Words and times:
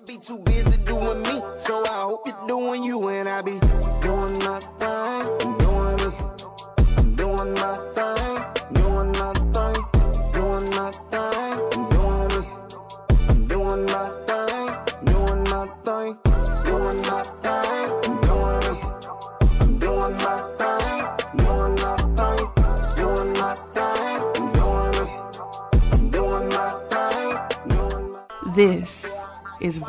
I 0.00 0.04
be 0.06 0.16
too 0.18 0.38
busy 0.38 0.82
doing 0.84 1.22
me, 1.22 1.42
so 1.58 1.84
I 1.84 2.02
hope 2.02 2.26
you're 2.26 2.46
doing 2.46 2.82
you 2.84 3.08
and 3.08 3.28
I 3.28 3.42
be 3.42 3.58
doing 4.00 4.38
my 4.38 4.60
thing, 4.78 5.59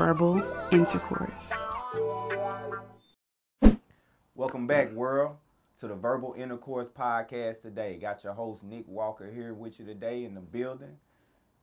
verbal 0.02 0.42
intercourse. 0.72 1.52
Welcome 4.34 4.66
back, 4.66 4.92
world, 4.94 5.36
to 5.80 5.88
the 5.88 5.94
Verbal 5.94 6.34
Intercourse 6.36 6.88
Podcast 6.88 7.62
today. 7.62 8.00
Got 8.02 8.24
your 8.24 8.34
host, 8.34 8.64
Nick 8.64 8.88
Walker, 8.88 9.30
here 9.32 9.54
with 9.54 9.78
you 9.78 9.86
today 9.86 10.26
in 10.26 10.34
the 10.34 10.42
building. 10.42 10.98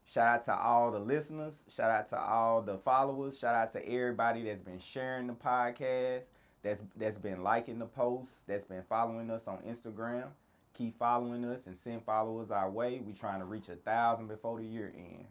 Shout 0.05 0.29
out 0.29 0.45
to 0.45 0.55
all 0.55 0.93
the 0.93 1.01
listeners. 1.01 1.65
Shout 1.75 1.91
out 1.91 2.09
to 2.11 2.17
all 2.17 2.63
the 2.63 2.79
followers. 2.79 3.37
Shout 3.37 3.57
out 3.57 3.73
to 3.73 3.85
everybody 3.85 4.45
that's 4.45 4.63
been 4.63 4.79
sharing 4.79 5.27
the 5.27 5.33
podcast, 5.33 6.23
that's 6.63 6.85
that's 6.97 7.19
been 7.19 7.43
liking 7.43 7.81
the 7.81 7.87
posts, 7.87 8.45
that's 8.47 8.63
been 8.63 8.85
following 8.89 9.33
us 9.33 9.49
on 9.49 9.59
Instagram. 9.69 10.27
Keep 10.75 10.97
following 10.97 11.45
us 11.45 11.67
and 11.67 11.77
send 11.77 12.05
followers 12.05 12.53
our 12.53 12.71
way. 12.71 13.01
We're 13.05 13.17
trying 13.17 13.41
to 13.41 13.47
reach 13.47 13.69
a 13.69 13.75
thousand 13.75 14.29
before 14.29 14.61
the 14.61 14.65
year 14.65 14.93
end. 14.97 15.25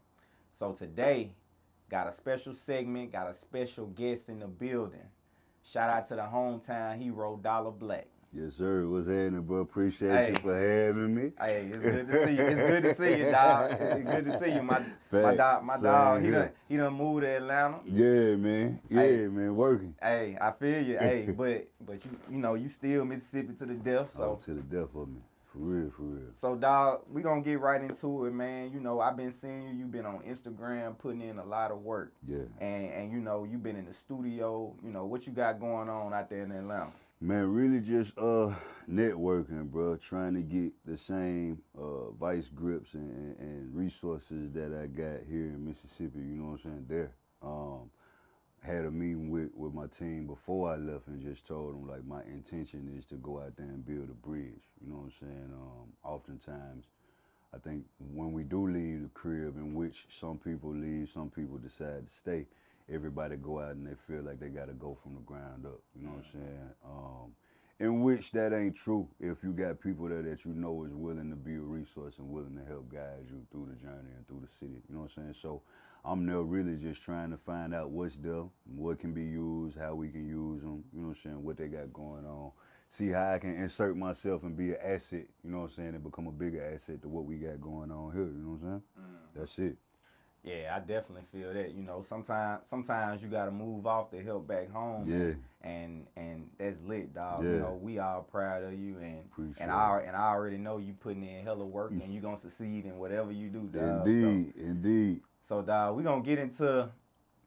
So 0.51 0.73
today, 0.73 1.29
got 1.89 2.07
a 2.07 2.11
special 2.11 2.53
segment, 2.53 3.11
got 3.11 3.29
a 3.29 3.35
special 3.35 3.87
guest 3.87 4.29
in 4.29 4.39
the 4.39 4.47
building. 4.47 4.99
Shout 5.63 5.93
out 5.93 6.07
to 6.09 6.15
the 6.15 6.21
hometown 6.21 6.97
hero, 7.01 7.37
Dollar 7.41 7.71
Black. 7.71 8.07
Yes, 8.33 8.55
sir. 8.55 8.85
What's 8.87 9.07
happening, 9.07 9.41
bro? 9.41 9.59
Appreciate 9.59 10.11
Hey. 10.11 10.29
you 10.29 10.35
for 10.35 10.57
having 10.57 11.15
me. 11.15 11.31
Hey, 11.39 11.67
it's 11.71 11.77
good 11.77 12.07
to 12.07 12.25
see 12.25 12.31
you. 12.33 12.43
It's 12.43 12.61
good 12.61 12.83
to 12.83 12.95
see 12.95 13.17
you, 13.23 13.31
dog. 13.31 13.71
It's 13.79 14.11
good 14.11 14.25
to 14.25 14.39
see 14.39 14.51
you, 14.53 14.61
my 14.63 14.85
my 15.11 15.35
dog. 15.35 15.63
My 15.63 15.75
Same 15.75 15.83
dog. 15.83 16.23
He 16.23 16.31
done 16.31 16.49
he 16.67 16.77
done 16.77 16.93
moved 16.93 17.21
to 17.23 17.27
Atlanta. 17.37 17.79
Yeah, 17.85 18.35
man. 18.35 18.81
Yeah, 18.89 19.01
Hey. 19.01 19.27
man. 19.27 19.55
Working. 19.55 19.95
Hey, 20.01 20.37
I 20.39 20.51
feel 20.51 20.81
you. 20.83 20.97
Hey, 20.97 21.27
but 21.37 21.67
but 21.85 22.03
you 22.05 22.11
you 22.29 22.37
know 22.37 22.55
you 22.55 22.67
still 22.67 23.05
Mississippi 23.05 23.53
to 23.53 23.65
the 23.65 23.73
death. 23.75 24.11
Oh, 24.19 24.35
to 24.35 24.53
the 24.53 24.61
death 24.61 24.93
of 24.95 25.07
me. 25.07 25.21
For 25.57 25.63
real, 25.65 25.89
for 25.91 26.01
real. 26.03 26.31
so 26.37 26.55
dog, 26.55 27.01
we 27.11 27.21
gonna 27.21 27.41
get 27.41 27.59
right 27.59 27.81
into 27.81 28.25
it, 28.25 28.33
man. 28.33 28.71
You 28.71 28.79
know 28.79 28.99
I've 28.99 29.17
been 29.17 29.31
seeing 29.31 29.63
you. 29.63 29.73
You've 29.75 29.91
been 29.91 30.05
on 30.05 30.19
Instagram 30.19 30.97
putting 30.97 31.21
in 31.21 31.39
a 31.39 31.45
lot 31.45 31.71
of 31.71 31.81
work, 31.81 32.13
Yeah. 32.25 32.43
and 32.59 32.85
and 32.91 33.11
you 33.11 33.19
know 33.19 33.43
you've 33.43 33.63
been 33.63 33.75
in 33.75 33.85
the 33.85 33.93
studio. 33.93 34.75
You 34.83 34.91
know 34.91 35.05
what 35.05 35.25
you 35.27 35.33
got 35.33 35.59
going 35.59 35.89
on 35.89 36.13
out 36.13 36.29
there 36.29 36.43
in 36.43 36.51
Atlanta. 36.51 36.91
Man, 37.19 37.51
really 37.51 37.79
just 37.79 38.17
uh 38.19 38.53
networking, 38.89 39.69
bro. 39.71 39.95
Trying 39.97 40.35
to 40.35 40.41
get 40.41 40.71
the 40.85 40.97
same 40.97 41.59
uh 41.77 42.11
vice 42.11 42.49
grips 42.49 42.93
and, 42.93 43.09
and, 43.09 43.39
and 43.39 43.75
resources 43.75 44.51
that 44.51 44.73
I 44.73 44.87
got 44.87 45.21
here 45.27 45.45
in 45.47 45.65
Mississippi, 45.65 46.19
you 46.19 46.35
know 46.35 46.51
what 46.51 46.59
I'm 46.65 46.71
saying, 46.71 46.85
there. 46.87 47.11
Um 47.41 47.89
had 48.63 48.85
a 48.85 48.91
meeting 48.91 49.29
with, 49.29 49.49
with 49.55 49.73
my 49.73 49.87
team 49.87 50.27
before 50.27 50.71
I 50.71 50.75
left 50.75 51.07
and 51.07 51.21
just 51.21 51.47
told 51.47 51.73
them 51.73 51.87
like 51.87 52.05
my 52.05 52.21
intention 52.23 52.93
is 52.97 53.05
to 53.07 53.15
go 53.15 53.39
out 53.39 53.55
there 53.57 53.67
and 53.67 53.85
build 53.85 54.09
a 54.09 54.27
bridge. 54.27 54.63
You 54.81 54.91
know 54.91 54.97
what 54.97 55.05
I'm 55.05 55.13
saying? 55.21 55.53
Um, 55.53 55.93
oftentimes, 56.03 56.85
I 57.53 57.57
think 57.59 57.85
when 58.13 58.33
we 58.33 58.43
do 58.43 58.67
leave 58.67 59.03
the 59.03 59.09
crib, 59.09 59.55
in 59.57 59.73
which 59.73 60.05
some 60.09 60.37
people 60.37 60.73
leave, 60.73 61.09
some 61.09 61.29
people 61.29 61.57
decide 61.57 62.07
to 62.07 62.13
stay. 62.13 62.45
Everybody 62.91 63.35
go 63.37 63.59
out 63.59 63.75
and 63.75 63.87
they 63.87 63.95
feel 64.07 64.21
like 64.23 64.39
they 64.39 64.49
got 64.49 64.67
to 64.67 64.73
go 64.73 64.97
from 65.01 65.15
the 65.15 65.21
ground 65.21 65.65
up. 65.65 65.79
You 65.95 66.07
know 66.07 66.13
what 66.13 66.25
I'm 66.25 66.41
saying? 66.41 66.69
Um, 66.85 67.35
in 67.79 68.01
which 68.01 68.31
that 68.31 68.53
ain't 68.53 68.75
true. 68.75 69.07
If 69.19 69.43
you 69.43 69.51
got 69.51 69.79
people 69.79 70.07
there 70.09 70.23
that 70.23 70.45
you 70.45 70.53
know 70.53 70.83
is 70.83 70.93
willing 70.93 71.29
to 71.29 71.35
be 71.35 71.55
a 71.55 71.59
resource 71.59 72.17
and 72.17 72.29
willing 72.29 72.57
to 72.57 72.65
help 72.65 72.91
guide 72.91 73.27
you 73.29 73.45
through 73.51 73.67
the 73.71 73.75
journey 73.81 74.09
and 74.15 74.27
through 74.27 74.41
the 74.41 74.47
city. 74.47 74.81
You 74.89 74.95
know 74.95 75.01
what 75.01 75.11
I'm 75.17 75.23
saying? 75.23 75.35
So 75.35 75.61
I'm 76.07 76.25
there 76.25 76.41
really 76.41 76.77
just 76.77 77.03
trying 77.03 77.31
to 77.31 77.37
find 77.37 77.75
out 77.75 77.89
what's 77.89 78.15
there, 78.15 78.45
what 78.75 78.97
can 78.97 79.13
be 79.13 79.23
used, 79.23 79.77
how 79.77 79.93
we 79.93 80.07
can 80.07 80.25
use 80.25 80.61
them. 80.61 80.83
You 80.93 81.01
know 81.01 81.07
what 81.09 81.17
I'm 81.17 81.21
saying? 81.21 81.43
What 81.43 81.57
they 81.57 81.67
got 81.67 81.91
going 81.91 82.25
on. 82.25 82.51
See 82.87 83.09
how 83.09 83.33
I 83.33 83.39
can 83.39 83.55
insert 83.55 83.97
myself 83.97 84.43
and 84.43 84.55
be 84.55 84.69
an 84.69 84.77
asset. 84.81 85.25
You 85.43 85.51
know 85.51 85.59
what 85.59 85.71
I'm 85.71 85.75
saying? 85.75 85.95
And 85.95 86.03
become 86.03 86.27
a 86.27 86.31
bigger 86.31 86.63
asset 86.73 87.01
to 87.01 87.09
what 87.09 87.25
we 87.25 87.35
got 87.35 87.59
going 87.59 87.91
on 87.91 88.13
here. 88.13 88.23
You 88.23 88.41
know 88.41 88.51
what 88.51 88.67
I'm 88.67 88.69
saying? 88.69 88.81
Mm. 88.99 89.39
That's 89.39 89.59
it. 89.59 89.77
Yeah, 90.43 90.73
I 90.77 90.79
definitely 90.79 91.23
feel 91.33 91.53
that. 91.53 91.73
You 91.73 91.83
know, 91.83 92.01
sometimes 92.01 92.65
sometimes 92.67 93.21
you 93.21 93.27
gotta 93.27 93.51
move 93.51 93.85
off 93.85 94.09
to 94.11 94.23
help 94.23 94.47
back 94.47 94.71
home. 94.71 95.03
Yeah. 95.05 95.33
And 95.69 96.07
and 96.15 96.49
that's 96.57 96.77
lit, 96.87 97.13
dog. 97.13 97.43
Yeah. 97.43 97.51
You 97.51 97.59
know, 97.59 97.79
we 97.81 97.99
all 97.99 98.21
proud 98.21 98.63
of 98.63 98.79
you 98.79 98.95
and 98.99 99.25
Appreciate 99.29 99.61
and 99.61 99.71
I 99.71 100.03
and 100.07 100.15
I 100.15 100.29
already 100.29 100.57
know 100.57 100.77
you 100.77 100.93
putting 100.93 101.23
in 101.27 101.43
hella 101.43 101.65
work 101.65 101.91
mm. 101.91 102.01
and 102.01 102.13
you 102.13 102.21
gonna 102.21 102.37
succeed 102.37 102.85
in 102.85 102.97
whatever 102.97 103.33
you 103.33 103.49
do, 103.49 103.67
dog. 103.73 104.05
So- 104.05 104.09
Indeed, 104.09 104.53
indeed. 104.55 105.21
So, 105.47 105.61
dog, 105.61 105.95
we're 105.95 106.03
gonna 106.03 106.23
get 106.23 106.39
into 106.39 106.89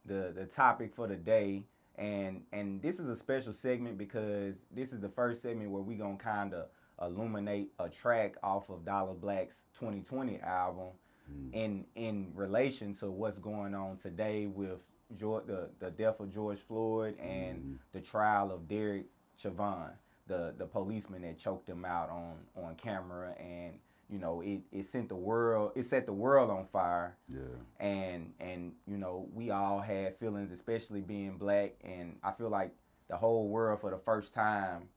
the 0.06 0.32
the 0.34 0.46
topic 0.46 0.94
for 0.94 1.06
the 1.06 1.16
day, 1.16 1.64
and 1.96 2.42
and 2.50 2.80
this 2.80 2.98
is 2.98 3.08
a 3.08 3.16
special 3.16 3.52
segment 3.52 3.98
because 3.98 4.54
this 4.74 4.94
is 4.94 5.00
the 5.00 5.08
first 5.10 5.42
segment 5.42 5.70
where 5.70 5.82
we 5.82 5.96
gonna 5.96 6.16
kind 6.16 6.54
of 6.54 6.68
illuminate 7.02 7.72
a 7.78 7.90
track 7.90 8.36
off 8.42 8.70
of 8.70 8.86
Dollar 8.86 9.12
Black's 9.12 9.64
2020 9.78 10.40
album, 10.40 10.86
mm. 11.30 11.52
in 11.52 11.84
in 11.94 12.32
relation 12.34 12.94
to 12.96 13.10
what's 13.10 13.36
going 13.36 13.74
on 13.74 13.98
today 13.98 14.46
with 14.46 14.80
George, 15.18 15.44
the 15.46 15.68
the 15.78 15.90
death 15.90 16.20
of 16.20 16.32
George 16.32 16.60
Floyd 16.60 17.18
and 17.18 17.58
mm-hmm. 17.58 17.74
the 17.92 18.00
trial 18.00 18.50
of 18.50 18.66
Derek 18.66 19.08
Chauvin, 19.36 19.90
the 20.26 20.54
the 20.56 20.64
policeman 20.64 21.20
that 21.20 21.38
choked 21.38 21.68
him 21.68 21.84
out 21.84 22.08
on 22.08 22.64
on 22.64 22.76
camera. 22.76 23.34
And. 23.38 23.74
You 24.10 24.18
know, 24.18 24.40
it, 24.40 24.62
it 24.72 24.84
sent 24.86 25.08
the 25.08 25.14
world, 25.14 25.72
it 25.76 25.84
set 25.86 26.04
the 26.06 26.12
world 26.12 26.50
on 26.50 26.66
fire 26.72 27.16
Yeah. 27.32 27.40
and 27.78 28.32
and 28.40 28.72
you 28.86 28.96
know 28.98 29.28
we 29.32 29.50
all 29.50 29.80
had 29.80 30.16
feelings 30.18 30.50
especially 30.52 31.00
being 31.00 31.36
black 31.38 31.72
and 31.84 32.16
i 32.24 32.32
feel 32.32 32.48
like 32.50 32.72
the 33.08 33.16
whole 33.16 33.48
world 33.48 33.80
for 33.80 33.90
the 33.90 33.98
first 33.98 34.34
time 34.34 34.88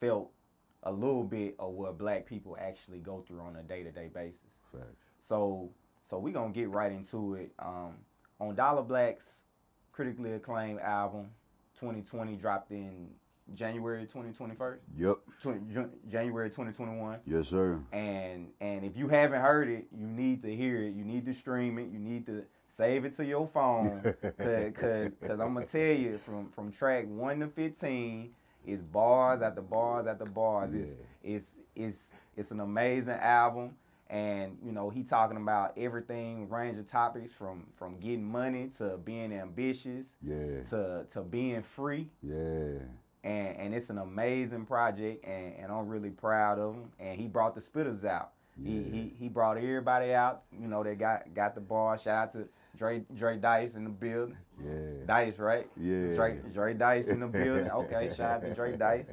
felt 0.00 0.30
a 0.84 0.90
little 0.92 1.22
bit 1.24 1.54
of 1.58 1.72
what 1.72 1.96
black 1.98 2.26
people 2.26 2.56
actually 2.60 2.98
go 2.98 3.22
through 3.26 3.40
on 3.40 3.56
a 3.56 3.62
day-to-day 3.62 4.08
basis 4.12 4.38
Facts. 4.72 4.86
so 5.20 5.70
so 6.04 6.18
we 6.18 6.32
gonna 6.32 6.52
get 6.52 6.68
right 6.70 6.92
into 6.92 7.34
it 7.34 7.52
um 7.58 7.94
on 8.40 8.54
dollar 8.54 8.82
black's 8.82 9.42
critically 9.92 10.32
acclaimed 10.32 10.80
album 10.80 11.26
2020 11.78 12.36
dropped 12.36 12.70
in 12.72 13.08
january 13.54 14.02
2021 14.02 14.78
Yep. 14.96 15.16
20, 15.42 15.60
january 16.08 16.48
2021 16.50 17.20
Yes, 17.24 17.48
sir. 17.48 17.80
and 17.92 18.52
and 18.60 18.84
if 18.84 18.96
you 18.96 19.08
haven't 19.08 19.40
heard 19.40 19.68
it, 19.68 19.86
you 19.96 20.06
need 20.06 20.42
to 20.42 20.54
hear 20.54 20.82
it. 20.82 20.94
You 20.94 21.04
need 21.04 21.26
to 21.26 21.34
stream 21.34 21.78
it. 21.78 21.88
You 21.90 21.98
need 21.98 22.26
to 22.26 22.44
save 22.70 23.04
it 23.04 23.16
to 23.16 23.24
your 23.24 23.46
phone, 23.46 24.00
cause 24.38 24.72
cause, 24.74 25.10
'cause 25.20 25.40
I'm 25.40 25.54
gonna 25.54 25.66
tell 25.66 25.80
you 25.96 26.18
from 26.18 26.48
from 26.50 26.72
track 26.72 27.06
one 27.08 27.40
to 27.40 27.48
fifteen, 27.48 28.32
it's 28.66 28.82
bars 28.82 29.42
after 29.42 29.60
bars 29.62 30.06
after 30.06 30.24
bars. 30.24 30.72
It's 30.72 30.92
it's 31.22 31.56
it's 31.74 32.10
it's 32.36 32.50
an 32.50 32.60
amazing 32.60 33.14
album. 33.14 33.76
And 34.10 34.58
you 34.62 34.72
know 34.72 34.90
he 34.90 35.04
talking 35.04 35.38
about 35.38 35.72
everything, 35.78 36.46
range 36.50 36.76
of 36.76 36.86
topics 36.86 37.32
from 37.32 37.66
from 37.76 37.96
getting 37.96 38.30
money 38.30 38.68
to 38.76 38.98
being 38.98 39.32
ambitious 39.32 40.12
Yeah. 40.22 40.62
to 40.70 41.06
to 41.12 41.22
being 41.22 41.62
free 41.62 42.10
Yeah. 42.22 42.78
And 43.24 43.56
and 43.56 43.74
it's 43.74 43.90
an 43.90 43.98
amazing 43.98 44.66
project, 44.66 45.24
and, 45.24 45.54
and 45.56 45.72
I'm 45.72 45.86
really 45.88 46.10
proud 46.10 46.58
of 46.58 46.74
him. 46.74 46.90
And 46.98 47.18
he 47.20 47.26
brought 47.28 47.54
the 47.54 47.60
spitters 47.60 48.04
out. 48.04 48.32
He, 48.62 48.82
he 48.82 49.12
he 49.18 49.28
brought 49.28 49.56
everybody 49.56 50.12
out. 50.12 50.42
You 50.60 50.68
know, 50.68 50.82
they 50.82 50.94
got 50.94 51.32
got 51.34 51.54
the 51.54 51.60
bar. 51.60 51.98
Shout 51.98 52.22
out 52.28 52.32
to 52.34 52.48
Dre 52.76 53.02
Dre 53.14 53.38
Dice 53.38 53.74
in 53.74 53.84
the 53.84 53.90
building. 53.90 54.36
Yeah. 54.62 55.06
Dice, 55.06 55.38
right? 55.38 55.66
Yeah. 55.76 56.14
Dre 56.14 56.38
Dre 56.52 56.74
Dice 56.74 57.08
in 57.08 57.20
the 57.20 57.28
building. 57.28 57.68
Okay, 57.72 58.12
shout 58.16 58.30
out 58.30 58.42
to 58.44 58.54
Dre 58.54 58.76
Dice. 58.76 59.06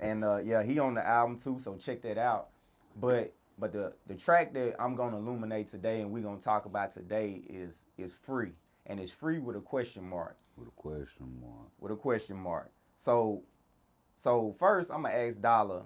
And 0.00 0.24
uh, 0.24 0.38
yeah, 0.38 0.62
he 0.62 0.78
on 0.78 0.94
the 0.94 1.06
album 1.06 1.38
too, 1.38 1.58
so 1.62 1.76
check 1.76 2.00
that 2.02 2.16
out. 2.16 2.48
But 2.96 3.34
but 3.58 3.72
the 3.72 3.92
the 4.06 4.14
track 4.14 4.54
that 4.54 4.76
I'm 4.80 4.94
gonna 4.96 5.18
illuminate 5.18 5.70
today 5.70 6.00
and 6.00 6.10
we're 6.10 6.22
gonna 6.22 6.40
talk 6.40 6.64
about 6.64 6.92
today 6.92 7.42
is 7.50 7.74
is 7.98 8.14
free, 8.14 8.52
and 8.86 8.98
it's 8.98 9.12
free 9.12 9.38
with 9.40 9.56
a 9.56 9.60
question 9.60 10.08
mark 10.08 10.36
With 10.56 10.68
a 10.68 10.72
question 10.72 11.26
mark. 11.42 11.68
with 11.78 11.92
a 11.92 11.96
question 11.96 12.36
mark. 12.38 12.70
So, 13.00 13.42
so 14.18 14.54
first 14.58 14.90
I'm 14.90 15.04
gonna 15.04 15.14
ask 15.14 15.40
Dollar, 15.40 15.84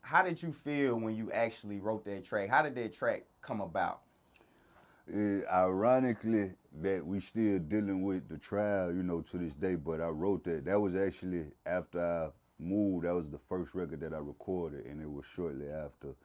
how 0.00 0.24
did 0.24 0.42
you 0.42 0.50
feel 0.50 0.96
when 0.96 1.14
you 1.14 1.30
actually 1.30 1.78
wrote 1.78 2.04
that 2.06 2.24
track? 2.24 2.48
How 2.48 2.62
did 2.62 2.74
that 2.74 2.92
track 2.92 3.22
come 3.40 3.60
about? 3.60 4.00
It, 5.06 5.44
ironically, 5.46 6.54
that 6.82 7.06
we 7.06 7.20
still 7.20 7.60
dealing 7.60 8.02
with 8.02 8.28
the 8.28 8.36
trial, 8.36 8.92
you 8.92 9.04
know, 9.04 9.20
to 9.20 9.38
this 9.38 9.54
day. 9.54 9.76
But 9.76 10.00
I 10.00 10.08
wrote 10.08 10.42
that. 10.44 10.64
That 10.64 10.80
was 10.80 10.96
actually 10.96 11.44
after 11.64 12.00
I 12.00 12.30
moved. 12.58 13.04
That 13.06 13.14
was 13.14 13.28
the 13.28 13.38
first 13.38 13.72
record 13.76 14.00
that 14.00 14.12
I 14.12 14.18
recorded, 14.18 14.86
and 14.86 15.00
it 15.00 15.08
was 15.08 15.24
shortly 15.24 15.68
after 15.68 16.16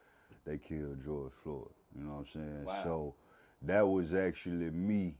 they 0.43 0.57
killed 0.57 1.05
George 1.05 1.33
Floyd. 1.43 1.69
You 1.95 2.03
know 2.03 2.13
what 2.13 2.19
I'm 2.19 2.25
saying? 2.33 2.65
Wow. 2.65 2.83
So 2.83 3.15
that 3.61 3.87
was 3.87 4.15
actually 4.15 4.71
me 4.71 5.17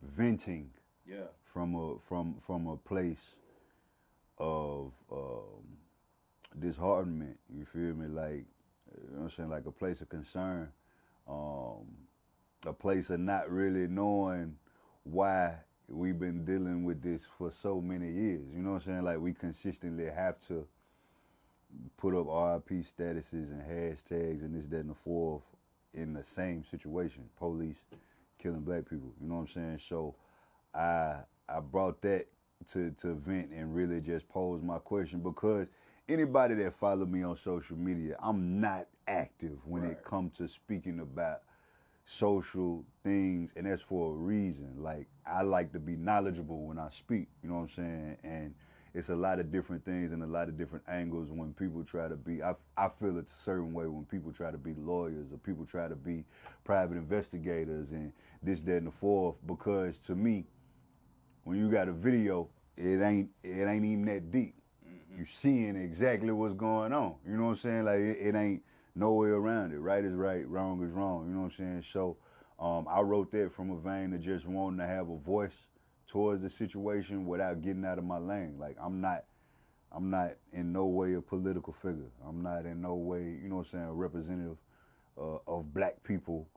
venting 0.00 0.70
Yeah. 1.04 1.26
from 1.42 1.74
a 1.74 1.98
from 1.98 2.36
from 2.46 2.68
a 2.68 2.76
place 2.76 3.34
of 4.38 4.92
um, 5.12 5.78
disheartenment. 6.58 7.38
You 7.54 7.64
feel 7.64 7.94
me? 7.94 8.06
Like 8.08 8.44
you 8.96 9.10
know 9.12 9.18
what 9.18 9.22
I'm 9.24 9.30
saying, 9.30 9.50
like 9.50 9.66
a 9.66 9.72
place 9.72 10.00
of 10.00 10.08
concern, 10.08 10.70
um, 11.28 11.86
a 12.66 12.72
place 12.72 13.10
of 13.10 13.20
not 13.20 13.50
really 13.50 13.86
knowing 13.86 14.56
why 15.04 15.56
we've 15.88 16.18
been 16.18 16.44
dealing 16.44 16.84
with 16.84 17.02
this 17.02 17.24
for 17.26 17.50
so 17.50 17.80
many 17.80 18.10
years. 18.10 18.42
You 18.54 18.62
know 18.62 18.70
what 18.70 18.76
I'm 18.76 18.82
saying? 18.82 19.02
Like 19.02 19.18
we 19.20 19.32
consistently 19.32 20.06
have 20.06 20.40
to 20.48 20.66
put 21.96 22.14
up 22.14 22.26
RIP 22.26 22.82
statuses 22.84 23.50
and 23.50 23.62
hashtags 23.62 24.42
and 24.42 24.54
this, 24.54 24.68
that, 24.68 24.80
and 24.80 24.90
the 24.90 24.94
fourth 24.94 25.42
in 25.94 26.12
the 26.12 26.22
same 26.22 26.64
situation. 26.64 27.24
Police 27.38 27.84
killing 28.38 28.60
black 28.60 28.88
people. 28.88 29.12
You 29.20 29.28
know 29.28 29.36
what 29.36 29.40
I'm 29.42 29.46
saying? 29.48 29.78
So 29.78 30.14
I 30.74 31.18
I 31.48 31.60
brought 31.60 32.00
that 32.02 32.26
to 32.68 32.90
to 32.92 33.14
vent 33.14 33.50
and 33.52 33.74
really 33.74 34.00
just 34.00 34.28
pose 34.28 34.62
my 34.62 34.78
question 34.78 35.20
because 35.20 35.68
anybody 36.08 36.54
that 36.56 36.74
follow 36.74 37.06
me 37.06 37.22
on 37.22 37.36
social 37.36 37.76
media, 37.76 38.16
I'm 38.20 38.60
not 38.60 38.86
active 39.08 39.66
when 39.66 39.82
Right. 39.84 39.92
it 39.92 40.04
comes 40.04 40.36
to 40.38 40.48
speaking 40.48 41.00
about 41.00 41.42
social 42.04 42.84
things 43.02 43.52
and 43.56 43.66
that's 43.66 43.82
for 43.82 44.12
a 44.12 44.16
reason. 44.16 44.74
Like 44.82 45.08
I 45.26 45.42
like 45.42 45.72
to 45.72 45.78
be 45.78 45.96
knowledgeable 45.96 46.66
when 46.66 46.78
I 46.78 46.88
speak, 46.90 47.28
you 47.42 47.48
know 47.48 47.56
what 47.56 47.62
I'm 47.62 47.68
saying? 47.70 48.18
And 48.24 48.54
it's 48.94 49.08
a 49.08 49.16
lot 49.16 49.40
of 49.40 49.50
different 49.50 49.84
things 49.84 50.12
and 50.12 50.22
a 50.22 50.26
lot 50.26 50.48
of 50.48 50.58
different 50.58 50.84
angles 50.88 51.30
when 51.30 51.52
people 51.54 51.84
try 51.84 52.08
to 52.08 52.16
be 52.16 52.42
I, 52.42 52.54
I 52.76 52.88
feel 52.88 53.18
it's 53.18 53.32
a 53.32 53.36
certain 53.36 53.72
way 53.72 53.86
when 53.86 54.04
people 54.04 54.32
try 54.32 54.50
to 54.50 54.58
be 54.58 54.74
lawyers 54.74 55.32
or 55.32 55.38
people 55.38 55.64
try 55.66 55.88
to 55.88 55.96
be 55.96 56.24
private 56.64 56.96
investigators 56.96 57.92
and 57.92 58.12
this, 58.42 58.60
that, 58.62 58.76
and 58.78 58.86
the 58.88 58.92
fourth 58.92 59.36
because 59.46 59.98
to 60.00 60.14
me, 60.14 60.44
when 61.44 61.58
you 61.58 61.70
got 61.70 61.88
a 61.88 61.92
video, 61.92 62.48
it 62.76 63.00
ain't 63.00 63.30
it 63.42 63.66
ain't 63.66 63.84
even 63.84 64.04
that 64.06 64.30
deep. 64.30 64.54
You 65.16 65.24
seeing 65.24 65.76
exactly 65.76 66.32
what's 66.32 66.54
going 66.54 66.92
on. 66.92 67.14
You 67.26 67.36
know 67.36 67.44
what 67.44 67.50
I'm 67.50 67.56
saying? 67.56 67.84
Like 67.84 68.00
it, 68.00 68.18
it 68.20 68.34
ain't 68.34 68.62
no 68.94 69.14
way 69.14 69.28
around 69.28 69.72
it. 69.72 69.78
Right 69.78 70.04
is 70.04 70.12
right, 70.14 70.46
wrong 70.48 70.82
is 70.84 70.92
wrong. 70.92 71.26
You 71.28 71.34
know 71.34 71.40
what 71.40 71.46
I'm 71.46 71.50
saying? 71.52 71.82
So 71.82 72.16
um, 72.58 72.86
I 72.88 73.00
wrote 73.00 73.30
that 73.32 73.52
from 73.52 73.70
a 73.70 73.76
vein 73.76 74.12
of 74.12 74.20
just 74.20 74.46
wanting 74.46 74.78
to 74.78 74.86
have 74.86 75.08
a 75.08 75.16
voice 75.16 75.56
towards 76.06 76.42
the 76.42 76.50
situation 76.50 77.26
without 77.26 77.62
getting 77.62 77.84
out 77.84 77.98
of 77.98 78.04
my 78.04 78.18
lane. 78.18 78.56
Like 78.58 78.76
I'm 78.80 79.00
not 79.00 79.24
I'm 79.92 80.10
not 80.10 80.32
in 80.52 80.72
no 80.72 80.86
way 80.86 81.14
a 81.14 81.20
political 81.20 81.72
figure. 81.72 82.10
I'm 82.26 82.42
not 82.42 82.66
in 82.66 82.80
no 82.80 82.94
way, 82.94 83.22
you 83.22 83.48
know 83.48 83.56
what 83.56 83.66
I'm 83.66 83.70
saying, 83.70 83.84
a 83.84 83.92
representative 83.92 84.58
uh, 85.16 85.38
of 85.46 85.72
black 85.72 86.02
people 86.02 86.48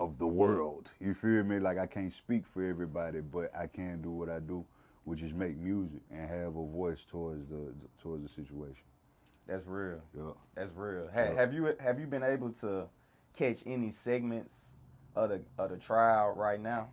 of 0.00 0.18
the 0.18 0.26
world. 0.26 0.92
You 1.00 1.12
feel 1.12 1.44
me? 1.44 1.58
Like 1.58 1.78
I 1.78 1.86
can't 1.86 2.12
speak 2.12 2.46
for 2.46 2.64
everybody, 2.64 3.20
but 3.20 3.54
I 3.54 3.66
can 3.66 4.00
do 4.00 4.10
what 4.10 4.30
I 4.30 4.40
do, 4.40 4.64
which 5.06 5.22
is 5.22 5.32
make 5.32 5.56
music 5.56 6.00
and 6.10 6.28
have 6.28 6.56
a 6.56 6.66
voice 6.66 7.04
towards 7.04 7.48
the 7.48 7.72
towards 7.96 8.24
the 8.24 8.28
situation. 8.28 8.82
That's 9.46 9.66
real. 9.68 10.00
Yeah. 10.14 10.32
That's 10.56 10.74
real. 10.74 11.08
Ha- 11.14 11.20
Yeah. 11.20 11.34
Have 11.34 11.54
you 11.54 11.72
have 11.78 11.98
you 12.00 12.06
been 12.06 12.24
able 12.24 12.50
to 12.54 12.88
catch 13.32 13.62
any 13.64 13.90
segments 13.90 14.72
of 15.14 15.30
the 15.30 15.40
of 15.58 15.70
the 15.70 15.76
trial 15.76 16.34
right 16.36 16.60
now? 16.60 16.88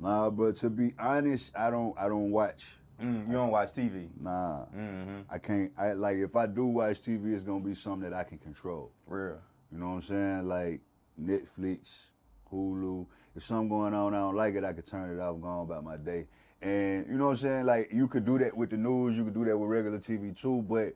Nah, 0.00 0.30
but 0.30 0.56
to 0.56 0.70
be 0.70 0.94
honest, 0.98 1.52
I 1.54 1.70
don't 1.70 1.94
I 1.98 2.08
don't 2.08 2.30
watch. 2.30 2.76
Mm, 3.00 3.26
you 3.26 3.34
don't 3.34 3.50
watch 3.50 3.72
TV. 3.72 4.08
Nah. 4.18 4.64
Mm-hmm. 4.74 5.20
I 5.28 5.38
can't 5.38 5.70
I 5.76 5.92
like 5.92 6.16
if 6.16 6.34
I 6.34 6.46
do 6.46 6.64
watch 6.64 7.02
TV 7.02 7.34
it's 7.34 7.44
gonna 7.44 7.60
be 7.62 7.74
something 7.74 8.08
that 8.08 8.16
I 8.18 8.24
can 8.24 8.38
control. 8.38 8.90
Real. 9.06 9.38
You 9.70 9.78
know 9.78 9.88
what 9.90 9.94
I'm 9.96 10.02
saying? 10.02 10.48
Like 10.48 10.80
Netflix, 11.20 12.06
Hulu. 12.50 13.06
If 13.36 13.44
something 13.44 13.68
going 13.68 13.92
on, 13.92 14.14
I 14.14 14.18
don't 14.18 14.36
like 14.36 14.54
it, 14.54 14.64
I 14.64 14.72
could 14.72 14.86
turn 14.86 15.14
it 15.14 15.20
off, 15.20 15.40
go 15.40 15.48
on 15.48 15.66
about 15.66 15.84
my 15.84 15.98
day. 15.98 16.26
And 16.64 17.06
you 17.08 17.18
know 17.18 17.26
what 17.26 17.30
I'm 17.32 17.36
saying? 17.36 17.66
Like 17.66 17.90
you 17.92 18.08
could 18.08 18.24
do 18.24 18.38
that 18.38 18.56
with 18.56 18.70
the 18.70 18.76
news, 18.78 19.16
you 19.16 19.24
could 19.24 19.34
do 19.34 19.44
that 19.44 19.56
with 19.56 19.68
regular 19.68 19.98
TV 19.98 20.34
too, 20.34 20.64
but 20.68 20.94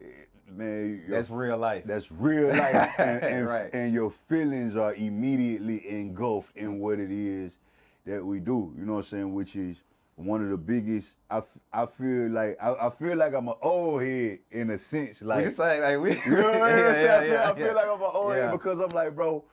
eh, 0.00 0.06
man, 0.50 1.04
That's 1.08 1.30
real 1.30 1.56
life. 1.56 1.84
That's 1.86 2.10
real 2.10 2.48
life, 2.48 2.94
and, 2.98 3.22
and, 3.22 3.46
Right. 3.46 3.70
and 3.72 3.94
your 3.94 4.10
feelings 4.10 4.76
are 4.76 4.94
immediately 4.94 5.88
engulfed 5.88 6.56
in 6.56 6.80
what 6.80 6.98
it 6.98 7.10
is 7.12 7.58
that 8.06 8.24
we 8.24 8.40
do. 8.40 8.74
You 8.76 8.84
know 8.84 8.94
what 8.94 8.98
I'm 8.98 9.04
saying? 9.04 9.34
Which 9.34 9.54
is 9.56 9.82
one 10.16 10.42
of 10.42 10.50
the 10.50 10.56
biggest. 10.56 11.16
I, 11.30 11.42
I 11.72 11.86
feel 11.86 12.30
like 12.30 12.56
I, 12.60 12.74
I 12.86 12.90
feel 12.90 13.16
like 13.16 13.34
I'm 13.34 13.48
an 13.48 13.54
old 13.62 14.02
head 14.02 14.40
in 14.50 14.70
a 14.70 14.78
sense. 14.78 15.22
Like 15.22 15.44
can 15.44 15.52
say 15.54 15.80
like 15.80 16.00
we. 16.00 16.10
you 16.26 16.32
know 16.32 16.50
what 16.50 16.54
I'm 16.66 16.72
Yeah, 16.72 16.92
saying? 16.92 17.10
I 17.10 17.20
feel, 17.20 17.32
yeah, 17.32 17.50
I 17.50 17.54
feel 17.54 17.66
yeah. 17.66 17.72
like 17.72 17.86
I'm 17.86 18.02
an 18.02 18.10
old 18.12 18.34
Yeah. 18.34 18.42
head 18.42 18.50
because 18.50 18.80
I'm 18.80 18.90
like, 18.90 19.14
bro, 19.14 19.44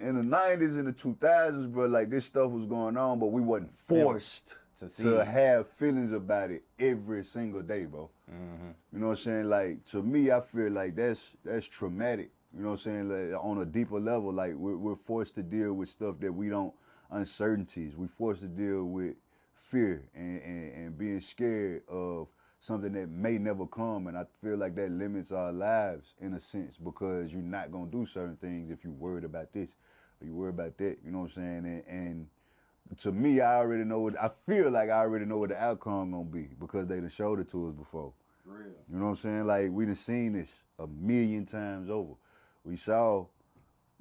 in 0.00 0.16
the 0.16 0.36
90s 0.36 0.78
and 0.78 0.86
the 0.86 0.92
2000s, 0.92 1.70
bro, 1.70 1.86
like 1.86 2.08
this 2.10 2.24
stuff 2.24 2.50
was 2.50 2.66
going 2.66 2.96
on, 2.96 3.18
but 3.18 3.26
we 3.26 3.42
wasn't 3.42 3.78
forced 3.78 4.56
To 4.80 5.02
to, 5.02 5.24
have 5.24 5.68
feelings 5.68 6.12
about 6.12 6.50
it 6.50 6.64
every 6.78 7.22
single 7.22 7.60
day, 7.60 7.84
bro. 7.84 8.08
Mm-hmm. 8.30 8.70
You 8.92 8.98
know 8.98 9.08
what 9.08 9.18
I'm 9.18 9.24
saying? 9.24 9.44
Like 9.50 9.84
to 9.86 10.02
me, 10.02 10.30
I 10.30 10.40
feel 10.40 10.70
like 10.70 10.96
that's 10.96 11.36
that's 11.44 11.66
traumatic. 11.66 12.30
You 12.56 12.62
know 12.62 12.70
what 12.70 12.86
I'm 12.86 13.08
saying? 13.08 13.32
Like 13.32 13.44
on 13.44 13.58
a 13.58 13.66
deeper 13.66 14.00
level, 14.00 14.32
like 14.32 14.54
we're, 14.54 14.76
we're 14.76 14.96
forced 14.96 15.34
to 15.36 15.42
deal 15.42 15.74
with 15.74 15.88
stuff 15.88 16.16
that 16.20 16.32
we 16.32 16.48
don't 16.48 16.72
uncertainties. 17.10 17.96
We're 17.96 18.08
forced 18.08 18.40
to 18.40 18.48
deal 18.48 18.84
with 18.84 19.16
fear 19.70 20.08
and, 20.14 20.42
and, 20.42 20.74
and 20.74 20.98
being 20.98 21.20
scared 21.20 21.82
of 21.88 22.28
something 22.60 22.92
that 22.92 23.08
may 23.08 23.38
never 23.38 23.66
come. 23.66 24.06
And 24.06 24.16
I 24.16 24.24
feel 24.42 24.56
like 24.56 24.74
that 24.76 24.90
limits 24.90 25.32
our 25.32 25.52
lives 25.52 26.14
in 26.20 26.34
a 26.34 26.40
sense 26.40 26.76
because 26.76 27.32
you're 27.32 27.42
not 27.42 27.72
gonna 27.72 27.90
do 27.90 28.04
certain 28.04 28.36
things 28.36 28.70
if 28.70 28.84
you're 28.84 28.92
worried 28.92 29.24
about 29.24 29.52
this 29.52 29.74
or 30.20 30.26
you 30.26 30.34
worry 30.34 30.50
about 30.50 30.76
that. 30.78 30.98
You 31.04 31.10
know 31.10 31.20
what 31.20 31.36
I'm 31.36 31.64
saying? 31.64 31.64
And, 31.64 31.84
and 31.86 32.26
to 32.98 33.12
me, 33.12 33.40
I 33.40 33.56
already 33.56 33.84
know 33.84 34.00
what 34.00 34.20
I 34.20 34.30
feel 34.46 34.70
like. 34.70 34.90
I 34.90 34.98
already 34.98 35.24
know 35.24 35.38
what 35.38 35.50
the 35.50 35.62
outcome 35.62 36.10
gonna 36.10 36.24
be 36.24 36.48
because 36.58 36.86
they 36.86 36.96
done 36.96 37.08
showed 37.08 37.40
it 37.40 37.48
to 37.50 37.68
us 37.68 37.74
before. 37.74 38.12
Real. 38.44 38.66
You 38.90 38.98
know 38.98 39.04
what 39.06 39.10
I'm 39.10 39.16
saying? 39.16 39.46
Like 39.46 39.70
we 39.70 39.86
done 39.86 39.94
seen 39.94 40.32
this 40.32 40.58
a 40.78 40.86
million 40.86 41.46
times 41.46 41.88
over. 41.88 42.14
We 42.64 42.76
saw 42.76 43.26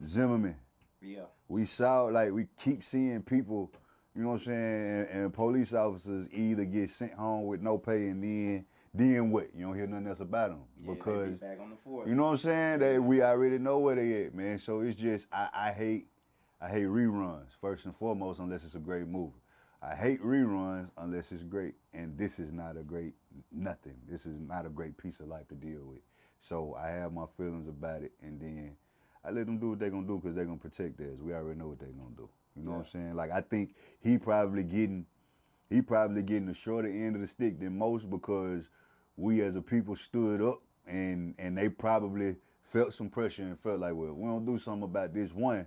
Zimmerman. 0.06 0.56
Yeah. 1.02 1.26
We 1.48 1.66
saw 1.66 2.06
like 2.06 2.32
we 2.32 2.48
keep 2.62 2.84
seeing 2.84 3.22
people. 3.22 3.72
You 4.16 4.24
know 4.24 4.30
what 4.30 4.42
I'm 4.42 4.46
saying? 4.46 5.08
And, 5.12 5.24
and 5.24 5.34
police 5.34 5.74
officers 5.74 6.28
either 6.32 6.66
get 6.66 6.90
sent 6.90 7.14
home 7.14 7.46
with 7.46 7.62
no 7.62 7.78
pay 7.78 8.08
and 8.08 8.24
then 8.24 8.66
then 8.94 9.30
what? 9.30 9.50
You 9.56 9.68
don't 9.68 9.76
hear 9.76 9.86
nothing 9.86 10.08
else 10.08 10.20
about 10.20 10.50
them 10.50 10.60
Yeah, 10.82 10.88
they 10.88 10.94
be 10.94 10.96
because 10.96 11.40
back 11.40 11.60
on 11.62 11.70
the 11.70 12.10
you 12.10 12.16
know 12.16 12.24
what 12.24 12.32
I'm 12.32 12.38
saying? 12.38 12.80
They 12.80 13.00
we 13.00 13.22
already 13.22 13.60
know 13.60 13.78
where 13.80 13.96
they 13.96 14.26
at, 14.26 14.34
man. 14.34 14.58
So 14.58 14.82
it's 14.82 14.98
just 14.98 15.28
I, 15.32 15.50
I 15.54 15.72
hate 15.72 16.08
I 16.62 16.68
hate 16.68 16.88
reruns 16.88 17.52
first 17.62 17.86
and 17.86 17.96
foremost 17.96 18.40
unless 18.40 18.64
it's 18.66 18.76
a 18.76 18.80
great 18.80 19.08
movie. 19.08 19.40
I 19.82 19.96
hate 19.96 20.22
reruns 20.22 20.90
unless 20.98 21.32
it's 21.32 21.44
great, 21.44 21.76
and 21.94 22.18
this 22.18 22.38
is 22.38 22.52
not 22.52 22.76
a 22.76 22.84
great 22.84 23.14
nothing. 23.52 23.96
This 24.10 24.26
is 24.26 24.42
not 24.42 24.66
a 24.66 24.70
great 24.70 24.98
piece 24.98 25.22
of 25.22 25.28
life 25.28 25.48
to 25.50 25.56
deal 25.56 25.86
with. 25.86 26.02
So 26.40 26.76
I 26.76 26.90
have 26.90 27.14
my 27.14 27.26
feelings 27.38 27.70
about 27.70 28.04
it, 28.04 28.12
and 28.22 28.42
then 28.42 28.76
I 29.24 29.32
let 29.32 29.46
them 29.46 29.58
do 29.58 29.70
what 29.70 29.80
they're 29.80 29.90
gonna 29.90 30.06
do 30.06 30.18
because 30.18 30.36
they're 30.36 30.46
gonna 30.46 30.58
protect 30.58 30.98
theirs. 30.98 31.22
We 31.22 31.34
already 31.34 31.58
know 31.58 31.70
what 31.70 31.80
they're 31.80 31.90
gonna 31.90 32.16
do. 32.18 32.30
You 32.58 32.64
know 32.64 32.72
what 32.72 32.80
I'm 32.80 32.86
saying? 32.88 33.16
Like 33.16 33.32
I 33.32 33.40
think 33.40 33.76
he 34.02 34.18
probably 34.18 34.64
getting 34.64 35.06
he 35.70 35.82
probably 35.82 36.24
getting 36.24 36.48
the 36.48 36.54
shorter 36.54 36.90
end 36.90 37.16
of 37.16 37.22
the 37.22 37.28
stick 37.28 37.60
than 37.60 37.78
most 37.78 38.10
because 38.10 38.68
we 39.16 39.42
as 39.42 39.56
a 39.56 39.62
people 39.62 39.96
stood 39.96 40.42
up 40.42 40.62
and 40.86 41.36
and 41.40 41.58
they 41.58 41.70
probably 41.70 42.36
felt 42.74 42.94
some 42.94 43.10
pressure 43.10 43.44
and 43.44 43.60
felt 43.60 43.80
like, 43.80 43.94
well, 43.94 44.14
we 44.14 44.28
don't 44.28 44.46
do 44.46 44.58
something 44.58 44.84
about 44.84 45.14
this 45.14 45.34
one. 45.34 45.66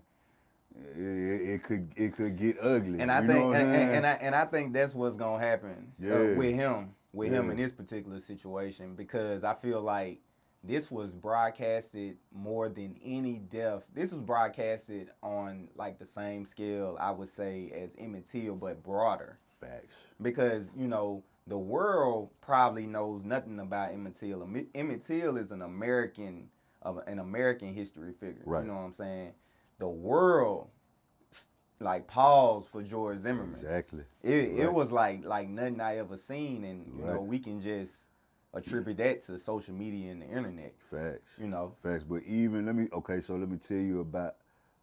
It, 0.97 1.51
it, 1.51 1.63
could 1.63 1.93
it 1.97 2.17
could 2.17 2.37
get 2.37 2.57
ugly. 2.61 3.01
And 3.01 3.11
I 3.11 3.21
think 3.27 3.55
and, 3.55 3.75
and, 3.75 3.91
and 3.97 4.07
I 4.07 4.13
and 4.13 4.35
I 4.35 4.45
think 4.45 4.73
that's 4.73 4.95
what's 4.95 5.17
gonna 5.17 5.43
happen 5.43 5.93
uh, 6.03 6.37
with 6.37 6.55
him, 6.55 6.91
with 7.13 7.33
him 7.33 7.51
in 7.51 7.57
this 7.57 7.73
particular 7.73 8.21
situation 8.21 8.95
because 8.95 9.45
I 9.45 9.55
feel 9.55 9.81
like 9.81 10.21
this 10.65 10.91
was 10.91 11.11
broadcasted 11.11 12.19
more 12.33 12.69
than 12.69 12.97
any 13.05 13.39
death. 13.39 13.83
This 13.95 14.13
was 14.13 14.21
broadcasted 14.21 15.09
on 15.23 15.69
like 15.77 15.99
the 15.99 16.07
same 16.07 16.47
scale 16.47 16.97
I 17.01 17.11
would 17.11 17.29
say 17.29 17.73
as 17.75 17.91
Emmett 17.99 18.31
Till, 18.31 18.55
but 18.55 18.83
broader 18.83 19.37
Facts. 19.61 19.95
because 20.21 20.63
you 20.77 20.87
know 20.87 21.23
the 21.47 21.59
world 21.59 22.31
probably 22.41 22.87
knows 22.87 23.25
nothing 23.25 23.59
about 23.59 23.93
Emmett 23.93 24.19
Till. 24.19 24.49
Emmett 24.75 25.07
Till 25.07 25.37
is 25.37 25.51
an 25.51 25.63
American 25.63 26.49
of 26.83 26.99
an 27.07 27.19
American 27.19 27.75
history 27.75 28.13
figure. 28.13 28.43
Right. 28.45 28.63
You 28.63 28.69
know 28.69 28.75
what 28.75 28.83
I'm 28.83 28.93
saying? 28.93 29.33
The 29.79 29.89
world 29.89 30.69
like 31.83 32.07
paused 32.07 32.69
for 32.69 32.83
George 32.83 33.21
Zimmerman. 33.21 33.53
Exactly. 33.53 34.05
It 34.23 34.59
it 34.59 34.73
was 34.73 34.93
like 34.93 35.25
like 35.25 35.49
nothing 35.49 35.81
I 35.81 35.99
ever 35.99 36.17
seen, 36.17 36.65
and 36.65 36.87
you 36.97 37.05
know 37.05 37.21
we 37.21 37.39
can 37.39 37.61
just 37.61 37.93
attribute 38.55 38.99
that 38.99 39.25
to 39.27 39.39
social 39.39 39.75
media 39.75 40.13
and 40.13 40.23
the 40.23 40.27
internet. 40.27 40.73
Facts. 40.91 41.37
You 41.41 41.49
know, 41.49 41.73
Facts. 41.83 42.05
But 42.05 42.23
even 42.25 42.67
let 42.67 42.75
me 42.75 42.89
okay, 42.93 43.21
so 43.21 43.37
let 43.37 43.49
me 43.49 43.57
tell 43.57 43.79
you 43.79 44.01
about 44.01 44.37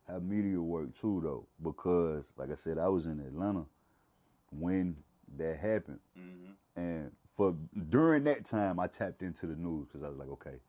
how 0.08 0.20
media 0.20 0.60
worked 0.60 1.00
too 1.00 1.22
though. 1.24 1.48
Because 1.64 2.34
like 2.38 2.52
I 2.52 2.56
said, 2.56 2.78
I 2.78 2.88
was 2.88 3.06
in 3.06 3.20
Atlanta 3.20 3.66
when 4.52 4.96
that 5.38 5.58
happened. 5.58 6.00
Mm-hmm. 6.18 6.82
And 6.82 7.12
for 7.36 7.56
during 7.90 8.24
that 8.26 8.46
time 8.46 8.80
I 8.80 8.88
tapped 8.88 9.22
into 9.22 9.48
the 9.48 9.56
news 9.56 9.88
because 9.88 10.04
I 10.04 10.10
was 10.10 10.18
like, 10.18 10.30
okay, 10.30 10.60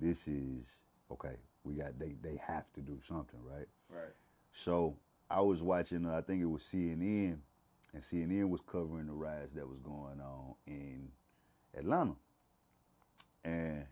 this 0.00 0.28
is 0.28 0.74
okay, 1.10 1.36
we 1.64 1.74
got 1.74 1.98
they 1.98 2.16
they 2.22 2.40
have 2.46 2.70
to 2.74 2.80
do 2.80 2.98
something, 3.00 3.40
right? 3.42 3.66
right? 3.88 4.12
So 4.52 4.96
I 5.30 5.40
was 5.40 5.62
watching, 5.62 6.06
uh, 6.06 6.16
I 6.16 6.20
think 6.20 6.42
it 6.42 6.46
was 6.46 6.62
CNN, 6.62 7.38
and 7.92 8.02
CNN 8.02 8.48
was 8.48 8.60
covering 8.60 9.06
the 9.06 9.12
riots 9.12 9.54
that 9.54 9.68
was 9.68 9.80
going 9.80 10.20
on 10.20 10.54
in 10.66 11.08
Atlanta, 11.76 12.14
and 13.44 13.86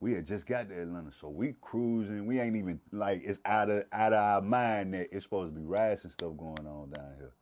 we 0.00 0.12
had 0.12 0.26
just 0.26 0.46
got 0.46 0.68
to 0.68 0.82
Atlanta, 0.82 1.12
so 1.12 1.28
we 1.28 1.54
cruising. 1.60 2.26
We 2.26 2.40
ain't 2.40 2.56
even 2.56 2.80
like 2.90 3.22
it's 3.24 3.38
out 3.44 3.70
of 3.70 3.84
out 3.92 4.12
of 4.12 4.18
our 4.18 4.42
mind 4.42 4.94
that 4.94 5.08
it's 5.12 5.24
supposed 5.24 5.54
to 5.54 5.60
be 5.60 5.64
riots 5.64 6.02
and 6.02 6.12
stuff 6.12 6.36
going 6.36 6.66
on 6.66 6.90
down 6.90 7.14
here. 7.16 7.34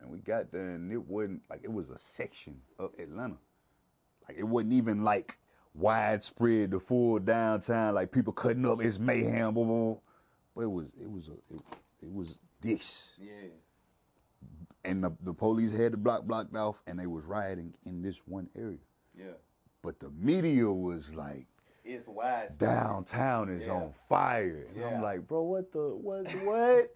And 0.00 0.10
we 0.10 0.18
got 0.18 0.50
there, 0.50 0.70
and 0.70 0.92
it 0.92 1.06
wasn't 1.06 1.42
like 1.48 1.60
it 1.62 1.72
was 1.72 1.90
a 1.90 1.98
section 1.98 2.60
of 2.80 2.90
Atlanta. 2.98 3.38
Like 4.28 4.38
it 4.38 4.44
wasn't 4.44 4.72
even 4.72 5.04
like 5.04 5.38
widespread, 5.78 6.70
the 6.70 6.80
full 6.80 7.18
downtown, 7.18 7.94
like 7.94 8.10
people 8.12 8.32
cutting 8.32 8.66
up. 8.66 8.82
It's 8.82 8.98
mayhem, 8.98 9.54
boom, 9.54 9.68
boom. 9.68 9.98
But 10.54 10.62
it 10.62 10.70
was, 10.70 10.86
it 11.00 11.10
was, 11.10 11.28
a, 11.28 11.32
it, 11.54 11.60
it 12.02 12.12
was 12.12 12.40
this, 12.60 13.16
Yeah. 13.20 13.48
and 14.84 15.02
the, 15.04 15.12
the 15.22 15.32
police 15.32 15.70
had 15.72 15.92
the 15.92 15.96
block 15.96 16.24
blocked 16.24 16.56
off, 16.56 16.82
and 16.86 16.98
they 16.98 17.06
was 17.06 17.24
rioting 17.26 17.74
in 17.84 18.02
this 18.02 18.20
one 18.26 18.48
area. 18.56 18.78
Yeah. 19.16 19.24
But 19.82 20.00
the 20.00 20.10
media 20.18 20.66
was 20.70 21.14
like, 21.14 21.46
It's 21.84 22.06
wide. 22.08 22.58
downtown 22.58 23.48
is 23.48 23.66
Yeah. 23.68 23.74
on 23.74 23.94
fire. 24.08 24.66
And 24.70 24.76
Yeah. 24.80 24.88
I'm 24.96 25.02
like, 25.02 25.26
bro, 25.28 25.42
what 25.42 25.70
the 25.72 25.90
what 25.94 26.26
what? 26.44 26.94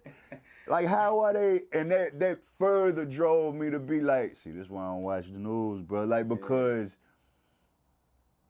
like 0.67 0.85
how 0.87 1.19
are 1.19 1.33
they 1.33 1.61
and 1.73 1.89
that 1.91 2.19
that 2.19 2.39
further 2.59 3.05
drove 3.05 3.55
me 3.55 3.69
to 3.69 3.79
be 3.79 4.01
like, 4.01 4.35
see, 4.35 4.51
this 4.51 4.69
why 4.69 4.83
I 4.83 4.87
don't 4.93 5.03
watch 5.03 5.25
the 5.31 5.39
news, 5.39 5.81
bro. 5.83 6.03
Like 6.03 6.27
because 6.27 6.97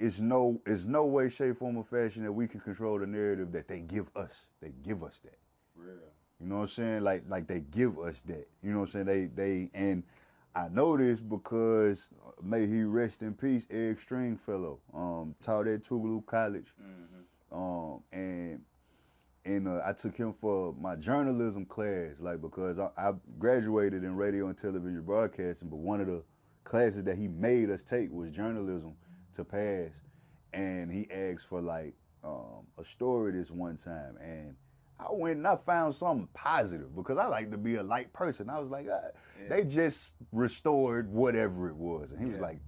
it's 0.04 0.20
no 0.20 0.62
it's 0.66 0.84
no 0.84 1.06
way, 1.06 1.30
shape, 1.30 1.60
form, 1.60 1.78
or 1.78 1.86
fashion 1.86 2.24
that 2.24 2.32
we 2.32 2.46
can 2.46 2.60
control 2.60 3.00
the 3.00 3.08
narrative 3.08 3.54
that 3.54 3.70
they 3.70 3.80
give 3.80 4.08
us. 4.18 4.48
They 4.62 4.74
give 4.84 5.02
us 5.02 5.22
that. 5.24 5.38
Real. 5.76 5.96
You 6.42 6.48
know 6.48 6.56
what 6.56 6.62
I'm 6.64 6.68
saying? 6.68 7.04
Like 7.04 7.24
like 7.30 7.48
they 7.48 7.62
give 7.62 7.98
us 8.00 8.20
that. 8.22 8.46
You 8.62 8.72
know 8.74 8.80
what 8.80 8.94
I'm 8.94 9.06
saying? 9.06 9.06
They 9.06 9.26
they 9.28 9.70
and 9.74 10.04
I 10.56 10.68
know 10.68 10.98
this 10.98 11.22
because 11.22 12.10
may 12.44 12.68
he 12.68 12.84
rest 12.84 13.22
in 13.22 13.34
peace, 13.34 13.66
Eric 13.72 13.98
Stringfellow, 14.00 14.80
um, 14.94 15.36
taught 15.42 15.68
at 15.68 15.84
Tougaloo 15.84 16.26
College, 16.26 16.74
um, 17.52 18.04
and 18.12 18.62
and 19.46 19.68
uh, 19.70 19.82
I 19.86 19.94
took 19.94 20.18
him 20.18 20.34
for 20.34 20.76
my 20.80 20.98
journalism 20.98 21.66
class, 21.66 22.16
like 22.20 22.42
because 22.42 22.78
I, 22.78 22.90
I 22.98 23.14
graduated 23.40 24.04
in 24.04 24.18
radio 24.18 24.48
and 24.48 24.58
television 24.58 25.02
broadcasting, 25.02 25.70
but 25.70 25.78
one 25.78 26.02
of 26.02 26.08
the 26.08 26.24
classes 26.66 27.06
that 27.06 27.18
he 27.18 27.30
made 27.30 27.70
us 27.70 27.84
take 27.84 28.12
was 28.12 28.30
journalism 28.32 28.96
to 29.36 29.44
pass, 29.44 29.90
and 30.54 30.92
he 30.92 31.08
asked 31.12 31.48
for 31.48 31.62
like 31.62 31.94
um, 32.24 32.66
a 32.78 32.84
story 32.84 33.32
this 33.34 33.52
one 33.52 33.78
time, 33.78 34.18
and 34.22 34.56
I 35.00 35.08
went 35.12 35.38
and 35.38 35.48
I 35.48 35.56
found 35.58 35.96
something 35.96 36.28
positive 36.34 36.96
because 36.96 37.18
I 37.18 37.28
like 37.28 37.52
to 37.52 37.58
be 37.58 37.76
a 37.76 37.84
light 37.84 38.12
person. 38.14 38.50
I 38.50 38.60
was 38.60 38.70
like, 38.70 38.88
ah, 38.92 39.10
they 39.50 39.64
just 39.64 40.14
restored 40.32 41.12
whatever 41.12 41.70
it 41.70 41.76
was, 41.76 42.12
and 42.12 42.20
he 42.20 42.26
was 42.26 42.40
like. 42.40 42.60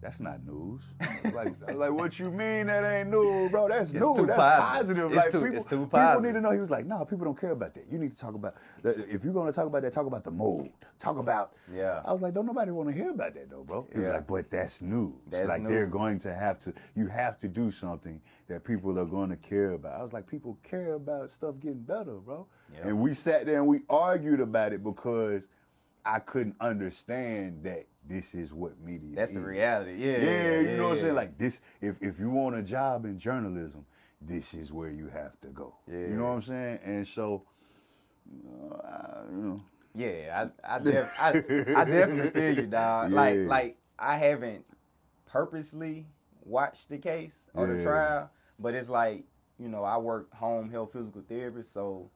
That's 0.00 0.20
not 0.20 0.44
news. 0.46 0.82
Like, 1.34 1.54
like, 1.74 1.92
what 1.92 2.18
you 2.18 2.30
mean 2.30 2.66
that 2.68 2.84
ain't 2.84 3.10
news, 3.10 3.50
bro? 3.50 3.68
That's 3.68 3.92
It's 3.92 4.00
news. 4.00 4.26
That's 4.26 4.38
positive. 4.38 4.96
positive. 4.96 5.06
It's 5.12 5.16
like 5.16 5.30
too- 5.30 5.40
people, 5.42 5.56
it's 5.56 5.66
too 5.66 5.76
people 5.76 5.86
positive. 5.88 6.24
need 6.24 6.32
to 6.32 6.40
know. 6.40 6.50
He 6.52 6.58
was 6.58 6.70
like, 6.70 6.86
no, 6.86 7.04
people 7.04 7.24
don't 7.26 7.38
care 7.38 7.50
about 7.50 7.74
that. 7.74 7.84
You 7.90 7.98
need 7.98 8.12
to 8.12 8.16
talk 8.16 8.34
about. 8.34 8.54
If 8.82 9.24
you're 9.24 9.34
gonna 9.34 9.52
talk 9.52 9.66
about 9.66 9.82
that, 9.82 9.92
talk 9.92 10.06
about 10.06 10.24
the 10.24 10.30
mold. 10.30 10.70
Talk 10.98 11.18
about. 11.18 11.52
Yeah. 11.72 12.00
I 12.04 12.12
was 12.12 12.22
like, 12.22 12.32
don't 12.34 12.46
nobody 12.46 12.70
want 12.70 12.88
to 12.88 12.94
hear 12.94 13.10
about 13.10 13.34
that 13.34 13.50
though, 13.50 13.62
bro. 13.62 13.86
He 13.92 14.00
was 14.00 14.08
like, 14.08 14.26
but 14.26 14.50
that's 14.50 14.80
news. 14.80 15.12
That's 15.30 15.48
like 15.48 15.66
they're 15.66 15.86
going 15.86 16.18
to 16.20 16.34
have 16.34 16.58
to. 16.60 16.72
You 16.96 17.08
have 17.08 17.38
to 17.40 17.48
do 17.48 17.70
something 17.70 18.20
that 18.48 18.64
people 18.64 18.98
are 18.98 19.04
going 19.04 19.28
to 19.30 19.36
care 19.36 19.72
about. 19.72 20.00
I 20.00 20.02
was 20.02 20.12
like, 20.14 20.26
people 20.26 20.58
care 20.62 20.94
about 20.94 21.30
stuff 21.30 21.56
getting 21.60 21.82
better, 21.82 22.14
bro. 22.14 22.46
Yeah. 22.72 22.88
And 22.88 22.98
we 23.00 23.12
sat 23.12 23.44
there 23.44 23.58
and 23.58 23.66
we 23.66 23.80
argued 23.90 24.40
about 24.40 24.72
it 24.72 24.82
because 24.82 25.46
I 26.04 26.20
couldn't 26.20 26.56
understand 26.60 27.62
that 27.64 27.84
this 28.08 28.34
is 28.34 28.52
what 28.52 28.80
media. 28.80 29.14
That's 29.14 29.32
the 29.32 29.40
reality. 29.40 29.96
Yeah. 29.98 30.18
Yeah, 30.18 30.60
you 30.60 30.76
know 30.76 30.84
what 30.88 30.92
I'm 30.94 30.98
saying? 30.98 31.14
Like 31.14 31.38
this, 31.38 31.60
if 31.80 32.02
if 32.02 32.18
you 32.18 32.30
want 32.30 32.56
a 32.56 32.62
job 32.62 33.04
in 33.04 33.18
journalism, 33.18 33.84
this 34.20 34.54
is 34.54 34.72
where 34.72 34.90
you 34.90 35.08
have 35.08 35.38
to 35.42 35.48
go. 35.48 35.74
Yeah, 35.86 35.98
You 35.98 36.16
know 36.16 36.24
what 36.24 36.30
I'm 36.30 36.42
saying? 36.42 36.78
And 36.84 37.06
so, 37.06 37.44
uh, 38.72 38.76
I, 38.76 39.22
you 39.30 39.42
know, 39.42 39.62
Yeah, 39.94 40.48
I 40.64 40.76
I, 40.76 40.78
def, 40.82 41.10
I 41.18 41.28
I 41.74 41.84
definitely 41.84 42.30
feel 42.30 42.54
you, 42.56 42.66
dog. 42.66 43.12
Like 43.12 43.36
Yeah. 43.36 43.48
like 43.48 43.76
I 43.98 44.16
haven't 44.16 44.66
purposely 45.26 46.06
watched 46.44 46.88
the 46.88 46.98
case 46.98 47.50
or 47.54 47.66
the 47.66 47.82
trial, 47.82 48.30
but 48.58 48.74
it's 48.74 48.88
like 48.88 49.24
you 49.58 49.68
know 49.68 49.84
I 49.84 49.98
work 49.98 50.32
home 50.34 50.70
health 50.70 50.92
physical 50.92 51.22
therapist, 51.28 51.72
so 51.72 52.10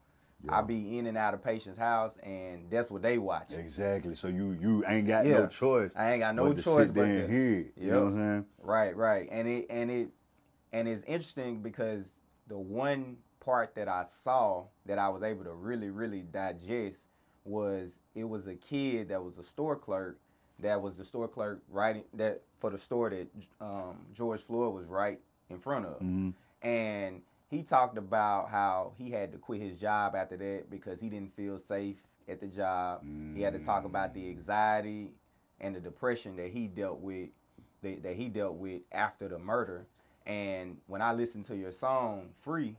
I 0.48 0.56
Yeah. 0.56 0.62
be 0.62 0.98
in 0.98 1.06
and 1.06 1.16
out 1.16 1.34
of 1.34 1.42
patients' 1.44 1.78
house, 1.78 2.16
and 2.18 2.68
that's 2.70 2.90
what 2.90 3.02
they 3.02 3.18
watch. 3.18 3.52
exactly. 3.52 4.14
So 4.14 4.28
you 4.28 4.52
you 4.60 4.84
ain't 4.86 5.06
got 5.06 5.24
Yeah. 5.24 5.40
no 5.40 5.46
choice. 5.46 5.94
I 5.96 6.12
ain't 6.12 6.20
got 6.20 6.34
no 6.34 6.48
but 6.48 6.56
to 6.56 6.62
choice 6.62 6.86
sit 6.86 6.94
but 6.94 7.04
to- 7.06 7.28
hear 7.28 7.60
it. 7.60 7.72
You 7.76 7.90
know 7.90 8.00
what 8.04 8.12
I'm 8.12 8.16
saying? 8.18 8.46
Right, 8.62 8.96
right, 8.96 9.28
and 9.30 9.46
it 9.48 9.66
and 9.70 9.90
it 9.90 10.08
and 10.72 10.88
it's 10.88 11.04
interesting 11.04 11.60
because 11.62 12.06
the 12.48 12.58
one 12.58 13.18
part 13.40 13.74
that 13.74 13.88
I 13.88 14.04
saw 14.04 14.64
that 14.86 14.98
I 14.98 15.08
was 15.08 15.22
able 15.22 15.44
to 15.44 15.52
really 15.52 15.90
really 15.90 16.22
digest 16.22 17.00
was 17.44 18.00
it 18.14 18.24
was 18.24 18.46
a 18.46 18.54
kid 18.54 19.08
that 19.08 19.22
was 19.22 19.36
a 19.38 19.42
store 19.44 19.76
clerk 19.76 20.18
that 20.60 20.80
was 20.80 20.94
the 20.94 21.04
store 21.04 21.26
clerk 21.26 21.60
writing 21.68 22.04
that 22.14 22.42
for 22.58 22.70
the 22.70 22.78
store 22.78 23.10
that 23.10 23.26
um, 23.60 23.96
George 24.14 24.42
Floyd 24.42 24.74
was 24.74 24.86
right 24.86 25.18
in 25.50 25.58
front 25.58 25.86
of, 25.86 26.00
and 26.62 27.22
he 27.52 27.62
talked 27.62 27.98
about 27.98 28.48
how 28.48 28.92
he 28.96 29.10
had 29.10 29.30
to 29.30 29.38
quit 29.38 29.60
his 29.60 29.76
job 29.76 30.16
after 30.16 30.38
that 30.38 30.70
because 30.70 30.98
he 30.98 31.10
didn't 31.10 31.36
feel 31.36 31.58
safe 31.58 31.96
at 32.26 32.40
the 32.40 32.46
job. 32.46 33.04
He 33.36 33.42
had 33.42 33.52
to 33.52 33.58
talk 33.58 33.84
about 33.84 34.14
the 34.14 34.22
mm. 34.22 34.30
anxiety 34.30 35.10
and 35.60 35.76
the 35.76 35.80
depression 35.80 36.34
that 36.36 36.50
he 36.50 36.66
dealt 36.66 37.00
with 37.00 37.28
that, 37.82 38.02
that 38.04 38.16
he 38.16 38.30
dealt 38.30 38.54
with 38.54 38.80
after 38.90 39.28
the 39.28 39.38
murder. 39.38 39.84
And 40.24 40.78
when 40.86 41.02
I 41.02 41.12
listened 41.12 41.44
to 41.46 41.56
your 41.56 41.72
song 41.72 42.30
"Free," 42.40 42.74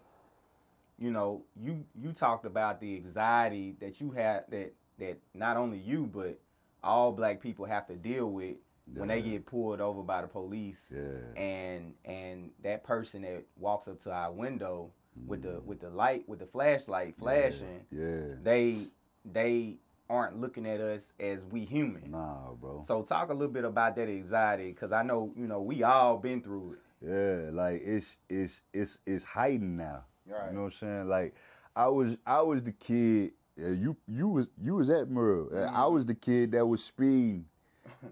you 0.97 1.11
know, 1.11 1.43
you 1.55 1.85
you 1.93 2.11
talked 2.11 2.45
about 2.45 2.81
the 2.81 2.95
anxiety 2.95 3.75
that 3.79 4.01
you 4.01 4.09
had 4.09 4.45
that 4.49 4.73
that 4.97 5.19
not 5.35 5.55
only 5.55 5.77
you 5.77 6.09
but 6.11 6.39
all 6.83 7.11
black 7.11 7.41
people 7.41 7.65
have 7.65 7.85
to 7.87 7.95
deal 7.95 8.25
with 8.25 8.55
when 8.95 9.07
they 9.07 9.21
get 9.21 9.45
pulled 9.45 9.79
over 9.81 10.01
by 10.03 10.21
the 10.21 10.27
police 10.27 10.91
Yeah. 10.93 11.41
and 11.41 11.93
and 12.05 12.51
that 12.63 12.83
person 12.83 13.21
that 13.23 13.43
walks 13.57 13.87
up 13.87 14.01
to 14.03 14.11
our 14.11 14.31
window 14.31 14.91
with 15.27 15.43
the 15.43 15.61
with 15.65 15.79
the 15.79 15.89
light 15.89 16.27
with 16.27 16.39
the 16.39 16.45
flashlight 16.45 17.15
flashing 17.17 17.81
Yeah. 17.91 18.33
they 18.43 18.87
they 19.25 19.77
aren't 20.09 20.39
looking 20.41 20.65
at 20.67 20.81
us 20.81 21.13
as 21.19 21.39
we 21.49 21.63
human 21.65 22.11
Nah, 22.11 22.51
bro. 22.59 22.83
so 22.85 23.01
talk 23.03 23.29
a 23.29 23.33
little 23.33 23.53
bit 23.53 23.63
about 23.63 23.95
that 23.95 24.09
anxiety 24.09 24.71
because 24.71 24.91
i 24.91 25.01
know 25.01 25.31
you 25.35 25.47
know 25.47 25.61
we 25.61 25.83
all 25.83 26.17
been 26.17 26.41
through 26.41 26.73
it 26.73 27.07
Yeah, 27.07 27.49
like 27.51 27.81
it's 27.85 28.17
it's 28.29 28.61
it's 28.73 28.99
it's 29.05 29.23
hiding 29.23 29.77
now. 29.77 30.03
Right. 30.25 30.49
You 30.49 30.55
know 30.55 30.63
what 30.63 30.73
I'm 30.73 30.79
saying? 30.79 31.07
Like 31.09 31.35
I 31.75 31.87
was 31.87 32.17
I 32.25 32.41
was 32.41 32.63
the 32.63 32.71
kid. 32.71 33.33
uh, 33.61 33.69
you 33.71 33.95
you 34.07 34.27
was 34.29 34.49
you 34.61 34.75
was 34.75 34.89
at 34.89 35.07
Murrah. 35.09 35.53
Uh, 35.53 35.71
I 35.73 35.85
was 35.87 36.05
the 36.05 36.15
kid 36.15 36.51
that 36.53 36.65
was 36.65 36.81
speeding 36.83 37.45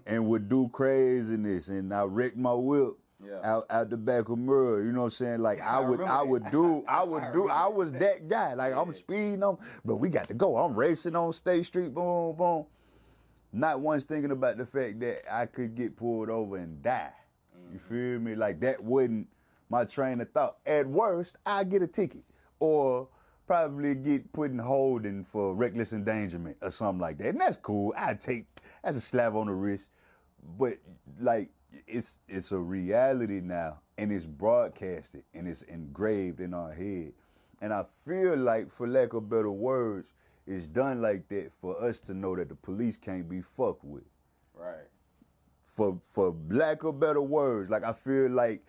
and 0.06 0.26
would 0.26 0.48
do 0.48 0.68
craziness, 0.68 1.68
and 1.68 1.92
I 1.92 2.02
wrecked 2.02 2.36
my 2.36 2.52
whip. 2.52 2.94
Yeah. 3.24 3.38
Out, 3.44 3.66
out 3.70 3.88
the 3.88 3.96
back 3.96 4.30
of 4.30 4.38
Murrah, 4.38 4.84
you 4.84 4.90
know 4.90 5.02
what 5.02 5.04
I'm 5.04 5.10
saying? 5.10 5.38
Like 5.38 5.60
I 5.60 5.76
I 5.76 5.78
would, 5.78 6.00
I 6.00 6.22
would 6.24 6.50
do, 6.50 6.84
I 6.88 7.04
would 7.04 7.22
I 7.22 7.32
do, 7.32 7.48
I 7.48 7.68
was 7.68 7.92
that 7.92 8.26
guy. 8.26 8.54
Like 8.54 8.74
I'm 8.74 8.92
speeding 8.92 9.44
on, 9.44 9.58
but 9.84 9.98
we 9.98 10.08
got 10.08 10.26
to 10.26 10.34
go. 10.34 10.56
I'm 10.56 10.74
racing 10.74 11.14
on 11.14 11.32
State 11.32 11.64
Street, 11.66 11.94
boom, 11.94 12.34
boom. 12.34 12.66
Not 13.52 13.80
once 13.80 14.02
thinking 14.02 14.32
about 14.32 14.56
the 14.56 14.66
fact 14.66 14.98
that 15.00 15.22
I 15.32 15.46
could 15.46 15.76
get 15.76 15.96
pulled 15.96 16.30
over 16.30 16.56
and 16.56 16.82
die. 16.82 17.12
You 17.72 17.78
feel 17.78 18.18
me? 18.18 18.34
Like 18.34 18.58
that 18.60 18.82
wouldn't 18.82 19.28
my 19.72 19.84
train 19.84 20.20
of 20.20 20.30
thought. 20.30 20.58
At 20.66 20.86
worst, 20.86 21.36
I 21.46 21.64
get 21.64 21.82
a 21.82 21.86
ticket 21.86 22.24
or 22.60 23.08
probably 23.46 23.94
get 23.94 24.32
put 24.32 24.50
in 24.50 24.58
holding 24.58 25.24
for 25.24 25.54
reckless 25.54 25.92
endangerment 25.92 26.56
or 26.62 26.70
something 26.70 27.00
like 27.00 27.18
that. 27.18 27.28
And 27.28 27.40
that's 27.40 27.56
cool. 27.56 27.94
I 27.96 28.14
take 28.14 28.46
that's 28.82 28.96
a 28.96 29.00
slap 29.00 29.34
on 29.34 29.46
the 29.46 29.52
wrist. 29.52 29.88
But 30.58 30.78
like 31.20 31.50
it's 31.86 32.18
it's 32.28 32.52
a 32.52 32.58
reality 32.58 33.40
now 33.40 33.80
and 33.98 34.12
it's 34.12 34.26
broadcasted 34.26 35.24
and 35.34 35.46
it's 35.46 35.62
engraved 35.62 36.40
in 36.40 36.54
our 36.54 36.72
head. 36.72 37.12
And 37.60 37.72
I 37.72 37.84
feel 38.04 38.36
like 38.36 38.72
for 38.72 38.88
lack 38.88 39.12
of 39.12 39.28
better 39.28 39.50
words, 39.50 40.12
it's 40.46 40.66
done 40.66 41.00
like 41.00 41.28
that 41.28 41.52
for 41.60 41.80
us 41.82 42.00
to 42.00 42.14
know 42.14 42.34
that 42.36 42.48
the 42.48 42.56
police 42.56 42.96
can't 42.96 43.28
be 43.28 43.40
fucked 43.40 43.84
with 43.84 44.04
right 44.54 44.88
for 45.74 45.98
for 46.12 46.34
lack 46.50 46.84
of 46.84 47.00
better 47.00 47.22
words, 47.22 47.70
like 47.70 47.84
I 47.84 47.92
feel 47.92 48.30
like 48.30 48.62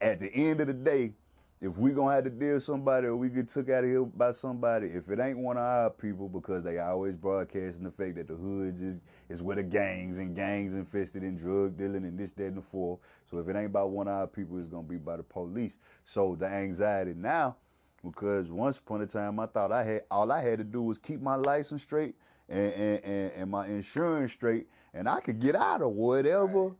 at 0.00 0.20
the 0.20 0.32
end 0.34 0.60
of 0.60 0.66
the 0.66 0.74
day, 0.74 1.12
if 1.60 1.76
we 1.76 1.90
gonna 1.90 2.14
have 2.14 2.24
to 2.24 2.30
deal 2.30 2.54
with 2.54 2.62
somebody 2.62 3.08
or 3.08 3.16
we 3.16 3.28
get 3.28 3.48
took 3.48 3.68
out 3.68 3.82
of 3.82 3.90
here 3.90 4.04
by 4.04 4.30
somebody, 4.30 4.86
if 4.88 5.08
it 5.08 5.18
ain't 5.18 5.38
one 5.38 5.56
of 5.56 5.62
our 5.62 5.90
people, 5.90 6.28
because 6.28 6.62
they 6.62 6.78
always 6.78 7.16
broadcasting 7.16 7.84
the 7.84 7.90
fact 7.90 8.14
that 8.14 8.28
the 8.28 8.34
hoods 8.34 8.80
is 8.80 9.00
is 9.28 9.42
where 9.42 9.56
the 9.56 9.62
gangs 9.62 10.18
and 10.18 10.36
gangs 10.36 10.74
infested 10.74 11.24
in 11.24 11.36
drug 11.36 11.76
dealing 11.76 12.04
and 12.04 12.18
this, 12.18 12.32
that, 12.32 12.46
and 12.46 12.56
the 12.58 12.62
fourth. 12.62 13.00
So 13.28 13.38
if 13.38 13.48
it 13.48 13.56
ain't 13.56 13.66
about 13.66 13.90
one 13.90 14.06
of 14.06 14.14
our 14.14 14.26
people, 14.28 14.58
it's 14.58 14.68
gonna 14.68 14.86
be 14.86 14.98
by 14.98 15.16
the 15.16 15.24
police. 15.24 15.76
So 16.04 16.36
the 16.36 16.46
anxiety 16.46 17.14
now, 17.16 17.56
because 18.04 18.50
once 18.52 18.78
upon 18.78 19.00
a 19.02 19.06
time 19.06 19.40
I 19.40 19.46
thought 19.46 19.72
I 19.72 19.82
had 19.82 20.02
all 20.10 20.30
I 20.30 20.40
had 20.40 20.58
to 20.58 20.64
do 20.64 20.82
was 20.82 20.96
keep 20.96 21.20
my 21.20 21.34
license 21.34 21.82
straight 21.82 22.14
and, 22.48 22.72
and, 22.72 23.04
and, 23.04 23.32
and 23.32 23.50
my 23.50 23.66
insurance 23.66 24.32
straight, 24.32 24.68
and 24.94 25.08
I 25.08 25.20
could 25.20 25.40
get 25.40 25.56
out 25.56 25.82
of 25.82 25.90
whatever. 25.90 26.72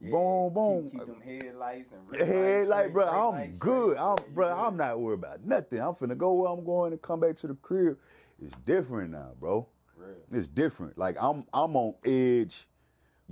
Yeah, 0.00 0.10
Boom, 0.12 0.54
boom. 0.54 0.82
Keep, 0.84 0.92
keep 0.92 1.06
them 1.06 1.20
headlights 1.20 1.92
and 1.92 2.28
red 2.28 2.68
like, 2.68 2.92
bro, 2.92 3.06
I'm 3.06 3.32
lights 3.32 3.58
good. 3.58 3.98
I'm, 3.98 4.16
Yeah, 4.18 4.24
bro. 4.34 4.48
I'm 4.48 4.76
not 4.76 4.98
worried 4.98 5.18
about 5.18 5.44
nothing. 5.44 5.78
I'm 5.80 5.94
finna 5.94 6.16
go 6.16 6.34
where 6.34 6.50
I'm 6.50 6.64
going 6.64 6.92
and 6.92 7.02
come 7.02 7.20
back 7.20 7.36
to 7.36 7.48
the 7.48 7.54
crib. 7.54 7.98
It's 8.42 8.56
different 8.56 9.10
now, 9.10 9.32
bro. 9.38 9.68
Real. 9.96 10.14
It's 10.32 10.48
different. 10.48 10.96
Like 10.96 11.16
I'm, 11.20 11.44
I'm 11.52 11.76
on 11.76 11.94
edge. 12.04 12.66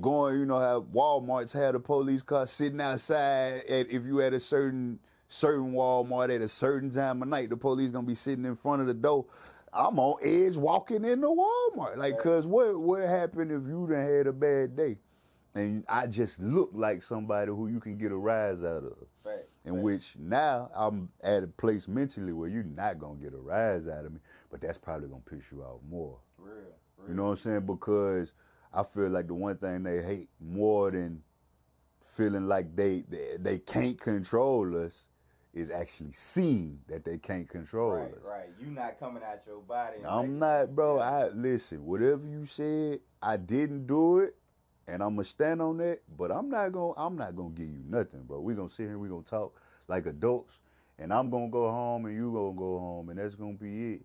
Going, 0.00 0.38
you 0.38 0.46
know 0.46 0.60
how 0.60 0.82
Walmart's 0.82 1.52
had 1.52 1.74
a 1.74 1.80
police 1.80 2.22
car 2.22 2.46
sitting 2.46 2.80
outside. 2.80 3.64
At 3.64 3.90
if 3.90 4.04
you 4.04 4.20
at 4.20 4.32
a 4.32 4.38
certain 4.38 5.00
certain 5.26 5.72
Walmart 5.72 6.32
at 6.32 6.40
a 6.40 6.46
certain 6.46 6.90
time 6.90 7.22
of 7.22 7.28
night, 7.28 7.50
the 7.50 7.56
police 7.56 7.90
gonna 7.90 8.06
be 8.06 8.14
sitting 8.14 8.44
in 8.44 8.54
front 8.54 8.80
of 8.80 8.86
the 8.86 8.94
door. 8.94 9.26
I'm 9.72 9.98
on 9.98 10.18
edge 10.22 10.56
walking 10.56 11.04
into 11.04 11.26
Walmart. 11.26 11.96
Like, 11.96 12.16
cause 12.18 12.46
what 12.46 12.78
what 12.78 13.08
happened 13.08 13.50
if 13.50 13.66
you 13.66 13.88
done 13.90 14.06
had 14.06 14.28
a 14.28 14.32
bad 14.32 14.76
day? 14.76 14.98
And 15.54 15.84
I 15.88 16.06
just 16.06 16.40
look 16.40 16.70
like 16.72 17.02
somebody 17.02 17.50
who 17.50 17.68
you 17.68 17.80
can 17.80 17.96
get 17.98 18.12
a 18.12 18.16
rise 18.16 18.62
out 18.64 18.84
of. 18.84 18.96
Fact, 19.24 19.44
In 19.64 19.72
fact. 19.74 19.82
which 19.84 20.16
now 20.18 20.70
I'm 20.74 21.08
at 21.22 21.42
a 21.42 21.46
place 21.48 21.88
mentally 21.88 22.32
where 22.32 22.48
you're 22.48 22.62
not 22.62 22.98
gonna 22.98 23.18
get 23.18 23.32
a 23.34 23.38
rise 23.38 23.88
out 23.88 24.04
of 24.04 24.12
me, 24.12 24.20
but 24.50 24.60
that's 24.60 24.78
probably 24.78 25.08
gonna 25.08 25.22
piss 25.28 25.50
you 25.50 25.62
off 25.62 25.80
more. 25.90 26.18
Real, 26.38 26.54
real. 26.96 27.08
You 27.08 27.14
know 27.14 27.24
what 27.24 27.30
I'm 27.30 27.36
saying? 27.38 27.66
Because 27.66 28.34
I 28.72 28.82
feel 28.84 29.08
like 29.08 29.26
the 29.26 29.34
one 29.34 29.56
thing 29.56 29.82
they 29.82 30.02
hate 30.02 30.28
more 30.38 30.90
than 30.90 31.22
feeling 32.04 32.46
like 32.46 32.74
they 32.76 33.02
they, 33.08 33.36
they 33.38 33.58
can't 33.58 33.98
control 34.00 34.76
us 34.84 35.08
is 35.54 35.70
actually 35.70 36.12
seeing 36.12 36.78
that 36.88 37.04
they 37.04 37.18
can't 37.18 37.48
control 37.48 37.92
Right, 37.92 38.12
us. 38.12 38.18
right. 38.22 38.48
You 38.60 38.70
not 38.70 39.00
coming 39.00 39.22
out 39.22 39.40
your 39.46 39.60
body. 39.62 39.96
I'm 40.06 40.38
not, 40.38 40.74
bro. 40.74 40.98
I 40.98 41.28
listen. 41.28 41.84
Whatever 41.84 42.26
you 42.26 42.44
said, 42.44 43.00
I 43.22 43.38
didn't 43.38 43.86
do 43.86 44.18
it, 44.20 44.36
and 44.88 45.02
I'm 45.02 45.14
gonna 45.14 45.24
stand 45.24 45.62
on 45.62 45.76
that. 45.78 46.00
But 46.16 46.32
I'm 46.32 46.48
not 46.48 46.72
gonna. 46.72 46.94
I'm 46.96 47.16
not 47.16 47.36
gonna 47.36 47.50
give 47.50 47.66
you 47.66 47.82
nothing, 47.86 48.22
bro. 48.22 48.40
We 48.40 48.54
gonna 48.54 48.68
sit 48.68 48.86
here. 48.86 48.98
We 48.98 49.08
gonna 49.08 49.22
talk 49.22 49.60
like 49.86 50.06
adults, 50.06 50.58
and 50.98 51.12
I'm 51.12 51.30
gonna 51.30 51.48
go 51.48 51.70
home, 51.70 52.06
and 52.06 52.16
you 52.16 52.32
gonna 52.32 52.58
go 52.58 52.78
home, 52.78 53.10
and 53.10 53.18
that's 53.18 53.34
gonna 53.34 53.52
be 53.52 53.94
it. 53.94 54.00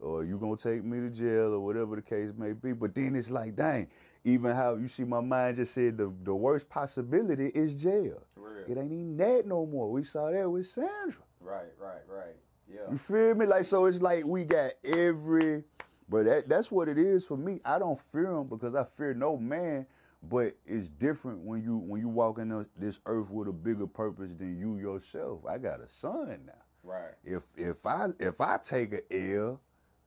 Or 0.00 0.22
you 0.24 0.38
gonna 0.38 0.56
take 0.56 0.84
me 0.84 1.00
to 1.00 1.10
jail, 1.10 1.54
or 1.54 1.60
whatever 1.60 1.96
the 1.96 2.02
case 2.02 2.30
may 2.36 2.52
be. 2.52 2.72
But 2.72 2.94
then 2.94 3.16
it's 3.16 3.30
like, 3.30 3.56
dang. 3.56 3.88
Even 4.24 4.54
how 4.54 4.74
you 4.74 4.88
see 4.88 5.04
my 5.04 5.20
mind 5.20 5.56
just 5.56 5.72
said 5.72 5.96
the 5.96 6.12
the 6.24 6.34
worst 6.34 6.68
possibility 6.68 7.46
is 7.48 7.80
jail. 7.80 8.22
Real. 8.36 8.64
It 8.68 8.76
ain't 8.76 8.92
even 8.92 9.16
that 9.16 9.46
no 9.46 9.64
more. 9.64 9.90
We 9.90 10.02
saw 10.02 10.30
that 10.30 10.50
with 10.50 10.66
Sandra. 10.66 11.22
Right, 11.40 11.72
right, 11.80 12.02
right. 12.08 12.36
Yeah. 12.68 12.90
You 12.90 12.98
feel 12.98 13.34
me? 13.34 13.46
Like 13.46 13.64
so, 13.64 13.86
it's 13.86 14.02
like 14.02 14.26
we 14.26 14.44
got 14.44 14.72
every, 14.84 15.64
but 16.08 16.26
that 16.26 16.48
that's 16.48 16.70
what 16.70 16.88
it 16.88 16.98
is 16.98 17.24
for 17.24 17.36
me. 17.36 17.60
I 17.64 17.78
don't 17.78 17.98
fear 18.12 18.32
him 18.32 18.48
because 18.48 18.74
I 18.74 18.84
fear 18.96 19.14
no 19.14 19.36
man. 19.36 19.86
But 20.22 20.54
it's 20.66 20.88
different 20.88 21.40
when 21.40 21.62
you 21.62 21.76
when 21.78 22.00
you 22.00 22.08
walk 22.08 22.38
in 22.38 22.66
this 22.76 23.00
earth 23.06 23.30
with 23.30 23.48
a 23.48 23.52
bigger 23.52 23.86
purpose 23.86 24.34
than 24.34 24.58
you 24.58 24.76
yourself. 24.76 25.40
I 25.46 25.58
got 25.58 25.80
a 25.80 25.88
son 25.88 26.40
now. 26.46 26.52
Right. 26.82 27.12
If 27.24 27.42
if 27.56 27.86
I 27.86 28.08
if 28.18 28.40
I 28.40 28.58
take 28.58 28.94
a 28.94 29.34
L, 29.36 29.60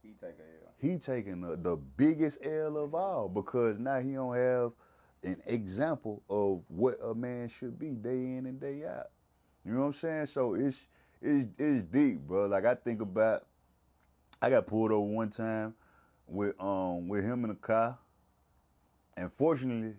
He 0.03 0.10
take 0.10 0.38
a 0.39 0.65
L. 0.65 0.74
he 0.77 0.98
taking 0.98 1.41
the, 1.41 1.56
the 1.56 1.75
biggest 1.77 2.39
L 2.46 2.77
of 2.77 2.94
all 2.94 3.30
because 3.30 3.80
now 3.80 4.00
he 4.00 4.13
don't 4.13 4.36
have 4.36 4.72
an 5.24 5.41
example 5.46 6.24
of 6.30 6.63
what 6.68 6.98
a 7.03 7.13
man 7.13 7.48
should 7.48 7.77
be 7.80 7.91
day 7.91 8.36
in 8.36 8.46
and 8.48 8.60
day 8.60 8.86
out. 8.86 9.08
You 9.65 9.74
know 9.74 9.82
what 9.82 9.86
I'm 9.88 9.94
saying? 9.94 10.25
So 10.27 10.56
it's 10.56 10.88
it's 11.22 11.48
it's 11.58 11.84
deep, 11.84 12.20
bro. 12.22 12.48
Like 12.48 12.65
I 12.65 12.75
think 12.75 13.01
about, 13.01 13.46
I 14.41 14.50
got 14.50 14.68
pulled 14.68 14.91
over 14.91 15.06
one 15.06 15.30
time 15.30 15.75
with 16.27 16.60
um 16.60 17.08
with 17.08 17.24
him 17.24 17.44
in 17.44 17.50
the 17.50 17.56
car, 17.56 17.98
and 19.18 19.32
fortunately, 19.32 19.94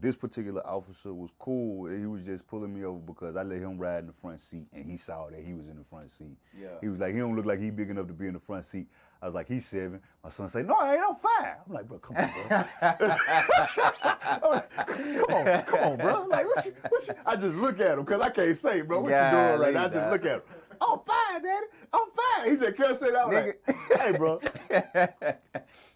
this 0.00 0.16
particular 0.16 0.66
officer 0.66 1.14
was 1.14 1.32
cool. 1.38 1.90
He 1.90 2.06
was 2.06 2.24
just 2.24 2.46
pulling 2.46 2.74
me 2.74 2.84
over 2.84 2.98
because 2.98 3.36
I 3.36 3.42
let 3.42 3.58
him 3.58 3.78
ride 3.78 4.00
in 4.00 4.06
the 4.06 4.12
front 4.12 4.40
seat, 4.40 4.66
and 4.72 4.84
he 4.84 4.96
saw 4.96 5.28
that 5.30 5.40
he 5.40 5.54
was 5.54 5.68
in 5.68 5.76
the 5.78 5.84
front 5.84 6.10
seat. 6.12 6.36
Yeah. 6.58 6.68
He 6.80 6.88
was 6.88 6.98
like, 6.98 7.14
he 7.14 7.20
don't 7.20 7.34
look 7.34 7.46
like 7.46 7.60
he 7.60 7.70
big 7.70 7.90
enough 7.90 8.06
to 8.08 8.12
be 8.12 8.26
in 8.26 8.34
the 8.34 8.40
front 8.40 8.64
seat. 8.64 8.86
I 9.22 9.26
was 9.26 9.34
like, 9.34 9.48
he's 9.48 9.66
seven. 9.66 10.00
My 10.22 10.30
son 10.30 10.48
say, 10.48 10.62
no, 10.62 10.74
I 10.74 10.94
ain't. 10.94 11.02
I'm 11.08 11.16
five. 11.16 11.56
I'm 11.66 11.72
like, 11.72 11.88
bro, 11.88 11.98
come 11.98 12.16
on, 12.16 12.30
bro. 12.48 12.64
I'm 12.82 14.50
like, 14.50 14.70
come 14.86 15.34
on, 15.34 15.62
come 15.64 15.80
on, 15.80 15.96
bro. 15.96 16.26
Like, 16.28 16.46
what 16.46 16.64
you, 16.66 16.74
what 16.88 17.08
you? 17.08 17.14
I 17.26 17.34
just 17.34 17.54
look 17.54 17.80
at 17.80 17.92
him 17.92 18.04
because 18.04 18.20
I 18.20 18.28
can't 18.30 18.56
say, 18.56 18.82
bro, 18.82 19.00
what 19.00 19.08
you 19.08 19.14
doing 19.16 19.60
right 19.60 19.74
now? 19.74 19.84
I 19.86 19.88
just 19.88 20.10
look 20.12 20.24
at 20.24 20.36
him. 20.36 20.42
I'm 20.80 20.98
fine, 21.00 21.42
daddy. 21.42 21.66
I'm 21.92 22.08
fine. 22.14 22.50
He 22.50 22.56
just 22.56 22.76
can't 22.76 22.96
say 22.96 23.10
that. 23.10 23.26
I'm 23.26 23.32
like, 23.32 23.60
hey, 23.98 24.12
bro. 24.16 24.40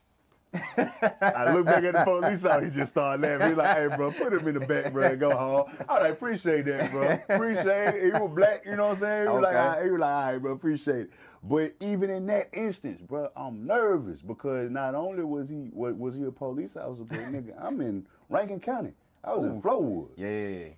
I 0.54 1.52
look 1.52 1.66
back 1.66 1.84
at 1.84 1.94
the 1.94 2.02
police 2.04 2.44
officer. 2.44 2.64
He 2.66 2.70
just 2.70 2.92
started 2.92 3.22
laughing. 3.22 3.48
He's 3.48 3.56
like, 3.56 3.76
"Hey, 3.76 3.96
bro, 3.96 4.12
put 4.12 4.32
him 4.32 4.46
in 4.46 4.54
the 4.54 4.60
back, 4.60 4.92
bro, 4.92 5.04
and 5.04 5.20
go 5.20 5.34
home." 5.36 5.64
I 5.88 5.94
was 5.94 6.02
like, 6.02 6.12
"Appreciate 6.12 6.64
that, 6.66 6.90
bro. 6.90 7.18
Appreciate 7.28 7.94
it." 7.94 8.04
He 8.04 8.10
was 8.10 8.30
black, 8.34 8.62
you 8.66 8.76
know 8.76 8.84
what 8.88 8.90
I'm 8.92 8.96
saying? 8.96 9.22
He 9.28 9.28
was 9.32 9.42
like, 9.42 9.54
Okay. 9.54 9.58
all 9.58 9.68
right. 9.76 9.84
"He 9.84 9.90
was 9.90 10.00
like, 10.00 10.10
all 10.10 10.32
right, 10.32 10.38
bro, 10.42 10.52
appreciate 10.52 10.96
it." 10.96 11.10
But 11.42 11.72
even 11.80 12.10
in 12.10 12.26
that 12.26 12.50
instance, 12.52 13.00
bro, 13.00 13.30
I'm 13.34 13.66
nervous 13.66 14.20
because 14.22 14.70
not 14.70 14.94
only 14.94 15.24
was 15.24 15.48
he 15.48 15.70
was, 15.72 15.94
was 15.94 16.14
he 16.14 16.24
a 16.24 16.30
police 16.30 16.76
officer, 16.76 17.04
but 17.04 17.18
nigga, 17.18 17.54
I'm 17.60 17.80
in 17.80 18.06
Rankin 18.28 18.60
County. 18.60 18.92
I 19.24 19.34
was 19.34 19.46
in 19.46 19.62
Flowood. 19.62 20.10
Yeah. 20.16 20.68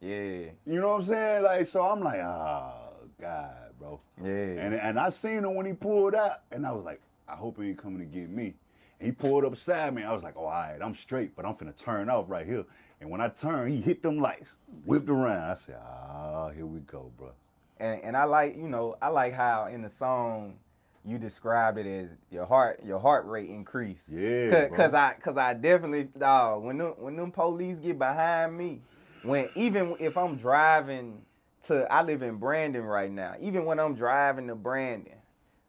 Yeah. 0.00 0.50
You 0.66 0.80
know 0.80 0.88
what 0.88 0.94
I'm 0.96 1.02
saying? 1.04 1.42
Like, 1.44 1.66
so 1.66 1.82
I'm 1.82 2.00
like, 2.00 2.20
oh 2.20 2.90
God, 3.20 3.54
bro. 3.78 4.00
Yeah. 4.22 4.30
And 4.30 4.74
and 4.74 4.98
I 5.00 5.08
seen 5.08 5.38
him 5.38 5.54
when 5.54 5.66
he 5.66 5.72
pulled 5.72 6.14
out, 6.14 6.42
and 6.52 6.66
I 6.66 6.72
was 6.72 6.84
like, 6.84 7.00
I 7.28 7.34
hope 7.34 7.60
he 7.60 7.68
ain't 7.70 7.78
coming 7.78 7.98
to 7.98 8.04
get 8.04 8.30
me. 8.30 8.54
He 9.00 9.12
pulled 9.12 9.44
up 9.44 9.52
beside 9.52 9.94
me. 9.94 10.02
I 10.02 10.12
was 10.12 10.22
like, 10.24 10.34
oh, 10.36 10.44
all 10.46 10.50
right, 10.50 10.78
I'm 10.82 10.94
straight, 10.94 11.36
but 11.36 11.44
I'm 11.46 11.54
finna 11.54 11.76
turn 11.76 12.08
off 12.10 12.26
right 12.28 12.46
here. 12.46 12.64
And 13.00 13.10
when 13.10 13.20
I 13.20 13.28
turned, 13.28 13.72
he 13.72 13.80
hit 13.80 14.02
them 14.02 14.18
lights, 14.18 14.56
whipped 14.84 15.08
around. 15.08 15.50
I 15.50 15.54
said, 15.54 15.78
ah, 15.80 16.48
here 16.50 16.66
we 16.66 16.80
go, 16.80 17.12
bro. 17.16 17.30
and 17.78 18.00
and 18.02 18.16
I 18.16 18.24
like 18.24 18.56
you 18.56 18.68
know 18.68 18.96
I 19.00 19.08
like 19.08 19.34
how 19.34 19.66
in 19.66 19.82
the 19.82 19.88
song 19.88 20.58
you 21.04 21.16
described 21.16 21.78
it 21.78 21.86
as 21.86 22.08
your 22.30 22.44
heart 22.44 22.80
your 22.84 22.98
heart 22.98 23.24
rate 23.26 23.48
increased. 23.50 24.02
Yeah, 24.08 24.50
Cause, 24.50 24.68
bro. 24.68 24.76
'cause 24.76 24.94
I 24.94 25.14
cause 25.22 25.36
I 25.36 25.54
definitely 25.54 26.04
dog 26.18 26.64
when 26.64 26.78
them 26.78 26.94
when 26.98 27.14
them 27.14 27.30
police 27.30 27.78
get 27.78 27.98
behind 28.00 28.58
me, 28.58 28.82
when 29.22 29.48
even 29.54 29.94
if 30.00 30.16
I'm 30.18 30.34
driving 30.36 31.22
to 31.66 31.86
I 31.92 32.02
live 32.02 32.22
in 32.22 32.36
Brandon 32.38 32.82
right 32.82 33.12
now, 33.12 33.34
even 33.40 33.64
when 33.64 33.78
I'm 33.78 33.94
driving 33.94 34.48
to 34.48 34.56
Brandon, 34.56 35.14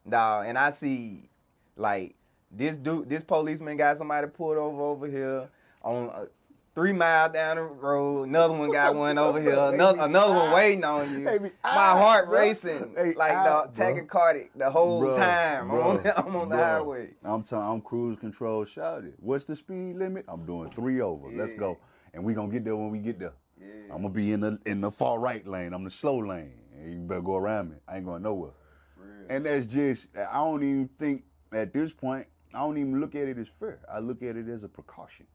dog, 0.08 0.46
and 0.46 0.58
I 0.58 0.70
see 0.70 1.30
like 1.76 2.16
this 2.50 2.76
dude 2.76 3.08
this 3.08 3.22
policeman 3.22 3.76
got 3.76 3.96
somebody 3.96 4.26
pulled 4.26 4.56
over 4.56 4.82
over 4.82 5.06
here 5.06 5.48
on. 5.82 6.10
Uh, 6.10 6.24
Three 6.72 6.92
mile 6.92 7.28
down 7.28 7.56
the 7.56 7.62
road, 7.62 8.28
another 8.28 8.54
one 8.54 8.70
got 8.70 8.94
one 8.94 9.18
over 9.18 9.42
here, 9.42 9.52
another, 9.58 10.02
another 10.02 10.32
one 10.34 10.52
waiting 10.52 10.84
on 10.84 11.12
you. 11.12 11.50
My 11.64 11.90
heart 11.90 12.28
racing, 12.28 12.94
like 13.16 13.32
out, 13.32 13.74
the 13.74 13.76
bro. 13.76 13.92
tachycardic 13.94 14.48
the 14.54 14.70
whole 14.70 15.02
Bruh, 15.02 15.18
time. 15.18 15.68
I'm 15.68 15.76
on, 15.76 16.12
I'm 16.16 16.36
on 16.36 16.48
the 16.48 16.56
highway. 16.56 17.08
I'm 17.24 17.42
telling, 17.42 17.66
I'm 17.66 17.80
cruise 17.80 18.18
control. 18.18 18.64
Shouted. 18.64 19.14
What's 19.18 19.42
the 19.42 19.56
speed 19.56 19.96
limit? 19.96 20.24
I'm 20.28 20.46
doing 20.46 20.70
three 20.70 21.00
over. 21.00 21.28
Let's 21.32 21.54
go. 21.54 21.76
And 22.14 22.22
we 22.22 22.34
gonna 22.34 22.52
get 22.52 22.64
there 22.64 22.76
when 22.76 22.90
we 22.90 23.00
get 23.00 23.18
there. 23.18 23.32
Yeah. 23.60 23.66
I'm 23.92 24.02
gonna 24.02 24.10
be 24.10 24.32
in 24.32 24.38
the 24.40 24.56
in 24.64 24.80
the 24.80 24.92
far 24.92 25.18
right 25.18 25.44
lane. 25.44 25.74
I'm 25.74 25.82
the 25.82 25.90
slow 25.90 26.18
lane. 26.18 26.52
You 26.84 26.98
better 27.00 27.20
go 27.20 27.36
around 27.36 27.70
me. 27.70 27.76
I 27.88 27.96
ain't 27.96 28.06
going 28.06 28.22
nowhere. 28.22 28.52
Real. 28.96 29.26
And 29.28 29.44
that's 29.44 29.66
just, 29.66 30.08
I 30.16 30.34
don't 30.34 30.62
even 30.62 30.88
think 31.00 31.24
at 31.52 31.72
this 31.72 31.92
point, 31.92 32.26
I 32.52 32.58
don't 32.60 32.78
even 32.78 33.00
look 33.00 33.14
at 33.14 33.28
it 33.28 33.38
as 33.38 33.48
fear. 33.48 33.78
I 33.90 34.00
look 34.00 34.22
at 34.22 34.36
it 34.36 34.48
as 34.48 34.64
a 34.64 34.68
precaution. 34.68 35.26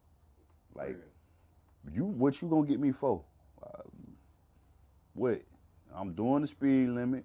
Like, 0.74 0.98
you, 1.94 2.06
what 2.06 2.42
you 2.42 2.50
gonna 2.50 2.68
get 2.68 2.80
me 2.80 2.92
for? 2.92 3.24
Uh, 3.64 3.84
what? 5.14 5.42
I'm 5.96 6.14
doing 6.14 6.42
the 6.42 6.48
speed 6.48 6.90
limit. 6.90 7.24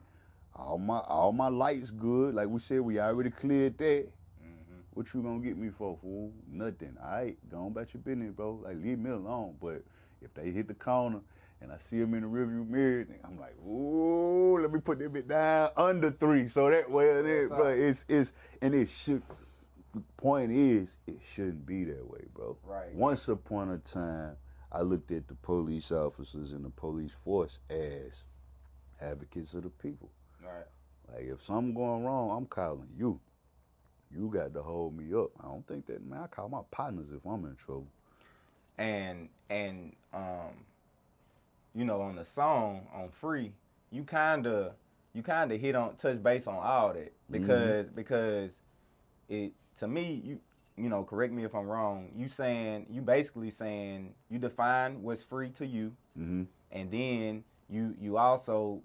All 0.55 0.79
my 0.79 0.99
all 0.99 1.33
my 1.33 1.49
lights 1.49 1.91
good. 1.91 2.35
Like 2.35 2.49
we 2.49 2.59
said, 2.61 2.81
we 2.81 3.01
already 3.01 3.31
cleared 3.31 3.79
that. 3.79 4.07
Mm-hmm. 4.43 4.81
What 4.95 5.13
you 5.15 5.23
gonna 5.23 5.41
get 5.41 5.57
me 5.57 5.71
for, 5.71 5.97
fool? 6.01 6.33
Nothing. 6.51 6.97
All 7.03 7.11
right, 7.11 7.37
go 7.51 7.59
on 7.59 7.67
about 7.69 7.93
your 7.95 8.03
business, 8.03 8.33
bro. 8.33 8.61
Like 8.63 8.77
leave 8.77 8.99
me 8.99 9.11
alone. 9.11 9.57
But 9.61 9.83
if 10.23 10.35
they 10.35 10.51
hit 10.51 10.69
the 10.69 10.75
corner 10.75 11.21
and 11.61 11.73
I 11.73 11.79
see 11.79 11.99
them 11.99 12.15
in 12.15 12.23
the 12.23 12.29
rearview 12.29 12.69
mirror, 12.69 13.07
I'm 13.25 13.39
like, 13.39 13.57
ooh, 13.67 14.59
let 14.61 14.73
me 14.73 14.81
put 14.81 14.99
that 14.99 15.13
bit 15.13 15.29
down 15.29 15.71
under 15.77 16.11
three. 16.11 16.49
So 16.49 16.69
that 16.71 16.91
way 16.91 17.07
it 17.07 17.49
bro. 17.49 17.67
It's 17.69 18.05
it's 18.09 18.33
and 18.61 18.75
it 18.75 18.89
should. 18.89 19.23
Point 20.17 20.53
is, 20.53 20.99
it 21.07 21.19
shouldn't 21.23 21.67
be 21.67 21.85
that 21.85 22.09
way, 22.09 22.21
bro. 22.35 22.57
Right. 22.65 22.95
Once 22.95 23.29
upon 23.29 23.71
a 23.71 23.79
time, 23.79 24.37
I 24.73 24.83
looked 24.83 25.11
at 25.11 25.27
the 25.29 25.35
police 25.35 25.91
officers 25.93 26.53
and 26.53 26.65
the 26.65 26.71
police 26.71 27.17
force 27.25 27.59
as 27.71 28.23
advocates 29.01 29.55
of 29.55 29.65
the 29.65 29.71
people. 29.71 30.11
Right. 30.43 30.67
Like 31.13 31.25
if 31.27 31.43
something 31.43 31.75
going 31.75 32.05
wrong, 32.05 32.31
I'm 32.37 32.47
calling 32.47 32.89
you. 32.97 33.19
You 34.15 34.29
got 34.29 34.55
to 34.55 34.63
hold 34.63 34.97
me 34.97 35.13
up. 35.15 35.31
I 35.41 35.45
don't 35.45 35.67
think 35.67 35.87
that 35.87 36.05
man. 36.05 36.21
I 36.23 36.27
call 36.29 36.49
my 36.49 36.63
partners 36.71 37.09
if 37.15 37.25
I'm 37.27 37.45
in 37.47 37.57
trouble. 37.57 37.89
and 38.79 39.29
and 39.51 39.93
um 40.13 40.53
you 41.75 41.85
know 41.85 42.01
on 42.01 42.17
the 42.17 42.25
song 42.25 42.87
on 42.95 43.09
free 43.09 43.53
you 43.91 44.03
kind 44.05 44.47
of 44.47 44.73
you 45.15 45.23
kind 45.23 45.51
of 45.53 45.61
hit 45.61 45.75
on 45.75 45.95
touch 45.97 46.23
base 46.23 46.47
on 46.47 46.55
all 46.55 46.93
that 46.93 47.13
because 47.31 47.87
because 47.93 48.51
it 49.31 49.53
to 49.79 49.89
me, 49.89 50.21
you 50.25 50.41
you 50.77 50.89
know, 50.89 51.05
correct 51.05 51.33
me 51.33 51.45
if 51.45 51.55
I'm 51.55 51.67
wrong. 51.69 52.11
You 52.17 52.29
saying 52.29 52.87
you 52.91 53.01
basically 53.03 53.51
saying 53.51 54.15
you 54.31 54.39
define 54.39 55.03
what's 55.03 55.23
free 55.23 55.51
to 55.59 55.67
you, 55.67 55.95
hmm 56.15 56.43
and 56.73 56.91
then 56.91 57.45
you 57.69 57.95
you 58.01 58.19
also 58.19 58.83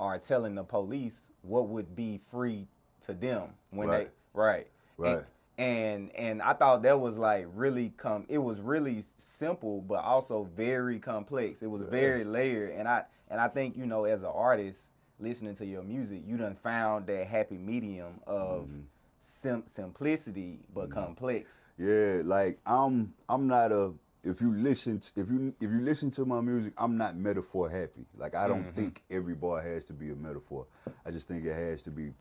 are 0.00 0.18
telling 0.18 0.54
the 0.54 0.64
police 0.64 1.30
what 1.42 1.68
would 1.68 1.94
be 1.96 2.20
free 2.30 2.66
to 3.06 3.14
them 3.14 3.50
when 3.70 3.88
Right. 3.88 4.10
they 4.34 4.38
right 4.40 4.66
Right. 4.98 5.24
and 5.58 6.10
and 6.16 6.42
I 6.42 6.54
thought 6.54 6.82
that 6.82 6.98
was 7.00 7.18
like 7.18 7.46
really 7.54 7.92
come 7.96 8.26
it 8.28 8.38
was 8.38 8.60
really 8.60 9.04
simple 9.18 9.80
but 9.82 10.02
also 10.02 10.44
very 10.56 10.98
complex 10.98 11.62
it 11.62 11.68
was 11.70 11.82
very 11.82 12.24
layered 12.24 12.72
and 12.72 12.88
I 12.88 13.04
and 13.30 13.40
I 13.40 13.48
think 13.48 13.76
you 13.76 13.86
know 13.86 14.04
as 14.04 14.22
an 14.22 14.30
artist 14.34 14.80
listening 15.20 15.54
to 15.56 15.66
your 15.66 15.82
music 15.82 16.22
you 16.26 16.36
done 16.36 16.56
found 16.56 17.06
that 17.06 17.26
happy 17.28 17.58
medium 17.58 18.20
of 18.26 18.62
Mm-hmm. 18.64 18.80
Sim- 19.22 19.64
simplicity 19.66 20.60
but 20.74 20.88
mm. 20.88 20.92
complex 20.92 21.48
Yeah, 21.78 22.22
like 22.24 22.58
I'm 22.66 23.14
I'm 23.28 23.46
not 23.46 23.72
a 23.72 23.92
if 24.24 24.40
you 24.40 24.52
listen 24.52 25.00
t- 25.00 25.10
if 25.16 25.30
you 25.30 25.54
if 25.60 25.70
you 25.70 25.80
listen 25.80 26.10
to 26.12 26.24
my 26.24 26.40
music, 26.40 26.72
I'm 26.78 26.96
not 26.96 27.16
metaphor 27.16 27.68
happy. 27.68 28.06
Like 28.16 28.34
I 28.34 28.46
don't 28.46 28.62
mm-hmm. 28.64 28.80
think 28.80 29.02
every 29.10 29.34
bar 29.34 29.60
has 29.62 29.84
to 29.86 29.92
be 29.92 30.10
a 30.10 30.14
metaphor. 30.14 30.66
I 31.04 31.10
just 31.10 31.26
think 31.26 31.44
it 31.44 31.54
has 31.54 31.82
to 31.82 31.90
be 31.90 32.12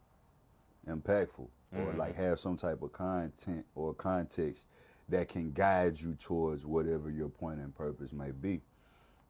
impactful 0.90 1.48
or 1.74 1.80
mm-hmm. 1.80 1.98
like 2.00 2.16
have 2.16 2.40
some 2.40 2.58
type 2.58 2.82
of 2.82 2.92
content 2.92 3.66
or 3.76 3.94
context 3.94 4.68
that 5.10 5.28
can 5.28 5.52
guide 5.52 6.00
you 6.00 6.16
towards 6.16 6.66
whatever 6.66 7.12
your 7.12 7.30
point 7.30 7.60
and 7.60 7.76
purpose 7.76 8.14
may 8.14 8.32
be. 8.32 8.62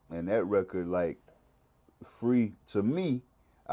And 0.10 0.27
that 0.27 0.45
record 0.45 0.88
like 0.88 1.17
free 2.03 2.53
to 2.67 2.84
me 2.84 3.21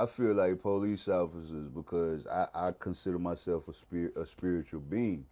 i 0.02 0.06
feel 0.06 0.34
like 0.34 0.60
police 0.60 1.08
officers 1.08 1.68
because 1.68 2.26
i, 2.28 2.46
I 2.54 2.72
consider 2.78 3.18
myself 3.18 3.68
a 3.68 3.74
spirit 3.74 4.16
a 4.16 4.26
spiritual 4.26 4.80
being. 4.80 5.24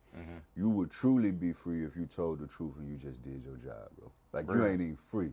You 0.57 0.70
would 0.70 0.90
truly 0.90 1.31
be 1.31 1.52
free 1.52 1.85
if 1.85 1.94
you 1.96 2.07
told 2.07 2.38
the 2.40 2.46
truth 2.46 2.74
and 2.79 2.88
you 2.88 2.96
just 2.96 3.22
did 3.22 3.44
your 3.44 3.57
job 3.57 3.90
bro. 3.98 4.11
Like 4.33 4.46
you 4.48 4.64
ain't 4.64 4.81
even 4.81 4.96
free. 4.96 5.33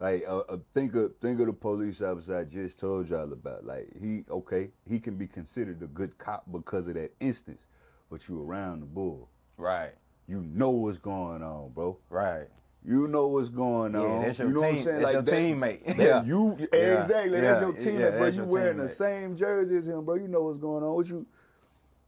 Like 0.00 0.24
uh, 0.26 0.40
uh, 0.48 0.58
think 0.74 0.94
of 0.96 1.14
think 1.20 1.38
of 1.40 1.46
the 1.46 1.52
police 1.52 2.02
officer 2.02 2.38
i 2.38 2.44
just 2.44 2.78
told 2.80 3.08
y'all 3.08 3.32
about. 3.32 3.64
Like 3.64 3.88
he 4.00 4.24
okay 4.28 4.70
he 4.88 4.98
can 4.98 5.16
be 5.16 5.26
considered 5.28 5.80
a 5.82 5.86
good 5.86 6.18
cop 6.18 6.44
because 6.50 6.88
of 6.88 6.94
that 6.94 7.12
instance 7.20 7.66
but 8.10 8.28
you 8.28 8.42
around 8.42 8.80
the 8.80 8.86
bull. 8.86 9.28
Right. 9.56 9.92
You 10.26 10.42
know 10.42 10.70
what's 10.70 10.98
going 10.98 11.42
on 11.42 11.70
bro. 11.72 11.96
Right 12.10 12.48
you 12.84 13.08
know 13.08 13.28
what's 13.28 13.48
going 13.48 13.94
Yeah, 13.94 14.00
on. 14.00 14.22
that's 14.22 14.38
your 14.38 14.48
you 14.48 14.54
know 14.54 14.60
what 14.62 14.70
I'm 14.70 14.76
saying? 14.76 14.96
that's 15.00 15.04
like 15.04 15.12
your 15.14 15.22
that, 15.22 15.34
teammate. 15.34 15.98
Yeah. 15.98 16.24
You 16.24 16.56
Yeah. 16.72 17.02
exactly. 17.02 17.40
Yeah. 17.40 17.40
That's 17.40 17.60
your 17.60 17.72
teammate, 17.72 18.00
Yeah, 18.12 18.18
bro. 18.18 18.26
You 18.26 18.44
wearing 18.44 18.76
the 18.76 18.84
teammate. 18.84 18.90
same 18.90 19.36
jersey 19.36 19.76
as 19.76 19.86
him, 19.88 20.04
bro. 20.04 20.14
You 20.16 20.28
know 20.28 20.42
what's 20.42 20.58
going 20.58 20.84
on. 20.84 20.94
What 20.94 21.08
you 21.08 21.26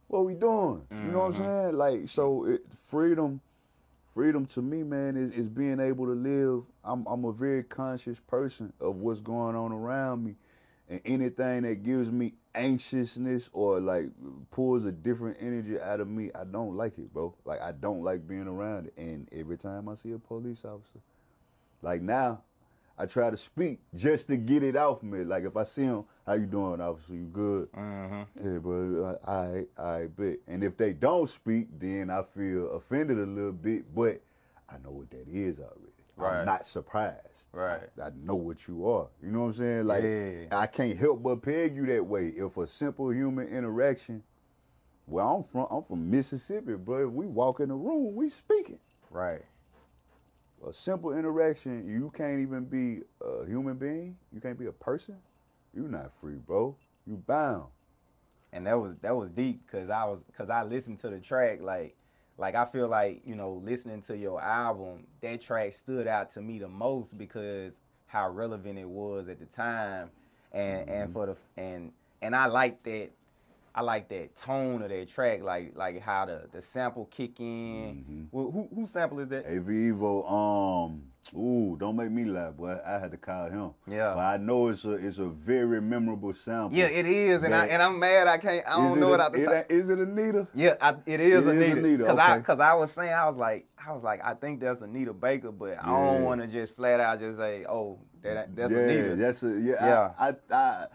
what 0.07 0.25
we 0.25 0.33
doing? 0.35 0.83
You 1.03 1.11
know 1.11 1.19
what 1.19 1.33
Mm-hmm. 1.33 1.41
I'm 1.41 1.65
saying? 1.65 1.73
Like 1.77 2.07
so 2.07 2.45
it, 2.45 2.61
freedom 2.87 3.41
freedom 4.07 4.45
to 4.47 4.61
me, 4.61 4.83
man, 4.83 5.15
is, 5.15 5.31
is 5.33 5.47
being 5.49 5.79
able 5.79 6.05
to 6.05 6.13
live. 6.13 6.63
I'm 6.83 7.05
I'm 7.07 7.25
a 7.25 7.31
very 7.31 7.63
conscious 7.63 8.19
person 8.19 8.73
of 8.79 8.97
what's 8.97 9.19
going 9.19 9.55
on 9.55 9.71
around 9.71 10.23
me. 10.23 10.35
And 10.89 11.01
anything 11.05 11.63
that 11.63 11.83
gives 11.83 12.09
me 12.11 12.33
anxiousness 12.57 13.49
or 13.53 13.79
like 13.79 14.09
pulls 14.51 14.85
a 14.85 14.91
different 14.91 15.37
energy 15.39 15.79
out 15.79 15.99
of 15.99 16.07
me, 16.07 16.31
I 16.35 16.43
don't 16.43 16.75
like 16.75 16.97
it, 16.97 17.13
bro. 17.13 17.33
Like 17.45 17.61
I 17.61 17.71
don't 17.71 18.03
like 18.03 18.27
being 18.27 18.47
around 18.47 18.87
it. 18.87 18.93
And 18.97 19.27
every 19.31 19.57
time 19.57 19.87
I 19.87 19.95
see 19.95 20.11
a 20.11 20.19
police 20.19 20.65
officer, 20.65 20.99
like 21.81 22.01
now, 22.01 22.41
I 22.99 23.05
try 23.05 23.29
to 23.29 23.37
speak 23.37 23.79
just 23.93 24.27
to 24.27 24.37
get 24.37 24.63
it 24.63 24.75
off 24.75 25.03
me. 25.03 25.23
Like 25.23 25.43
if 25.43 25.55
I 25.55 25.63
see 25.63 25.83
him, 25.83 26.03
how 26.25 26.33
you 26.33 26.47
doing, 26.47 26.81
officer? 26.81 27.13
You 27.13 27.25
good? 27.25 27.71
mm-hmm. 27.71 28.23
Yeah, 28.43 28.57
bro. 28.57 29.17
I, 29.25 29.65
I, 29.81 30.07
bet. 30.07 30.37
And 30.47 30.63
if 30.63 30.77
they 30.77 30.93
don't 30.93 31.29
speak, 31.29 31.67
then 31.77 32.09
I 32.09 32.23
feel 32.23 32.71
offended 32.71 33.19
a 33.19 33.25
little 33.25 33.51
bit. 33.51 33.93
But 33.93 34.21
I 34.67 34.77
know 34.83 34.91
what 34.91 35.11
that 35.11 35.27
is 35.27 35.59
already. 35.59 35.86
Right. 36.17 36.39
I'm 36.41 36.45
not 36.45 36.65
surprised. 36.65 37.47
Right. 37.53 37.83
I, 38.01 38.07
I 38.07 38.09
know 38.23 38.35
what 38.35 38.67
you 38.67 38.87
are. 38.89 39.07
You 39.23 39.31
know 39.31 39.41
what 39.41 39.47
I'm 39.47 39.53
saying? 39.53 39.85
Like 39.87 40.03
Yeah. 40.03 40.45
I 40.51 40.67
can't 40.67 40.97
help 40.97 41.23
but 41.23 41.41
peg 41.43 41.75
you 41.75 41.85
that 41.87 42.05
way. 42.05 42.27
If 42.29 42.57
a 42.57 42.67
simple 42.67 43.11
human 43.13 43.47
interaction. 43.47 44.23
Well, 45.07 45.37
I'm 45.37 45.43
from 45.43 45.67
I'm 45.71 45.83
from 45.83 46.09
Mississippi, 46.09 46.75
bro. 46.75 47.07
If 47.07 47.13
we 47.13 47.27
walk 47.27 47.61
in 47.61 47.69
the 47.69 47.75
room, 47.75 48.15
we 48.15 48.29
speaking 48.29 48.79
right 49.11 49.43
a 50.67 50.73
simple 50.73 51.13
interaction, 51.17 51.87
you 51.87 52.11
can't 52.15 52.39
even 52.39 52.65
be 52.65 53.01
a 53.21 53.45
human 53.45 53.77
being. 53.77 54.17
You 54.33 54.41
can't 54.41 54.59
be 54.59 54.67
a 54.67 54.71
person. 54.71 55.17
You're 55.73 55.87
not 55.89 56.11
free, 56.19 56.35
bro. 56.37 56.77
You 57.05 57.17
bound. 57.27 57.67
and 58.53 58.67
that 58.67 58.79
was 58.79 58.99
that 59.01 59.15
was 59.15 59.29
deep 59.29 59.61
because 59.65 59.89
I 59.89 60.05
was 60.05 60.19
because 60.27 60.49
I 60.49 60.63
listened 60.63 60.99
to 61.01 61.09
the 61.09 61.19
track 61.19 61.61
like 61.61 61.95
like 62.37 62.55
I 62.55 62.65
feel 62.65 62.87
like 62.87 63.21
you 63.25 63.35
know 63.35 63.61
listening 63.63 64.01
to 64.03 64.17
your 64.17 64.41
album 64.41 65.05
that 65.21 65.41
track 65.41 65.73
stood 65.73 66.07
out 66.07 66.31
to 66.33 66.41
me 66.41 66.59
the 66.59 66.67
most 66.67 67.17
because 67.17 67.79
how 68.07 68.29
relevant 68.31 68.79
it 68.79 68.89
was 68.89 69.27
at 69.27 69.39
the 69.39 69.45
time. 69.45 70.09
And 70.51 70.89
and 70.89 71.11
for 71.11 71.25
the 71.27 71.37
and 71.57 71.91
and 72.21 72.35
I 72.35 72.47
like 72.47 72.81
that 72.83 73.09
I 73.75 73.81
like 73.81 74.09
that 74.09 74.35
tone 74.35 74.81
of 74.81 74.89
that 74.89 75.09
track 75.09 75.43
like 75.43 75.73
like 75.75 76.01
how 76.01 76.25
the 76.25 76.47
the 76.51 76.61
sample 76.61 77.05
kick 77.05 77.39
in. 77.39 78.27
Who 78.31 78.49
who, 78.51 78.67
who 78.73 78.87
sample 78.87 79.19
is 79.19 79.29
that? 79.29 79.45
AV 79.45 79.67
Evo, 79.67 80.31
um, 80.31 81.03
ooh, 81.33 81.75
don't 81.79 81.95
make 81.95 82.11
me 82.11 82.25
laugh, 82.25 82.55
boy. 82.55 82.77
I 82.85 82.93
had 82.99 83.11
to 83.11 83.17
call 83.17 83.49
him. 83.49 83.71
Yeah. 83.87 84.13
But 84.15 84.19
I 84.25 84.37
know 84.37 84.67
it's 84.69 84.85
a 84.85 84.91
it's 84.93 85.17
a 85.17 85.25
very 85.25 85.81
memorable 85.81 86.33
sample. 86.33 86.77
yeah 86.77 86.85
it 86.85 87.05
is 87.05 87.43
and 87.43 87.53
I 87.53 87.67
and 87.67 87.81
I'm 87.81 87.99
mad 87.99 88.27
I 88.27 88.37
can't 88.37 88.65
I 88.67 88.75
don't 88.77 88.97
it 88.97 89.01
know 89.01 89.11
a- 89.11 89.13
it 89.15 89.19
out 89.19 89.33
the 89.33 89.41
it 89.41 89.45
top. 89.45 89.65
Is 89.71 89.89
it 89.89 89.99
Anita? 89.99 90.47
Yeah, 90.53 90.75
I, 90.81 90.95
it 91.05 91.19
is 91.19 91.45
It 91.45 91.55
is 91.55 91.73
Anita. 91.75 91.79
Anita, 91.87 92.03
Cause 92.05 92.17
I, 92.19 92.39
cause 92.41 92.59
I 92.59 92.73
was 92.75 92.91
saying, 92.91 93.13
I 93.13 93.25
was 93.25 93.37
like, 93.37 93.65
I 93.85 93.93
was 93.93 94.03
like, 94.03 94.23
I 94.23 94.33
think 94.33 94.59
that's 94.59 94.81
Anita 94.81 95.13
Baker, 95.13 95.51
but 95.51 95.77
I 95.81 95.85
don't 95.87 96.23
want 96.23 96.41
to 96.41 96.47
just 96.47 96.75
flat 96.75 96.99
out 96.99 97.19
just 97.19 97.37
say, 97.37 97.65
oh, 97.67 97.99
that, 98.21 98.55
that's 98.55 98.71
yeah, 98.71 98.77
Anita. 98.79 99.15
that's 99.15 99.43
a 99.43 99.49
yeah. 99.61 99.73
Yeah. 99.85 100.11
I, 100.19 100.27
I, 100.29 100.55
I 100.55 100.87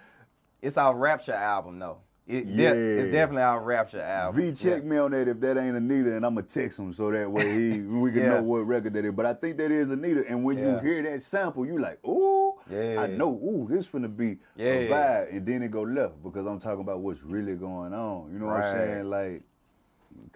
it's 0.61 0.77
our 0.77 0.95
Rapture 0.97 1.33
album, 1.35 1.79
though. 1.81 1.99
It, 2.27 2.45
de- 2.45 2.63
Yeah. 2.63 2.73
it's 2.73 3.13
definitely 3.13 3.43
our 3.43 3.61
Rapture 3.61 4.01
album. 4.01 4.41
V 4.41 4.53
check 4.53 4.83
Yeah. 4.85 4.89
me 4.89 4.97
on 4.97 5.11
that 5.11 5.27
if 5.27 5.41
that 5.41 5.59
ain't 5.59 5.77
Anita, 5.77 6.17
and 6.17 6.25
I'ma 6.25 6.43
text 6.43 6.79
him 6.79 6.93
so 6.95 7.11
that 7.11 7.31
way 7.31 7.53
he 7.53 7.81
we 7.83 8.13
can 8.13 8.23
Yeah. 8.23 8.29
know 8.37 8.43
what 8.45 8.61
record 8.67 8.93
that 8.95 9.05
is. 9.05 9.13
But 9.13 9.27
I 9.27 9.35
think 9.35 9.57
that 9.59 9.71
is 9.73 9.91
Anita, 9.91 10.25
and 10.29 10.45
when 10.45 10.57
you 10.59 10.79
hear 10.79 11.03
that 11.03 11.23
sample, 11.23 11.67
you 11.67 11.79
like, 11.81 11.99
ooh, 12.07 12.55
Yeah. 12.71 13.01
I 13.03 13.07
know, 13.09 13.31
ooh, 13.33 13.67
this 13.69 13.89
finna 13.89 14.15
be 14.17 14.39
a 14.57 14.89
vibe, 14.89 15.37
and 15.37 15.45
then 15.47 15.63
it 15.63 15.73
go 15.73 15.83
left 15.83 16.23
because 16.23 16.47
I'm 16.47 16.61
talking 16.61 16.81
about 16.83 17.01
what's 17.01 17.23
really 17.25 17.57
going 17.57 17.93
on. 17.93 18.33
You 18.33 18.39
know 18.39 18.47
what 18.47 18.63
I'm 18.63 18.77
saying? 18.77 19.05
Like, 19.11 19.41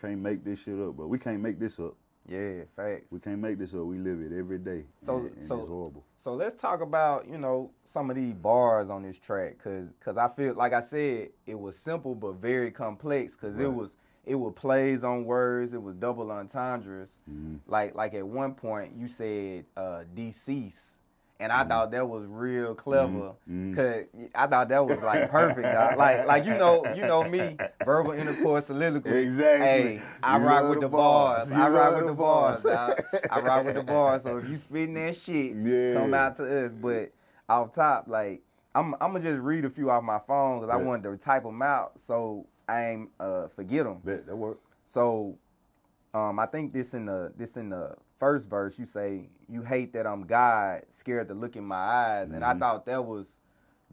can't 0.00 0.20
make 0.20 0.44
this 0.44 0.60
shit 0.62 0.78
up, 0.80 0.96
bro. 0.96 1.06
We 1.06 1.18
can't 1.18 1.40
make 1.40 1.58
this 1.60 1.78
up. 1.78 1.94
Yeah, 2.28 2.64
facts. 2.74 3.06
We 3.10 3.20
can't 3.20 3.38
make 3.38 3.58
this 3.58 3.72
up. 3.74 3.80
We 3.80 3.98
live 3.98 4.20
it 4.20 4.36
every 4.36 4.58
day. 4.58 4.84
So- 5.00 5.18
and, 5.18 5.36
and 5.36 5.48
so- 5.48 5.60
it's 5.60 5.70
horrible. 5.70 6.04
So 6.18 6.34
let's 6.34 6.56
talk 6.56 6.80
about 6.80 7.28
you 7.28 7.38
know 7.38 7.70
some 7.84 8.10
of 8.10 8.16
these 8.16 8.32
bars 8.34 8.90
on 8.90 9.04
this 9.04 9.16
track, 9.16 9.58
cause 9.62 9.92
cause 10.00 10.16
I 10.16 10.26
feel 10.26 10.54
like 10.54 10.72
I 10.72 10.80
said 10.80 11.28
it 11.46 11.54
was 11.56 11.76
simple 11.76 12.16
but 12.16 12.32
very 12.34 12.72
complex, 12.72 13.36
cause 13.36 13.56
it 13.56 13.72
was 13.72 13.96
it 14.24 14.34
was 14.34 14.52
plays 14.56 15.04
on 15.04 15.24
words, 15.24 15.72
it 15.72 15.80
was 15.80 15.94
double 15.94 16.32
entendres. 16.32 17.14
Mm-hmm. 17.30 17.58
Like 17.68 17.94
like 17.94 18.12
at 18.14 18.26
one 18.26 18.54
point 18.54 18.94
you 18.96 19.06
said 19.06 19.66
uh, 19.76 20.02
deceased, 20.16 20.95
and 21.38 21.52
Mm-hmm. 21.52 21.60
I 21.60 21.64
thought 21.68 21.90
that 21.90 22.08
was 22.08 22.24
real 22.26 22.74
clever, 22.74 23.32
cause 23.74 24.06
I 24.34 24.46
thought 24.46 24.68
that 24.68 24.86
was 24.86 25.02
like 25.02 25.30
perfect. 25.30 25.62
dog. 25.72 25.98
Like 25.98 26.26
like 26.26 26.44
you 26.46 26.56
know 26.56 26.92
you 26.96 27.02
know 27.04 27.24
me, 27.24 27.58
verbal 27.84 28.12
intercourse 28.12 28.66
soliloquy. 28.66 29.10
Exactly. 29.10 29.66
Hey, 29.66 30.02
I 30.22 30.38
You 30.38 30.44
rock 30.44 30.70
with 30.70 30.80
the 30.80 30.88
bars. 30.88 31.52
I 31.52 31.68
rock 31.68 31.96
with 31.96 32.06
the 32.06 32.14
bars. 32.14 32.66
I 32.66 33.40
rock 33.40 33.64
with 33.64 33.74
the 33.74 33.82
bars. 33.82 34.22
So 34.22 34.38
if 34.38 34.48
you 34.48 34.56
spitting 34.56 34.94
that 34.94 35.16
shit, 35.16 35.52
Yeah. 35.56 35.94
come 35.94 36.14
out 36.14 36.36
to 36.36 36.64
us. 36.66 36.72
But 36.72 37.12
off 37.48 37.72
top, 37.72 38.08
like 38.08 38.42
I'm, 38.74 38.94
I'm 38.94 39.12
gonna 39.12 39.20
just 39.20 39.42
read 39.42 39.64
a 39.64 39.70
few 39.70 39.90
off 39.90 40.02
my 40.02 40.18
phone 40.26 40.60
because 40.60 40.70
I 40.72 40.76
wanted 40.76 41.04
to 41.10 41.16
type 41.16 41.42
them 41.44 41.62
out 41.62 41.98
so 42.00 42.46
I 42.68 42.88
ain't 42.90 43.10
uh, 43.20 43.48
forget 43.48 43.84
them. 43.84 44.00
Bet 44.04 44.26
that 44.26 44.36
work. 44.36 44.58
So, 44.84 45.38
um, 46.14 46.38
I 46.38 46.46
think 46.46 46.72
this 46.72 46.94
in 46.94 47.06
the 47.06 47.32
this 47.36 47.56
in 47.56 47.70
the 47.70 47.94
first 48.18 48.48
verse. 48.50 48.78
You 48.78 48.84
say 48.86 49.28
you 49.48 49.62
hate 49.62 49.92
that 49.94 50.06
I'm 50.06 50.24
God, 50.26 50.82
scared 50.90 51.28
to 51.28 51.34
look 51.34 51.56
in 51.56 51.64
my 51.64 51.76
eyes, 51.76 52.30
and 52.32 52.44
I 52.44 52.50
Mm-hmm. 52.50 52.58
thought 52.60 52.86
that 52.86 53.04
was 53.04 53.26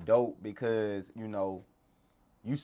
dope 0.06 0.42
because 0.42 1.12
you 1.16 1.28
know, 1.28 1.64
you 2.44 2.58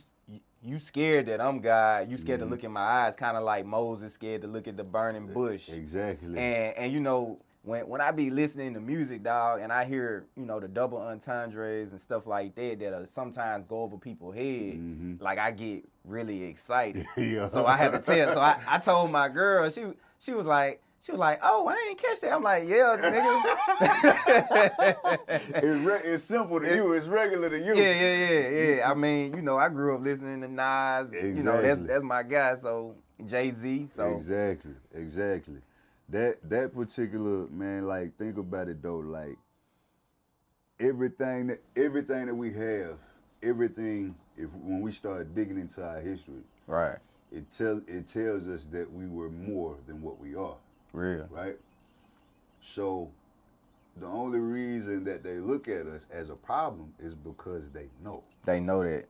you- 0.61 0.77
scared 0.79 1.25
that 1.27 1.39
I'm 1.41 1.59
God. 1.61 2.09
You 2.11 2.17
scared 2.17 2.39
Mm-hmm. 2.41 2.49
to 2.49 2.55
look 2.55 2.63
in 2.63 2.71
my 2.71 2.81
eyes, 2.81 3.15
kind 3.15 3.37
of 3.37 3.43
like 3.43 3.65
Moses 3.65 4.13
scared 4.13 4.41
to 4.41 4.47
look 4.47 4.67
at 4.67 4.75
the 4.77 4.83
burning 4.83 5.27
bush. 5.27 5.69
Exactly. 5.69 6.37
And 6.37 6.77
and 6.77 6.91
you 6.93 6.99
know 6.99 7.37
when 7.63 7.87
when 7.87 8.01
I 8.01 8.11
be 8.11 8.29
listening 8.29 8.73
to 8.73 8.79
music, 8.79 9.23
dog, 9.23 9.61
and 9.61 9.71
I 9.71 9.85
hear 9.85 10.25
you 10.35 10.45
know 10.45 10.59
the 10.59 10.67
double 10.67 10.97
entendres 10.99 11.91
and 11.91 11.99
stuff 12.01 12.25
like 12.27 12.55
that 12.55 12.79
that 12.79 13.07
sometimes 13.13 13.65
go 13.67 13.81
over 13.81 13.97
people's 13.97 14.35
head, 14.35 15.17
like 15.19 15.37
I 15.39 15.51
get 15.51 15.87
really 16.05 16.43
excited. 16.53 17.05
Mm-hmm. 17.15 17.35
Yeah. 17.35 17.47
So 17.47 17.65
I 17.65 17.77
had 17.77 17.91
to 17.93 17.99
tell. 17.99 18.33
So 18.33 18.39
I, 18.39 18.59
I 18.67 18.79
told 18.79 19.11
my 19.11 19.29
girl. 19.29 19.69
She 19.69 19.83
she 20.19 20.33
was 20.33 20.45
like 20.45 20.81
she 21.01 21.11
was 21.11 21.19
like, 21.19 21.39
oh, 21.41 21.67
I 21.67 21.87
ain't 21.89 22.01
catch 22.01 22.19
that. 22.21 22.33
I'm 22.33 22.43
like, 22.43 22.67
yeah, 22.67 22.97
nigga. 22.99 23.55
it's, 25.55 25.85
re- 25.85 26.01
it's 26.03 26.23
simple 26.23 26.59
to 26.59 26.75
you. 26.75 26.93
It's 26.93 27.07
regular 27.07 27.49
to 27.49 27.57
you. 27.57 27.75
Yeah, 27.75 27.93
yeah, 27.93 28.15
yeah, 28.49 28.75
yeah. 28.75 28.91
I 28.91 28.93
mean, 28.93 29.33
you 29.33 29.41
know, 29.41 29.57
I 29.57 29.69
grew 29.69 29.95
up 29.95 30.01
listening 30.01 30.41
to 30.41 30.47
Nas. 30.47 31.13
You 31.13 31.43
know, 31.43 31.61
that's 31.61 31.79
that's 31.79 32.03
my 32.03 32.23
guy. 32.23 32.55
So 32.55 32.95
Jay 33.25 33.51
Z. 33.51 33.87
So 33.93 34.15
Exactly, 34.15 34.73
exactly. 34.93 35.61
That 36.09 36.37
that 36.49 36.73
particular 36.73 37.47
man, 37.47 37.87
like 37.87 38.17
think 38.17 38.37
about 38.37 38.67
it 38.67 38.81
though, 38.81 38.97
like 38.97 39.37
everything 40.79 41.47
that 41.47 41.61
everything 41.75 42.25
that 42.25 42.35
we 42.35 42.51
have, 42.53 42.97
everything 43.43 44.15
if 44.37 44.53
when 44.53 44.81
we 44.81 44.91
start 44.91 45.33
digging 45.35 45.59
into 45.59 45.85
our 45.85 45.99
history, 45.99 46.41
right, 46.67 46.97
it 47.31 47.49
tell 47.51 47.81
it 47.87 48.07
tells 48.07 48.47
us 48.47 48.65
that 48.71 48.91
we 48.91 49.05
were 49.07 49.29
more 49.29 49.75
than 49.85 50.01
what 50.01 50.19
we 50.19 50.35
are, 50.35 50.55
real, 50.93 51.27
right? 51.31 51.57
So 52.61 53.09
the 53.97 54.05
only 54.07 54.39
reason 54.39 55.03
that 55.05 55.23
they 55.23 55.37
look 55.37 55.67
at 55.67 55.87
us 55.87 56.07
as 56.11 56.29
a 56.29 56.35
problem 56.35 56.93
is 56.99 57.13
because 57.13 57.69
they 57.69 57.87
know. 58.03 58.23
they 58.45 58.59
know 58.59 58.83
that. 58.83 59.05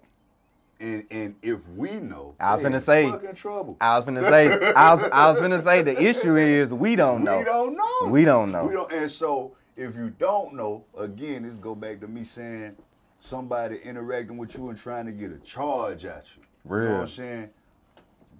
And 0.81 1.05
and 1.11 1.35
if 1.41 1.67
we 1.69 1.91
know, 1.95 2.35
I 2.39 2.55
was 2.55 2.63
finna 2.63 2.81
say- 2.81 3.11
trouble. 3.33 3.75
I 3.81 3.97
was 3.97 4.05
gonna 4.05 4.23
say, 4.23 4.47
I 4.73 4.93
was, 4.93 5.03
I 5.11 5.29
was 5.29 5.41
gonna 5.41 5.61
say, 5.61 5.81
the 5.81 6.01
issue 6.01 6.37
is 6.37 6.71
we 6.71 6.95
don't 6.95 7.23
know. 7.25 7.37
We 7.39 7.43
don't 7.43 7.75
know. 7.75 8.09
We 8.09 8.23
don't 8.23 8.51
know. 8.53 8.65
We 8.65 8.73
don't, 8.73 8.91
and 8.93 9.11
so 9.11 9.55
if 9.75 9.95
you 9.95 10.09
don't 10.17 10.53
know, 10.53 10.85
again, 10.97 11.43
this 11.43 11.55
go 11.55 11.75
back 11.75 11.99
to 11.99 12.07
me 12.07 12.23
saying 12.23 12.77
somebody 13.19 13.79
interacting 13.83 14.37
with 14.37 14.57
you 14.57 14.69
and 14.69 14.77
trying 14.77 15.05
to 15.05 15.11
get 15.11 15.31
a 15.31 15.37
charge 15.39 16.05
at 16.05 16.25
you. 16.37 16.43
You 16.65 16.69
know 16.69 16.77
Real. 16.83 16.91
what 16.93 17.01
I'm 17.01 17.07
saying? 17.07 17.49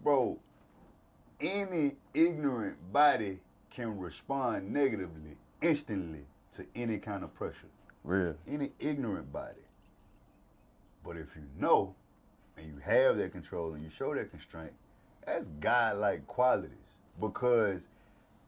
Bro, 0.01 0.39
any 1.41 1.95
ignorant 2.13 2.77
body 2.91 3.39
can 3.69 3.97
respond 3.97 4.71
negatively 4.71 5.37
instantly 5.61 6.25
to 6.51 6.65
any 6.75 6.97
kind 6.97 7.23
of 7.23 7.33
pressure. 7.33 7.67
Real, 8.03 8.35
Any 8.47 8.71
ignorant 8.79 9.31
body. 9.31 9.61
But 11.03 11.17
if 11.17 11.35
you 11.35 11.43
know 11.57 11.95
and 12.57 12.67
you 12.67 12.79
have 12.83 13.17
that 13.17 13.31
control 13.31 13.73
and 13.73 13.83
you 13.83 13.89
show 13.89 14.13
that 14.15 14.29
constraint, 14.29 14.73
that's 15.25 15.47
godlike 15.59 16.25
qualities. 16.27 16.71
Because 17.19 17.87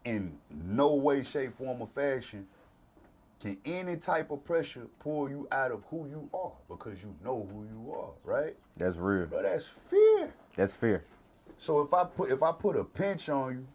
in 0.05 0.37
no 0.49 0.95
way, 0.95 1.23
shape, 1.23 1.57
form, 1.57 1.81
or 1.81 1.89
fashion 1.93 2.47
can 3.41 3.57
any 3.65 3.95
type 3.97 4.31
of 4.31 4.43
pressure 4.45 4.87
pull 4.99 5.29
you 5.29 5.47
out 5.51 5.71
of 5.71 5.83
who 5.89 6.07
you 6.07 6.29
are 6.33 6.51
because 6.69 7.01
you 7.01 7.13
know 7.23 7.47
who 7.51 7.63
you 7.63 7.93
are, 7.93 8.11
right? 8.23 8.55
that's 8.77 8.97
real. 8.97 9.25
But 9.25 9.43
that's 9.43 9.67
fear. 9.67 10.31
That's 10.55 10.75
fair. 10.75 11.01
So 11.61 11.81
if 11.81 11.93
I 11.93 12.05
put 12.05 12.31
if 12.31 12.41
I 12.41 12.51
put 12.51 12.75
a 12.75 12.83
pinch 12.83 13.29
on 13.29 13.51
you 13.53 13.67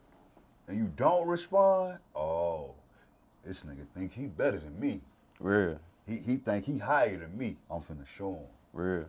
and 0.67 0.77
you 0.77 0.93
don't 0.97 1.25
respond, 1.29 1.99
oh, 2.17 2.73
this 3.45 3.63
nigga 3.63 3.87
think 3.97 4.13
he 4.13 4.27
better 4.27 4.59
than 4.59 4.79
me. 4.81 5.01
Real, 5.39 5.79
He 6.05 6.17
he 6.17 6.37
think 6.39 6.65
he 6.65 6.79
higher 6.79 7.17
than 7.17 7.39
me. 7.39 7.57
I'm 7.71 7.81
finna 7.81 8.05
show 8.05 8.33
him. 8.33 8.47
real. 8.73 9.07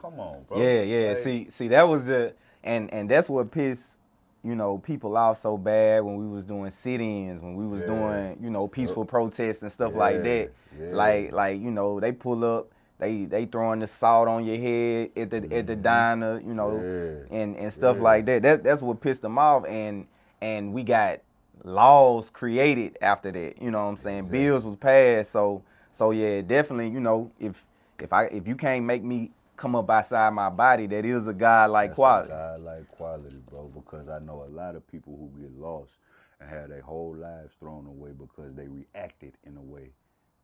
Come 0.00 0.20
on, 0.20 0.44
bro. 0.46 0.62
Yeah, 0.62 0.82
yeah. 0.82 1.08
Like, 1.08 1.18
See, 1.18 1.50
see, 1.50 1.66
that 1.66 1.82
was 1.82 2.04
the 2.06 2.32
and 2.62 2.94
and 2.94 3.08
that's 3.08 3.28
what 3.28 3.50
pissed 3.50 4.02
you 4.44 4.54
know 4.54 4.78
people 4.78 5.16
off 5.16 5.38
so 5.38 5.58
bad 5.58 6.04
when 6.04 6.16
we 6.16 6.28
was 6.28 6.44
doing 6.44 6.70
sit-ins, 6.70 7.42
when 7.42 7.56
we 7.56 7.66
was 7.66 7.80
Yeah. 7.80 7.86
doing 7.88 8.38
you 8.40 8.50
know 8.50 8.68
peaceful 8.68 9.02
uh, 9.02 9.06
protests 9.06 9.62
and 9.62 9.72
stuff 9.72 9.96
like 9.96 10.22
that. 10.22 10.52
yeah. 10.78 10.90
Like 10.92 11.32
like 11.32 11.60
you 11.60 11.72
know 11.72 11.98
they 11.98 12.12
pull 12.12 12.44
up. 12.44 12.68
They, 12.98 13.26
they 13.26 13.44
throwing 13.46 13.80
the 13.80 13.86
salt 13.86 14.28
on 14.28 14.44
your 14.46 14.56
head 14.56 15.10
at 15.16 15.30
the 15.30 15.56
at 15.56 15.66
the 15.66 15.76
diner, 15.76 16.40
you 16.40 16.54
know, 16.54 16.70
Mm-hmm. 16.70 17.34
Yeah, 17.34 17.40
and, 17.40 17.56
and 17.56 17.72
stuff 17.72 17.96
yeah. 17.96 18.02
like 18.02 18.26
that. 18.26 18.42
That 18.42 18.64
that's 18.64 18.82
what 18.82 19.00
pissed 19.00 19.22
them 19.22 19.38
off, 19.38 19.64
and 19.66 20.06
and 20.40 20.72
we 20.72 20.82
got 20.82 21.20
laws 21.64 22.30
created 22.30 22.96
after 23.02 23.30
that. 23.32 23.60
You 23.60 23.70
know 23.70 23.84
what 23.84 23.90
I'm 23.90 23.96
saying? 23.96 24.18
Exactly. 24.18 24.38
Bills 24.38 24.64
was 24.64 24.76
passed, 24.76 25.32
so 25.32 25.62
so 25.92 26.10
yeah, 26.10 26.40
definitely. 26.42 26.88
You 26.88 27.00
know, 27.00 27.30
if 27.38 27.62
if 28.00 28.12
I 28.12 28.24
if 28.26 28.46
you 28.46 28.54
can't 28.56 28.84
make 28.84 29.02
me 29.02 29.30
come 29.56 29.74
up 29.74 29.90
outside 29.90 30.32
my 30.34 30.50
body, 30.50 30.86
that 30.86 31.04
is 31.04 31.26
a 31.26 31.32
god 31.32 31.70
like 31.70 31.92
quality. 31.92 32.30
A 32.30 32.36
godlike 32.56 32.88
quality, 32.88 33.36
bro. 33.50 33.68
Because 33.68 34.08
I 34.08 34.18
know 34.20 34.44
a 34.44 34.52
lot 34.52 34.74
of 34.76 34.86
people 34.86 35.16
who 35.16 35.40
get 35.40 35.52
lost 35.58 35.96
and 36.40 36.48
have 36.50 36.68
their 36.68 36.82
whole 36.82 37.14
lives 37.16 37.54
thrown 37.54 37.86
away 37.86 38.12
because 38.12 38.54
they 38.54 38.68
reacted 38.68 39.32
in 39.44 39.56
a 39.56 39.62
way 39.62 39.90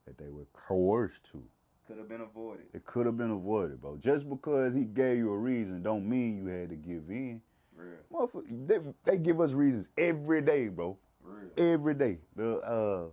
that 0.07 0.19
they 0.19 0.31
were 0.31 0.47
coerced 0.53 1.31
to. 1.33 1.43
Could 1.93 1.99
have 1.99 2.09
been 2.09 2.23
avoided. 2.23 2.65
It 2.73 2.87
could 2.87 3.05
have 3.05 3.19
been 3.19 3.31
avoided, 3.33 3.83
bro. 3.83 3.99
Just 3.99 4.27
because 4.27 4.73
he 4.73 4.87
gave 4.87 5.19
you 5.19 5.31
a 5.31 5.37
reason, 5.37 5.83
don't 5.83 6.09
mean 6.09 6.39
you 6.39 6.47
had 6.47 6.71
to 6.71 6.75
give 6.75 7.11
in. 7.11 7.43
Real, 7.77 7.91
Motherfucker, 8.11 8.67
they, 8.67 8.79
they 9.05 9.19
give 9.19 9.43
us 9.43 9.53
reasons 9.53 9.91
every 9.99 10.41
day, 10.41 10.69
bro. 10.69 10.97
real. 11.23 11.51
every 11.59 11.93
day. 11.93 12.17
The 12.35 12.61
uh, 12.61 13.05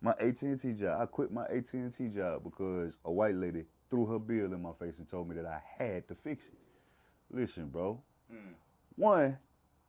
my 0.00 0.12
AT 0.12 0.40
and 0.40 0.58
T 0.58 0.72
job. 0.72 0.98
I 0.98 1.04
quit 1.04 1.30
my 1.30 1.44
AT 1.44 1.70
and 1.74 1.92
T 1.92 2.08
job 2.08 2.42
because 2.42 2.96
a 3.04 3.12
white 3.12 3.34
lady 3.34 3.64
threw 3.90 4.06
her 4.06 4.18
bill 4.18 4.46
in 4.46 4.62
my 4.62 4.72
face 4.78 4.96
and 4.96 5.06
told 5.06 5.28
me 5.28 5.36
that 5.36 5.44
I 5.44 5.60
had 5.76 6.08
to 6.08 6.14
fix 6.14 6.46
it. 6.46 6.58
Listen, 7.30 7.68
bro. 7.68 8.00
One, 8.94 9.36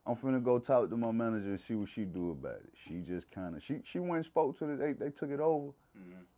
I'm 0.05 0.17
finna 0.17 0.43
go 0.43 0.59
talk 0.59 0.89
to 0.89 0.97
my 0.97 1.11
manager 1.11 1.47
and 1.47 1.59
see 1.61 1.75
what 1.75 1.87
she 1.87 2.03
do 2.03 2.31
about 2.31 2.55
it. 2.57 2.73
She 2.73 2.95
just 3.07 3.31
kind 3.31 3.55
of 3.55 3.63
she 3.63 3.79
she 3.85 3.99
went 3.99 4.15
and 4.15 4.25
spoke 4.25 4.57
to 4.57 4.65
the 4.65 4.75
they 4.75 4.91
they 4.91 5.11
took 5.11 5.29
it 5.29 5.39
over, 5.39 5.71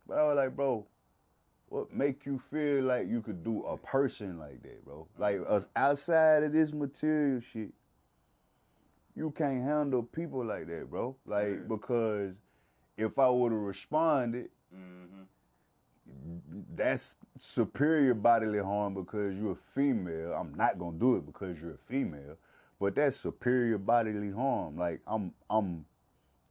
but 0.06 0.18
I 0.18 0.22
was 0.28 0.36
like, 0.36 0.54
bro. 0.54 0.86
What 1.70 1.94
make 1.94 2.26
you 2.26 2.42
feel 2.50 2.82
like 2.82 3.08
you 3.08 3.22
could 3.22 3.44
do 3.44 3.64
a 3.64 3.76
person 3.76 4.38
like 4.40 4.60
that, 4.64 4.84
bro? 4.84 5.06
Like 5.16 5.40
us 5.48 5.68
outside 5.76 6.42
of 6.42 6.52
this 6.52 6.72
material 6.72 7.40
shit, 7.40 7.70
you 9.14 9.30
can't 9.30 9.62
handle 9.62 10.02
people 10.02 10.44
like 10.44 10.66
that, 10.66 10.90
bro. 10.90 11.14
Like 11.24 11.48
Yeah. 11.48 11.68
because 11.68 12.34
if 12.96 13.16
I 13.20 13.28
would 13.28 13.52
have 13.52 13.60
responded, 13.60 14.50
mm-hmm. 14.74 15.22
that's 16.74 17.14
superior 17.38 18.14
bodily 18.14 18.58
harm 18.58 18.94
because 18.94 19.36
you're 19.36 19.52
a 19.52 19.64
female. 19.72 20.32
I'm 20.32 20.52
not 20.56 20.76
gonna 20.76 20.98
do 20.98 21.18
it 21.18 21.24
because 21.24 21.60
you're 21.60 21.74
a 21.74 21.86
female, 21.86 22.36
but 22.80 22.96
that's 22.96 23.16
superior 23.16 23.78
bodily 23.78 24.32
harm. 24.32 24.76
Like 24.76 25.02
I'm 25.06 25.32
I'm 25.48 25.86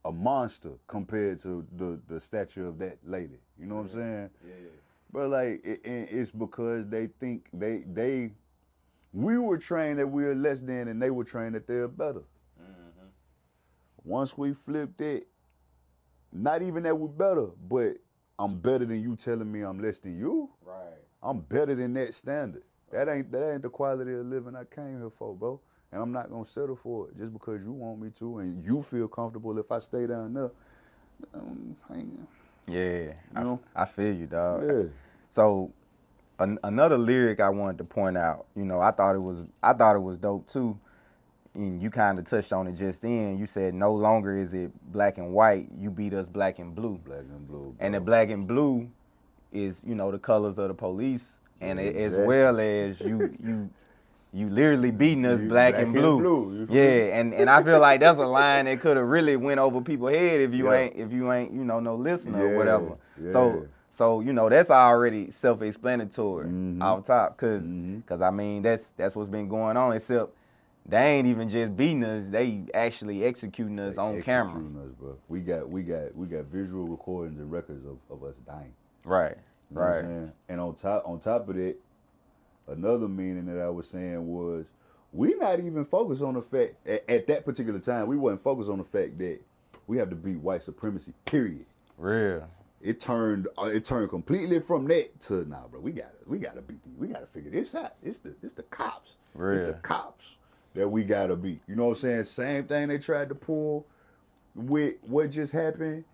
a 0.05 0.13
monster 0.13 0.71
compared 0.87 1.39
to 1.41 1.67
the 1.75 1.99
the 2.07 2.21
stature 2.21 2.65
of 2.67 2.79
that 2.79 2.99
lady. 3.05 3.39
You 3.59 3.65
know 3.65 3.75
what 3.75 3.81
I'm 3.81 3.89
saying? 3.89 4.29
Yeah. 4.47 4.55
But 5.11 5.29
like 5.29 5.61
it, 5.63 5.81
it- 5.85 6.09
it's 6.11 6.31
because 6.31 6.87
they 6.87 7.07
think 7.07 7.49
they 7.53 7.83
they 7.91 8.31
we 9.13 9.37
were 9.37 9.57
trained 9.57 9.99
that 9.99 10.07
we 10.07 10.25
are 10.25 10.35
less 10.35 10.61
than 10.61 10.87
and 10.87 11.01
they 11.01 11.09
were 11.09 11.23
trained 11.23 11.55
that 11.55 11.67
they're 11.67 11.87
better. 11.87 12.23
Once 14.03 14.37
we 14.37 14.53
flipped 14.53 15.01
it, 15.01 15.27
not 16.31 16.61
even 16.61 16.83
that 16.83 16.97
we're 16.97 17.07
better, 17.07 17.47
but 17.69 17.97
I'm 18.37 18.57
better 18.59 18.85
than 18.85 19.01
you 19.01 19.15
telling 19.15 19.51
me 19.51 19.61
I'm 19.61 19.79
less 19.79 19.99
than 19.99 20.17
you. 20.17 20.49
Right. 20.63 20.77
I'm 21.21 21.41
better 21.41 21.75
than 21.75 21.93
that 21.95 22.13
standard. 22.13 22.63
That 22.91 23.09
ain't 23.09 23.31
that 23.31 23.53
ain't 23.53 23.61
the 23.61 23.69
quality 23.69 24.13
of 24.13 24.25
living 24.25 24.55
I 24.55 24.63
came 24.63 24.99
here 24.99 25.11
for, 25.17 25.35
bro. 25.35 25.59
And 25.91 26.01
I'm 26.01 26.11
not 26.11 26.29
gonna 26.29 26.45
settle 26.45 26.75
for 26.75 27.09
it 27.09 27.17
just 27.17 27.33
because 27.33 27.63
you 27.63 27.71
want 27.71 27.99
me 28.01 28.09
to 28.19 28.39
and 28.39 28.63
you 28.63 28.81
feel 28.81 29.07
comfortable 29.07 29.57
if 29.59 29.71
I 29.71 29.79
stay 29.79 30.07
down 30.07 30.33
there. 30.33 30.51
Um, 31.33 31.75
Yeah. 32.69 33.13
I, 33.75 33.85
feel 33.85 34.13
you, 34.13 34.25
dog. 34.25 34.63
yeah. 34.65 34.83
So 35.29 35.71
an, 36.39 36.57
another 36.63 36.97
lyric 36.97 37.39
I 37.39 37.49
wanted 37.49 37.77
to 37.79 37.83
point 37.83 38.17
out, 38.17 38.45
you 38.55 38.65
know, 38.65 38.79
I 38.79 38.91
thought 38.91 39.15
it 39.15 39.21
was 39.21 39.51
I 39.61 39.73
thought 39.73 39.95
it 39.95 40.01
was 40.01 40.19
dope 40.19 40.47
too. 40.47 40.77
And 41.55 41.81
you 41.81 41.89
kind 41.89 42.19
of 42.19 42.25
touched 42.25 42.53
on 42.53 42.67
it 42.67 42.73
just 42.73 43.01
then. 43.01 43.37
You 43.37 43.45
said 43.45 43.73
no 43.73 43.93
longer 43.93 44.37
is 44.37 44.53
it 44.53 44.71
black 44.91 45.17
and 45.17 45.33
white. 45.33 45.67
You 45.77 45.89
beat 45.89 46.13
us 46.13 46.29
black 46.29 46.59
and 46.59 46.73
blue. 46.75 46.99
Black 47.05 47.19
and 47.21 47.47
blue. 47.47 47.75
And 47.79 47.93
the 47.95 47.99
black 47.99 48.29
and 48.29 48.47
blue 48.47 48.89
is, 49.51 49.81
you 49.85 49.95
know, 49.95 50.11
the 50.11 50.19
colors 50.19 50.59
of 50.59 50.67
the 50.67 50.75
police, 50.75 51.37
and 51.59 51.79
it- 51.79 51.95
as 51.95 52.13
well 52.27 52.59
as 52.59 53.01
you 53.01 53.31
you 53.43 53.69
you 54.31 54.49
literally 54.49 54.91
beating 54.91 55.25
us 55.25 55.39
black, 55.41 55.73
black 55.73 55.73
and 55.75 55.83
and 55.85 55.93
blue. 55.93 56.19
blue, 56.19 56.59
you 56.59 56.67
feel 56.67 56.75
Yeah, 56.75 57.19
and 57.19 57.33
and 57.33 57.49
I 57.49 57.63
feel 57.63 57.79
like 57.79 57.99
that's 57.99 58.19
a 58.19 58.25
line 58.27 58.65
that 58.65 58.79
could 58.79 58.97
have 58.97 59.07
really 59.07 59.35
went 59.35 59.59
over 59.59 59.81
people's 59.81 60.11
head 60.11 60.41
if 60.41 60.53
you 60.53 60.71
Yeah. 60.71 60.77
ain't 60.77 60.95
if 60.95 61.11
you 61.11 61.31
ain't 61.31 61.51
you 61.53 61.63
know 61.63 61.79
no 61.79 61.95
listener 61.95 62.43
or 62.45 62.55
whatever. 62.55 62.95
yeah. 63.17 63.31
So 63.31 63.67
so 63.89 64.21
you 64.21 64.33
know 64.33 64.49
that's 64.49 64.69
already 64.69 65.31
self-explanatory 65.31 66.47
Mhm. 66.47 66.81
off 66.81 67.05
top, 67.05 67.37
cause 67.37 67.63
Mhm. 67.63 68.05
'cause, 68.05 68.21
I 68.21 68.29
mean 68.29 68.61
that's 68.61 68.91
that's 68.91 69.15
what's 69.15 69.29
been 69.29 69.47
going 69.49 69.77
on. 69.77 69.93
Except 69.93 70.31
they 70.87 71.17
ain't 71.17 71.27
even 71.27 71.49
just 71.49 71.75
beating 71.75 72.03
us; 72.03 72.29
they 72.29 72.63
actually 72.73 73.23
executing 73.23 73.79
us 73.79 73.95
They 73.95 74.01
on 74.01 74.21
camera. 74.21 74.61
Us, 74.85 74.91
bro. 74.99 75.17
We 75.27 75.41
got 75.41 75.69
we 75.69 75.83
got 75.83 76.15
we 76.15 76.27
got 76.27 76.45
visual 76.45 76.85
recordings 76.87 77.39
and 77.39 77.51
records 77.51 77.85
of, 77.85 77.97
of 78.11 78.23
us 78.23 78.35
dying. 78.45 78.73
Right, 79.03 79.37
You 79.71 79.77
right. 79.79 80.05
And 80.49 80.59
on 80.61 80.75
top 80.75 81.03
on 81.07 81.19
top 81.19 81.49
of 81.49 81.55
that, 81.55 81.77
another 82.69 83.07
meaning 83.07 83.45
that 83.45 83.59
I 83.59 83.69
was 83.69 83.87
saying 83.87 84.27
was 84.27 84.67
we 85.11 85.33
not 85.35 85.59
even 85.59 85.85
focused 85.85 86.21
on 86.21 86.35
the 86.35 86.41
fact 86.41 86.75
at, 86.87 87.09
at 87.09 87.27
that 87.27 87.45
particular 87.45 87.79
time 87.79 88.07
we 88.07 88.17
wasn't 88.17 88.43
focused 88.43 88.69
on 88.69 88.77
the 88.77 88.83
fact 88.83 89.17
that 89.19 89.39
we 89.87 89.97
have 89.97 90.09
to 90.09 90.15
beat 90.15 90.37
white 90.37 90.61
supremacy. 90.61 91.13
Period. 91.25 91.65
Real. 91.97 92.47
It 92.81 92.99
turned 92.99 93.47
uh, 93.57 93.65
it 93.65 93.83
turned 93.83 94.09
completely 94.09 94.59
from 94.59 94.87
that 94.87 95.19
to 95.21 95.45
nah, 95.49 95.67
bro. 95.67 95.81
We 95.81 95.91
gotta 95.91 96.11
we 96.27 96.37
gotta 96.37 96.61
beat 96.61 96.81
the, 96.83 96.89
we 96.97 97.07
gotta 97.07 97.25
figure 97.25 97.51
this 97.51 97.75
out. 97.75 97.95
It's 98.03 98.19
the 98.19 98.35
it's 98.41 98.53
the 98.53 98.63
cops. 98.63 99.17
It's 99.35 99.67
the 99.67 99.73
cops 99.73 100.35
that 100.75 100.87
we 100.87 101.03
gotta 101.03 101.35
beat. 101.35 101.61
You 101.67 101.75
know 101.75 101.85
what 101.85 101.89
I'm 101.89 101.95
saying? 101.95 102.23
Same 102.23 102.63
thing 102.65 102.87
they 102.87 102.97
tried 102.97 103.29
to 103.29 103.35
pull 103.35 103.85
with 104.55 104.95
what 105.01 105.31
just 105.31 105.51
happened 105.51 106.05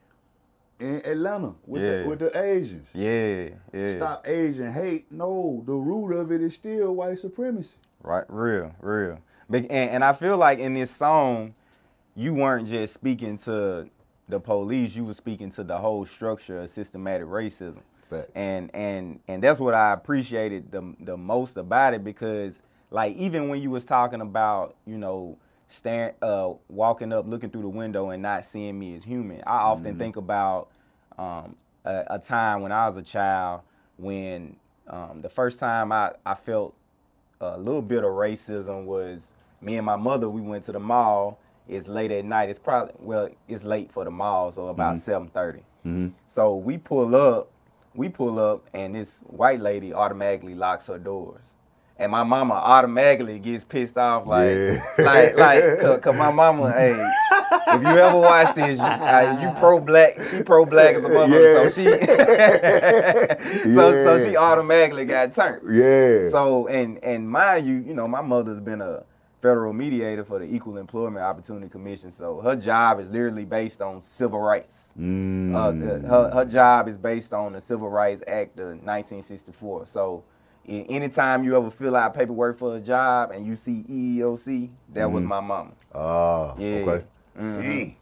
in 0.79 1.01
Atlanta 1.05 1.53
with 1.65 1.81
Yeah. 1.83 2.03
the, 2.03 2.09
with 2.09 2.19
the 2.19 2.41
Asians. 2.43 2.87
Yeah, 2.93 3.49
yeah. 3.73 3.91
Stop 3.91 4.27
Asian 4.27 4.71
hate. 4.71 5.11
No, 5.11 5.63
the 5.65 5.73
root 5.73 6.13
of 6.13 6.31
it 6.31 6.41
is 6.41 6.53
still 6.53 6.93
white 6.93 7.19
supremacy. 7.19 7.75
Right, 8.03 8.25
real, 8.27 8.71
real. 8.81 9.19
And, 9.51 9.69
and 9.71 10.03
I 10.03 10.13
feel 10.13 10.37
like 10.37 10.59
in 10.59 10.73
this 10.73 10.91
song, 10.91 11.53
you 12.15 12.33
weren't 12.33 12.67
just 12.67 12.93
speaking 12.93 13.37
to 13.39 13.89
the 14.27 14.39
police, 14.39 14.95
you 14.95 15.05
were 15.05 15.13
speaking 15.13 15.51
to 15.51 15.63
the 15.63 15.77
whole 15.77 16.05
structure 16.05 16.59
of 16.61 16.69
systematic 16.69 17.27
racism. 17.27 17.79
Fact. 18.09 18.29
And 18.35 18.73
and 18.75 19.19
and 19.27 19.41
that's 19.41 19.59
what 19.59 19.73
I 19.73 19.91
appreciated 19.93 20.71
the 20.71 20.93
the 20.99 21.17
most 21.17 21.57
about 21.57 21.93
it 21.95 22.03
because 22.03 22.59
like 22.91 23.15
even 23.17 23.49
when 23.49 23.61
you 23.61 23.71
was 23.71 23.83
talking 23.85 24.21
about, 24.21 24.75
you 24.85 24.97
know, 24.97 25.37
staring 25.75 26.15
uh 26.21 26.51
walking 26.69 27.11
up 27.13 27.27
looking 27.27 27.49
through 27.49 27.63
the 27.63 27.67
window 27.69 28.09
and 28.09 28.23
not 28.23 28.45
seeing 28.45 28.79
me 28.79 28.95
as 28.95 29.03
human, 29.03 29.41
I 29.45 29.57
often 29.57 29.97
think 29.97 30.15
about 30.15 30.69
um 31.17 31.55
a, 31.83 32.03
a 32.11 32.19
time 32.19 32.61
when 32.61 32.71
I 32.71 32.87
was 32.87 32.97
a 32.97 33.03
child 33.03 33.61
when 33.97 34.55
um 34.87 35.21
the 35.21 35.29
first 35.29 35.59
time 35.59 35.91
I, 35.91 36.11
I 36.25 36.35
felt 36.35 36.75
a 37.41 37.57
little 37.57 37.81
bit 37.81 37.99
of 37.99 38.11
racism 38.11 38.85
was 38.85 39.33
me 39.61 39.77
and 39.77 39.85
my 39.85 39.95
mother. 39.95 40.29
We 40.29 40.41
went 40.41 40.63
to 40.65 40.71
the 40.71 40.79
mall. 40.79 41.39
It's 41.67 41.87
late 41.87 42.11
at 42.11 42.25
night. 42.25 42.49
It's 42.49 42.59
probably 42.59 42.93
well, 42.99 43.29
it's 43.47 43.63
late 43.63 43.91
for 43.91 44.03
the 44.03 44.11
mall, 44.11 44.51
so 44.51 44.67
about 44.67 44.93
Mm-hmm. 45.85 46.09
So 46.27 46.55
we 46.55 46.77
pull 46.77 47.15
up, 47.15 47.51
we 47.93 48.09
pull 48.09 48.39
up, 48.39 48.67
and 48.73 48.95
this 48.95 49.19
white 49.25 49.59
lady 49.59 49.93
automatically 49.93 50.53
locks 50.53 50.85
her 50.87 50.97
doors. 50.97 51.41
And 51.97 52.11
my 52.11 52.23
mama 52.23 52.55
automatically 52.55 53.39
gets 53.39 53.63
pissed 53.63 53.97
off, 53.97 54.27
like, 54.27 54.51
Yeah. 54.53 54.83
like, 54.99 55.37
like, 55.39 55.79
cause, 55.79 55.99
'cause 56.01 56.15
my 56.15 56.29
mama, 56.29 56.69
hey, 56.73 56.91
if 57.69 57.81
you 57.81 57.87
ever 57.87 58.17
watch 58.17 58.53
this, 58.53 58.77
you, 58.77 58.83
uh, 58.83 59.39
you 59.41 59.49
pro 59.61 59.79
black, 59.79 60.19
she 60.29 60.43
pro 60.43 60.65
black 60.65 60.95
as 60.95 61.05
a 61.05 61.07
motherfucker, 61.09 61.71
so 61.71 63.63
she, 63.63 63.69
so, 63.73 63.91
so 64.03 64.29
she 64.29 64.35
automatically 64.35 65.05
got 65.05 65.31
turned. 65.33 65.61
Yeah. 65.73 66.29
So 66.29 66.67
and 66.67 67.01
and 67.03 67.29
mind 67.29 67.65
you, 67.65 67.75
you 67.75 67.93
know, 67.93 68.07
my 68.07 68.21
mother's 68.21 68.59
been 68.59 68.81
a 68.81 69.03
federal 69.41 69.71
mediator 69.73 70.25
for 70.25 70.39
the 70.39 70.45
Equal 70.45 70.77
Employment 70.77 71.23
Opportunity 71.23 71.69
Commission. 71.69 72.11
So 72.11 72.41
her 72.41 72.55
job 72.57 72.99
is 72.99 73.07
literally 73.07 73.45
based 73.45 73.81
on 73.81 74.01
civil 74.01 74.39
rights. 74.39 74.89
Mm. 74.99 75.55
Uh, 75.55 76.07
her 76.09 76.29
her 76.31 76.45
job 76.45 76.87
is 76.89 76.97
based 76.97 77.31
on 77.33 77.53
the 77.53 77.61
Civil 77.61 77.89
Rights 77.89 78.21
Act 78.27 78.59
of 78.59 78.67
1964. 78.83 79.85
So 79.87 80.23
anytime 80.67 81.43
you 81.43 81.55
ever 81.57 81.69
fill 81.69 81.95
out 81.95 82.13
paperwork 82.13 82.57
for 82.57 82.75
a 82.75 82.79
job 82.79 83.31
and 83.31 83.45
you 83.45 83.55
see 83.55 83.83
EEOC, 83.89 84.69
that 84.93 85.09
was 85.11 85.23
my 85.23 85.39
mama. 85.39 85.71
Ah, 85.93 86.53
Yeah. 86.57 86.75
okay. 86.77 87.05
Mhm. 87.37 87.95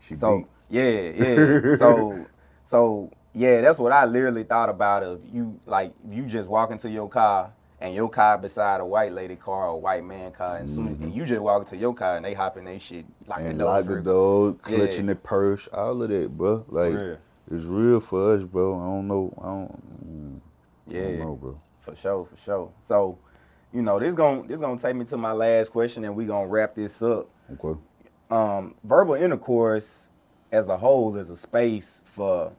She 0.00 0.14
So 0.14 0.38
beat. 0.38 0.46
yeah, 0.70 1.00
yeah. 1.00 1.76
so 1.78 2.26
so 2.64 3.10
yeah, 3.34 3.60
that's 3.60 3.78
what 3.78 3.92
I 3.92 4.04
literally 4.04 4.44
thought 4.44 4.68
about. 4.68 5.02
Of 5.02 5.20
you 5.32 5.60
like 5.66 5.92
you 6.08 6.24
just 6.26 6.48
walk 6.48 6.70
into 6.70 6.88
your 6.90 7.08
car 7.08 7.52
and 7.80 7.94
your 7.94 8.08
car 8.08 8.38
beside 8.38 8.80
a 8.80 8.84
white 8.86 9.12
lady 9.12 9.36
car 9.36 9.66
or 9.68 9.74
a 9.74 9.76
white 9.76 10.04
man 10.04 10.32
car, 10.32 10.56
and 10.56 10.68
soon 10.68 10.98
and 11.00 11.14
you 11.14 11.24
just 11.24 11.40
walk 11.40 11.62
into 11.62 11.76
your 11.76 11.94
car 11.94 12.16
and 12.16 12.24
they 12.24 12.34
hop 12.34 12.56
in 12.56 12.64
their 12.64 12.78
shit, 12.80 13.04
lock 13.26 13.38
and 13.40 13.60
the 13.60 13.64
lock 13.64 13.86
the 13.86 14.00
door, 14.02 14.56
Yeah. 14.66 14.78
clutching 14.78 15.06
the 15.06 15.14
purse, 15.14 15.68
all 15.72 16.02
of 16.02 16.08
that, 16.08 16.36
bro. 16.36 16.64
Like 16.68 16.94
Real. 16.94 17.18
it's 17.50 17.64
real 17.64 18.00
for 18.00 18.34
us, 18.34 18.42
bro. 18.42 18.78
I 18.80 18.84
don't 18.86 19.08
know. 19.08 19.32
I 19.40 19.44
don't. 19.46 20.06
mm, 20.06 20.40
I 20.88 20.92
Yeah. 20.94 21.02
don't 21.02 21.18
know, 21.18 21.34
bro. 21.36 21.60
For 21.90 21.96
sure, 21.96 22.22
for 22.24 22.36
sure. 22.36 22.72
So, 22.82 23.18
you 23.72 23.82
know, 23.82 23.98
this 23.98 24.14
going 24.14 24.46
this 24.48 24.60
gonna 24.60 24.78
take 24.78 24.96
me 24.96 25.04
to 25.06 25.16
my 25.16 25.32
last 25.32 25.70
question, 25.72 26.04
and 26.04 26.16
we 26.16 26.26
gonna 26.26 26.46
wrap 26.48 26.74
this 26.74 27.02
up. 27.02 27.28
Okay. 27.52 27.78
um, 28.30 28.74
verbal 28.84 29.14
intercourse 29.14 30.06
as 30.52 30.68
a 30.68 30.76
whole 30.76 31.16
is 31.16 31.30
a 31.30 31.36
space 31.36 32.02
for 32.04 32.52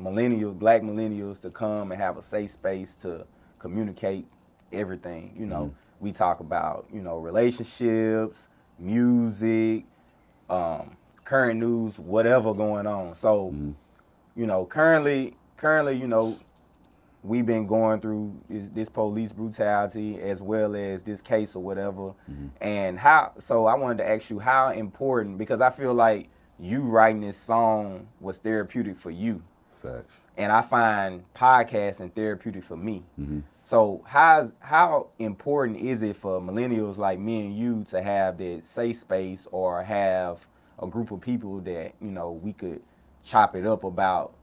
millennials, 0.00 0.58
black 0.58 0.82
millennials 0.82 1.40
to 1.42 1.50
come 1.50 1.92
and 1.92 2.00
have 2.00 2.16
a 2.18 2.22
safe 2.22 2.50
space 2.52 2.94
to 2.96 3.26
communicate 3.58 4.26
everything. 4.72 5.32
You 5.38 5.46
know, 5.46 5.74
we 6.00 6.12
talk 6.12 6.40
about, 6.40 6.86
you 6.92 7.00
know, 7.02 7.18
relationships, 7.18 8.48
music, 8.78 9.84
um, 10.50 10.96
current 11.24 11.60
news, 11.60 11.98
whatever 11.98 12.52
going 12.54 12.86
on. 12.86 13.14
So, 13.14 13.54
you 14.36 14.46
know, 14.46 14.66
currently, 14.66 15.34
currently, 15.56 15.96
you 15.96 16.06
know, 16.08 16.36
we've 17.24 17.46
been 17.46 17.66
going 17.66 18.00
through 18.00 18.38
this, 18.48 18.88
police 18.88 19.32
brutality 19.32 20.20
as 20.20 20.42
well 20.42 20.76
as 20.76 21.02
this 21.02 21.20
case 21.22 21.56
or 21.56 21.62
whatever. 21.62 22.14
Mm-hmm. 22.30 22.48
And 22.60 22.98
how, 22.98 23.32
so 23.40 23.66
I 23.66 23.74
wanted 23.74 23.98
to 23.98 24.08
ask 24.08 24.30
you 24.30 24.38
how 24.38 24.70
important, 24.70 25.38
because 25.38 25.60
I 25.60 25.70
feel 25.70 25.94
like 25.94 26.28
you 26.60 26.82
writing 26.82 27.22
this 27.22 27.38
song 27.38 28.06
was 28.20 28.38
therapeutic 28.38 28.98
for 28.98 29.10
you. 29.10 29.42
Facts. 29.82 30.06
And 30.36 30.52
I 30.52 30.62
find 30.62 31.24
podcasting 31.34 32.12
therapeutic 32.14 32.64
for 32.64 32.76
me. 32.76 33.04
Mm-hmm. 33.18 33.40
So 33.62 34.02
how 34.04 34.52
how 34.58 35.08
important 35.18 35.78
is 35.78 36.02
it 36.02 36.16
for 36.16 36.40
millennials 36.40 36.98
like 36.98 37.18
me 37.18 37.46
and 37.46 37.56
you 37.56 37.84
to 37.90 38.02
have 38.02 38.36
that 38.38 38.66
safe 38.66 38.98
space 38.98 39.46
or 39.50 39.82
have 39.82 40.46
a 40.78 40.86
group 40.86 41.10
of 41.12 41.20
people 41.20 41.60
that 41.60 41.92
you 42.00 42.10
know 42.10 42.32
we 42.42 42.52
could 42.52 42.82
chop 43.24 43.56
it 43.56 43.66
up 43.66 43.84
about 43.84 44.34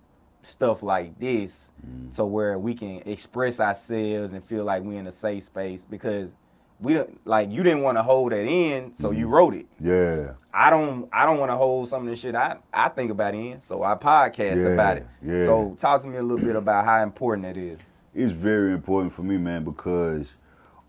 stuff 0.44 0.84
like 0.84 1.20
this, 1.20 1.70
mm. 1.86 2.14
so 2.14 2.26
where 2.26 2.58
we 2.58 2.74
can 2.74 3.02
express 3.06 3.60
ourselves 3.60 4.34
and 4.34 4.44
feel 4.44 4.64
like 4.64 4.84
we're 4.84 5.00
in 5.00 5.08
a 5.08 5.12
safe 5.12 5.46
space 5.46 5.86
because 5.86 6.32
we 6.80 6.94
don't 6.94 7.26
like 7.28 7.50
you 7.52 7.62
didn't 7.64 7.82
want 7.82 7.98
to 7.98 8.04
hold 8.04 8.32
that 8.32 8.46
in, 8.46 8.94
so 8.96 9.12
you 9.12 9.28
mm. 9.28 9.32
wrote 9.32 9.54
it. 9.54 9.68
Yeah. 9.80 10.34
I 10.54 10.70
don't 10.70 11.08
I 11.14 11.26
don't 11.26 11.38
want 11.38 11.52
to 11.52 11.56
hold 11.56 11.90
some 11.90 12.04
of 12.04 12.10
the 12.10 12.16
shit 12.16 12.36
I, 12.36 12.58
I 12.74 12.90
think 12.90 13.12
about 13.12 13.36
in, 13.36 13.62
so 13.62 13.84
I 13.84 13.96
podcast 13.96 14.56
Yeah, 14.58 14.74
about 14.74 14.98
it. 14.98 15.08
yeah. 15.24 15.46
So 15.46 15.76
talk 15.80 16.02
to 16.02 16.08
me 16.08 16.18
a 16.18 16.24
little 16.24 16.44
bit 16.44 16.56
about 16.56 16.86
how 16.86 17.04
important 17.04 17.46
that 17.46 17.58
is. 17.58 17.80
It's 18.14 18.32
very 18.32 18.74
important 18.74 19.14
for 19.14 19.24
me, 19.24 19.38
man, 19.38 19.64
because 19.64 20.34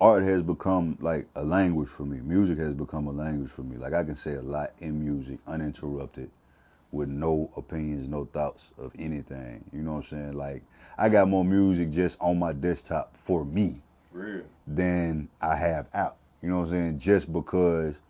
art 0.01 0.25
has 0.25 0.43
become 0.43 0.99
like 1.01 1.29
a 1.37 1.45
language 1.45 1.89
for 1.89 2.05
me. 2.05 2.21
Music 2.21 2.59
has 2.59 2.73
become 2.73 3.07
a 3.07 3.13
language 3.13 3.51
for 3.51 3.63
me. 3.63 3.77
Like 3.77 3.93
I 3.93 4.03
can 4.03 4.17
say 4.17 4.35
a 4.35 4.43
lot 4.43 4.73
in 4.79 4.99
music 5.05 5.39
uninterrupted 5.47 6.31
with 6.93 7.09
no 7.09 7.51
opinions, 7.57 8.09
no 8.09 8.27
thoughts 8.27 8.71
of 8.79 8.93
anything. 8.99 9.65
You 9.73 9.83
know 9.83 9.95
what 9.95 10.05
I'm 10.13 10.19
saying? 10.19 10.33
Like 10.35 10.63
I 10.97 11.09
got 11.09 11.29
more 11.29 11.45
music 11.45 11.91
just 11.91 12.19
on 12.21 12.39
my 12.39 12.53
desktop 12.53 13.17
for 13.17 13.45
me 13.45 13.81
Real. 14.13 14.43
than 14.67 15.29
I 15.41 15.57
have 15.57 15.89
out. 15.95 16.17
You 16.43 16.51
know 16.51 16.59
what 16.59 16.65
I'm 16.65 16.71
saying? 16.71 16.99
Just 16.99 17.33
because 17.33 18.01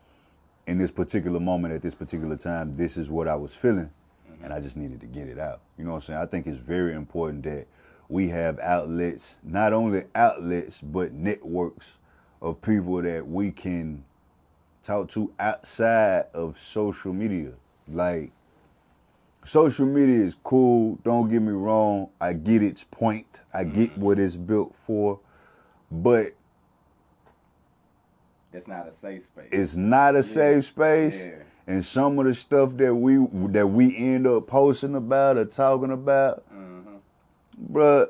in 0.66 0.78
this 0.78 0.90
particular 0.90 1.40
moment 1.40 1.74
at 1.74 1.82
this 1.82 1.94
particular 1.94 2.36
time, 2.36 2.76
this 2.76 2.96
is 2.96 3.08
what 3.08 3.28
I 3.28 3.36
was 3.36 3.54
feeling 3.54 3.90
mm-hmm. 4.30 4.44
and 4.44 4.52
I 4.52 4.60
just 4.60 4.76
needed 4.76 5.00
to 5.00 5.06
get 5.06 5.28
it 5.28 5.38
out. 5.38 5.60
You 5.78 5.84
know 5.84 5.92
what 5.92 5.98
I'm 5.98 6.02
saying? 6.02 6.18
I 6.18 6.26
think 6.26 6.46
it's 6.46 6.58
very 6.58 6.94
important 6.94 7.44
that 7.44 7.66
we 8.08 8.28
have 8.28 8.58
outlets, 8.58 9.38
not 9.42 9.72
only 9.72 10.04
outlets, 10.14 10.80
but 10.80 11.12
networks 11.12 11.98
of 12.42 12.60
people 12.60 13.00
that 13.00 13.26
we 13.26 13.50
can 13.52 14.04
talk 14.82 15.08
to 15.10 15.32
outside 15.38 16.24
of 16.34 16.58
social 16.58 17.12
media. 17.12 17.52
Like, 17.88 18.32
social 19.44 19.86
media 19.86 20.16
is 20.16 20.36
cool, 20.42 20.98
don't 21.04 21.28
get 21.28 21.42
me 21.42 21.52
wrong. 21.52 22.08
I 22.20 22.32
get 22.32 22.62
its 22.62 22.84
point, 22.84 23.40
I 23.52 23.64
mm-hmm. 23.64 23.72
get 23.72 23.98
what 23.98 24.18
it's 24.18 24.36
built 24.36 24.74
for, 24.86 25.20
but 25.90 26.32
It's 28.52 28.68
not 28.68 28.88
a 28.88 28.92
safe 28.92 29.24
space. 29.26 29.48
it's 29.50 29.76
not 29.76 30.14
a 30.14 30.22
safe 30.22 30.64
space. 30.64 31.24
Yeah. 31.24 31.42
And 31.66 31.84
some 31.84 32.18
of 32.18 32.26
the 32.26 32.34
stuff 32.34 32.76
that 32.78 32.94
we 32.94 33.16
that 33.52 33.66
we 33.66 33.96
end 33.96 34.26
up 34.26 34.48
posting 34.48 34.96
about 34.96 35.36
or 35.36 35.44
talking 35.44 35.92
about, 35.92 36.42
mm-hmm. 36.52 36.96
bruh, 37.72 38.08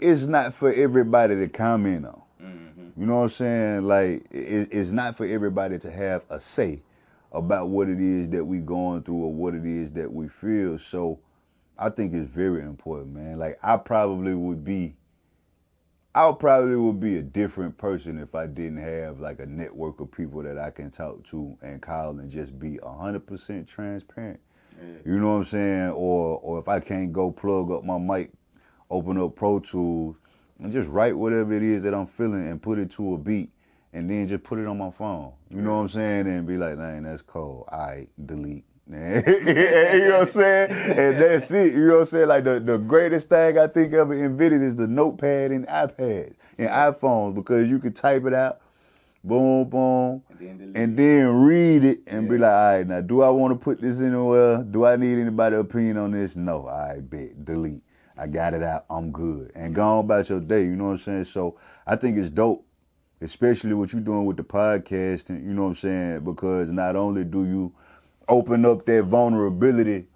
it's 0.00 0.26
not 0.26 0.54
for 0.54 0.72
everybody 0.72 1.36
to 1.36 1.48
comment 1.48 2.06
on. 2.06 2.20
Mm-hmm. 2.42 3.00
You 3.00 3.06
know 3.06 3.18
what 3.18 3.22
I'm 3.22 3.30
saying? 3.30 3.82
Like, 3.84 4.26
it, 4.32 4.68
it's 4.72 4.90
not 4.90 5.16
for 5.16 5.24
everybody 5.24 5.78
to 5.78 5.90
have 5.90 6.24
a 6.30 6.40
say 6.40 6.80
about 7.32 7.68
what 7.68 7.88
it 7.88 8.00
is 8.00 8.28
that 8.30 8.44
we're 8.44 8.60
going 8.60 9.02
through 9.02 9.22
or 9.22 9.32
what 9.32 9.54
it 9.54 9.64
is 9.64 9.92
that 9.92 10.12
we 10.12 10.28
feel. 10.28 10.78
So, 10.78 11.20
I 11.78 11.88
think 11.88 12.12
it's 12.12 12.28
very 12.28 12.62
important, 12.62 13.14
man. 13.14 13.38
Like, 13.38 13.58
I 13.62 13.76
probably 13.78 14.34
would 14.34 14.64
be 14.64 14.94
I 16.12 16.32
probably 16.32 16.74
would 16.74 16.98
be 16.98 17.18
a 17.18 17.22
different 17.22 17.78
person 17.78 18.18
if 18.18 18.34
I 18.34 18.48
didn't 18.48 18.78
have 18.78 19.20
like 19.20 19.38
a 19.38 19.46
network 19.46 20.00
of 20.00 20.10
people 20.10 20.42
that 20.42 20.58
I 20.58 20.70
can 20.70 20.90
talk 20.90 21.24
to 21.28 21.56
and 21.62 21.80
call 21.80 22.18
and 22.18 22.28
just 22.28 22.58
be 22.58 22.78
hundred 22.82 23.26
percent 23.26 23.68
transparent. 23.68 24.40
You 25.04 25.20
know 25.20 25.32
what 25.32 25.38
I'm 25.38 25.44
saying? 25.44 25.90
Or 25.90 26.40
or 26.42 26.58
if 26.58 26.66
I 26.66 26.80
can't 26.80 27.12
go 27.12 27.30
plug 27.30 27.70
up 27.70 27.84
my 27.84 27.98
mic, 27.98 28.32
open 28.90 29.18
up 29.18 29.36
Pro 29.36 29.60
Tools, 29.60 30.16
and 30.58 30.72
just 30.72 30.88
write 30.88 31.16
whatever 31.16 31.52
it 31.52 31.62
is 31.62 31.84
that 31.84 31.94
I'm 31.94 32.06
feeling 32.06 32.48
and 32.48 32.60
put 32.60 32.78
it 32.78 32.90
to 32.92 33.14
a 33.14 33.18
beat 33.18 33.50
and 33.92 34.10
then 34.10 34.26
just 34.26 34.44
put 34.44 34.58
it 34.58 34.66
on 34.66 34.78
my 34.78 34.90
phone. 34.90 35.32
You 35.50 35.62
know 35.62 35.76
what 35.76 35.82
I'm 35.82 35.88
saying? 35.88 36.26
And 36.26 36.46
be 36.46 36.56
like, 36.56 36.78
man, 36.78 37.04
that's 37.04 37.22
cold. 37.22 37.68
I 37.70 37.76
right, 37.76 38.08
delete. 38.26 38.64
you 38.90 38.96
know 38.96 40.18
what 40.18 40.22
I'm 40.22 40.26
saying? 40.26 40.70
And 40.70 41.20
that's 41.20 41.50
it. 41.52 41.74
You 41.74 41.86
know 41.86 41.94
what 41.94 42.00
I'm 42.00 42.06
saying? 42.06 42.28
Like 42.28 42.44
the, 42.44 42.58
the 42.58 42.76
greatest 42.78 43.28
thing 43.28 43.56
I 43.56 43.68
think 43.68 43.92
ever 43.92 44.12
invented 44.14 44.62
is 44.62 44.74
the 44.74 44.88
notepad 44.88 45.52
and 45.52 45.66
iPads 45.68 46.34
and 46.58 46.68
iPhones 46.68 47.34
because 47.36 47.70
you 47.70 47.78
could 47.78 47.94
type 47.94 48.24
it 48.24 48.34
out, 48.34 48.60
boom, 49.22 49.68
boom, 49.68 50.22
And 50.40 50.60
then 50.60 50.72
and 50.74 50.96
then 50.96 51.28
read 51.44 51.84
it 51.84 52.00
and 52.08 52.28
be 52.28 52.36
like, 52.36 52.50
all 52.50 52.76
right, 52.78 52.86
now 52.86 53.00
do 53.00 53.22
I 53.22 53.30
want 53.30 53.52
to 53.52 53.58
put 53.58 53.80
this 53.80 54.00
anywhere? 54.00 54.64
Do 54.64 54.84
I 54.84 54.96
need 54.96 55.18
anybody's 55.18 55.60
opinion 55.60 55.96
on 55.96 56.10
this? 56.10 56.34
No, 56.34 56.66
I 56.66 56.98
bet. 57.00 57.44
Delete. 57.44 57.82
I 58.16 58.26
got 58.26 58.54
it 58.54 58.62
out. 58.64 58.86
I'm 58.90 59.12
good. 59.12 59.52
And 59.54 59.72
go 59.72 59.82
on 59.82 60.04
about 60.04 60.28
your 60.28 60.40
day. 60.40 60.64
You 60.64 60.74
know 60.74 60.86
what 60.86 60.90
I'm 60.92 60.98
saying? 60.98 61.24
So 61.26 61.58
I 61.86 61.94
think 61.94 62.18
it's 62.18 62.28
dope 62.28 62.66
especially 63.20 63.74
what 63.74 63.92
you're 63.92 64.02
doing 64.02 64.24
with 64.24 64.36
the 64.36 64.44
podcasting. 64.44 65.44
You 65.44 65.52
know 65.52 65.62
what 65.62 65.68
I'm 65.68 65.74
saying? 65.74 66.20
Because 66.20 66.72
not 66.72 66.96
only 66.96 67.24
do 67.24 67.44
you 67.44 67.72
open 68.28 68.64
up 68.64 68.86
that 68.86 69.04
vulnerability 69.04 70.06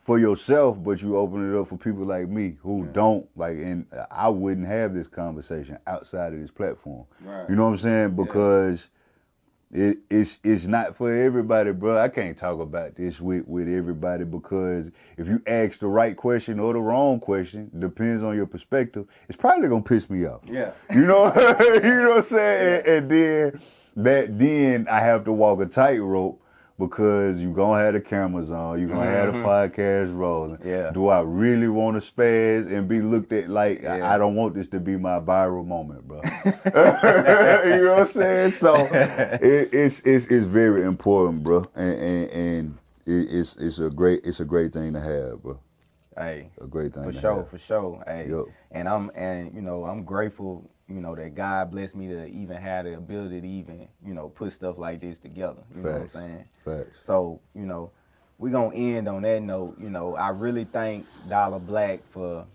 for 0.00 0.18
yourself, 0.18 0.76
but 0.82 1.00
you 1.00 1.16
open 1.16 1.50
it 1.50 1.58
up 1.58 1.68
for 1.68 1.78
people 1.78 2.04
like 2.04 2.28
me 2.28 2.56
who 2.62 2.86
don't 2.92 3.26
like, 3.36 3.56
and 3.56 3.86
I 4.10 4.28
wouldn't 4.28 4.66
have 4.66 4.92
this 4.92 5.06
conversation 5.06 5.78
outside 5.86 6.34
of 6.34 6.40
this 6.40 6.50
platform. 6.50 7.06
Right. 7.22 7.48
You 7.48 7.56
know 7.56 7.64
what 7.64 7.70
I'm 7.70 7.76
saying? 7.78 8.16
Because 8.16 8.90
it, 9.74 9.98
it's 10.08 10.38
it's 10.44 10.68
not 10.68 10.96
for 10.96 11.12
everybody, 11.12 11.72
bro. 11.72 11.98
I 11.98 12.08
can't 12.08 12.38
talk 12.38 12.60
about 12.60 12.94
this 12.94 13.20
with 13.20 13.46
with 13.48 13.68
everybody 13.68 14.24
because 14.24 14.92
if 15.16 15.26
you 15.26 15.42
ask 15.48 15.80
the 15.80 15.88
right 15.88 16.16
question 16.16 16.60
or 16.60 16.72
the 16.72 16.80
wrong 16.80 17.18
question, 17.18 17.72
depends 17.76 18.22
on 18.22 18.36
your 18.36 18.46
perspective. 18.46 19.06
It's 19.28 19.36
probably 19.36 19.68
gonna 19.68 19.82
piss 19.82 20.08
me 20.08 20.26
off. 20.26 20.42
Yeah. 20.44 20.70
You 20.92 21.06
know, 21.06 21.26
you 21.74 21.80
know 21.80 22.10
what 22.10 22.18
I'm 22.18 22.22
saying? 22.22 22.54
And, 22.86 22.86
and 22.86 23.10
then 23.10 23.60
that 23.96 24.38
then 24.38 24.88
I 24.88 25.00
have 25.00 25.24
to 25.24 25.32
walk 25.32 25.60
a 25.60 25.66
tightrope 25.66 26.40
because 26.78 27.40
you 27.40 27.52
gonna 27.52 27.80
have 27.80 27.94
the 27.94 28.00
cameras 28.00 28.50
on, 28.50 28.80
you 28.80 28.88
gonna 28.88 29.04
have 29.06 29.32
the 29.32 29.38
podcast 29.40 30.16
rolling. 30.16 30.56
Mm-hmm. 30.56 30.68
Yeah. 30.68 30.90
Do 30.92 31.08
I 31.08 31.20
really 31.20 31.68
want 31.68 32.02
to 32.02 32.12
spaz 32.12 32.66
and 32.70 32.88
be 32.88 33.00
looked 33.00 33.32
at 33.32 33.48
like 33.48 33.84
I- 33.84 33.98
Yeah. 33.98 34.12
I 34.14 34.18
don't 34.18 34.34
want 34.34 34.54
this 34.54 34.68
to 34.68 34.80
be 34.80 34.96
my 34.96 35.20
viral 35.20 35.66
moment, 35.66 36.06
bro? 36.08 36.20
you 36.44 37.82
know 37.84 37.92
what 37.92 38.00
I'm 38.00 38.06
saying? 38.06 38.50
So 38.50 38.74
it, 38.90 39.70
it's 39.72 40.00
it's 40.00 40.26
it's 40.26 40.44
very 40.44 40.82
important, 40.84 41.42
bro, 41.44 41.64
and 41.74 41.94
and, 42.00 42.30
and 42.30 42.78
it, 43.06 43.28
it's 43.32 43.56
it's 43.56 43.78
a 43.78 43.90
great 43.90 44.24
it's 44.24 44.40
a 44.40 44.44
great 44.44 44.72
thing 44.72 44.92
to 44.94 45.00
have, 45.00 45.42
bro. 45.42 45.58
Hey, 46.16 46.50
A 46.60 46.66
great 46.68 46.94
thing 46.94 47.02
for 47.02 47.12
to 47.12 47.20
sure, 47.20 47.36
have. 47.38 47.48
for 47.48 47.58
sure. 47.58 48.02
Hey, 48.06 48.28
Yup. 48.28 48.46
and 48.70 48.88
I'm 48.88 49.10
and 49.16 49.52
you 49.54 49.60
know 49.62 49.84
I'm 49.84 50.04
grateful. 50.04 50.68
You 50.88 51.00
know 51.00 51.14
that 51.14 51.34
God 51.34 51.70
blessed 51.70 51.94
me 51.94 52.08
to 52.08 52.26
even 52.26 52.56
have 52.58 52.84
the 52.84 52.94
ability 52.94 53.40
to 53.40 53.48
even 53.48 53.88
you 54.04 54.14
know 54.14 54.28
put 54.28 54.52
stuff 54.52 54.76
like 54.78 55.00
this 55.00 55.18
together. 55.18 55.62
You 55.74 55.82
know 55.82 55.92
what 55.92 56.00
I'm 56.02 56.08
saying? 56.10 56.44
Facts. 56.64 57.04
So 57.04 57.40
you 57.54 57.64
know 57.64 57.90
we're 58.38 58.52
gonna 58.52 58.74
end 58.74 59.08
on 59.08 59.22
that 59.22 59.42
note. 59.42 59.78
You 59.78 59.90
know 59.90 60.14
I 60.14 60.30
really 60.30 60.64
thank 60.64 61.06
Dollar 61.28 61.58
Black 61.58 62.00
for 62.10 62.46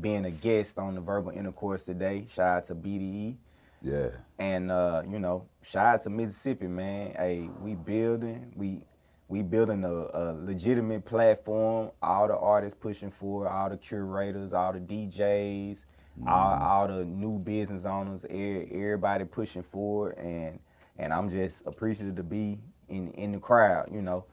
being 0.00 0.26
a 0.26 0.30
guest 0.30 0.78
on 0.78 0.94
the 0.94 1.00
Verbal 1.00 1.30
Intercourse 1.30 1.84
today. 1.84 2.26
Shout 2.30 2.58
out 2.58 2.64
to 2.64 2.74
BDE. 2.74 3.36
Yeah. 3.80 4.10
And 4.38 4.70
uh, 4.70 5.02
you 5.08 5.18
know, 5.18 5.46
shout 5.62 5.86
out 5.86 6.02
to 6.02 6.10
Mississippi, 6.10 6.66
man. 6.66 7.14
Hey, 7.16 7.48
we 7.60 7.74
building, 7.74 8.52
we 8.54 8.80
we 9.28 9.42
building 9.42 9.84
a, 9.84 9.88
a 9.90 10.36
legitimate 10.38 11.04
platform. 11.04 11.90
All 12.02 12.28
the 12.28 12.36
artists 12.36 12.78
pushing 12.80 13.10
for, 13.10 13.48
all 13.48 13.70
the 13.70 13.76
curators, 13.76 14.52
all 14.52 14.72
the 14.72 14.78
DJs, 14.78 15.78
all, 16.26 16.52
mm-hmm. 16.52 16.62
all 16.62 16.88
the 16.88 17.04
new 17.04 17.38
business 17.38 17.84
owners, 17.84 18.24
everybody 18.24 19.24
pushing 19.24 19.62
forward, 19.62 20.16
and 20.18 20.58
and 20.98 21.12
I'm 21.12 21.30
just 21.30 21.66
appreciative 21.66 22.16
to 22.16 22.22
be 22.22 22.58
in 22.88 23.12
in 23.12 23.32
the 23.32 23.38
crowd, 23.38 23.88
you 23.92 24.02
know. 24.02 24.24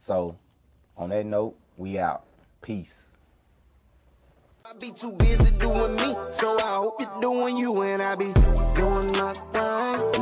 So, 0.00 0.36
on 0.96 1.10
that 1.10 1.26
note, 1.26 1.56
we 1.76 1.98
out. 1.98 2.24
Peace. 2.60 3.02
I 4.64 4.72
be 4.78 4.90
too 4.92 5.12
busy 5.12 5.54
doing 5.56 5.96
me, 5.96 6.14
so 6.30 6.56
I 6.58 6.74
hope 6.76 7.00
you're 7.00 7.20
doing 7.20 7.56
you, 7.56 7.82
and 7.82 8.00
I 8.00 8.14
be 8.14 8.32
doing 8.74 9.12
my 9.12 9.32
thing, 9.52 10.21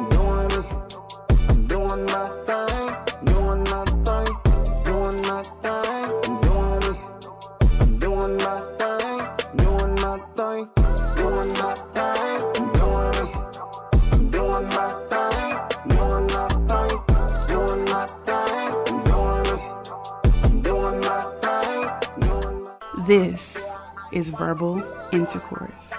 This 23.10 23.58
is 24.12 24.30
Verbal 24.30 24.84
Intercourse. 25.10 25.90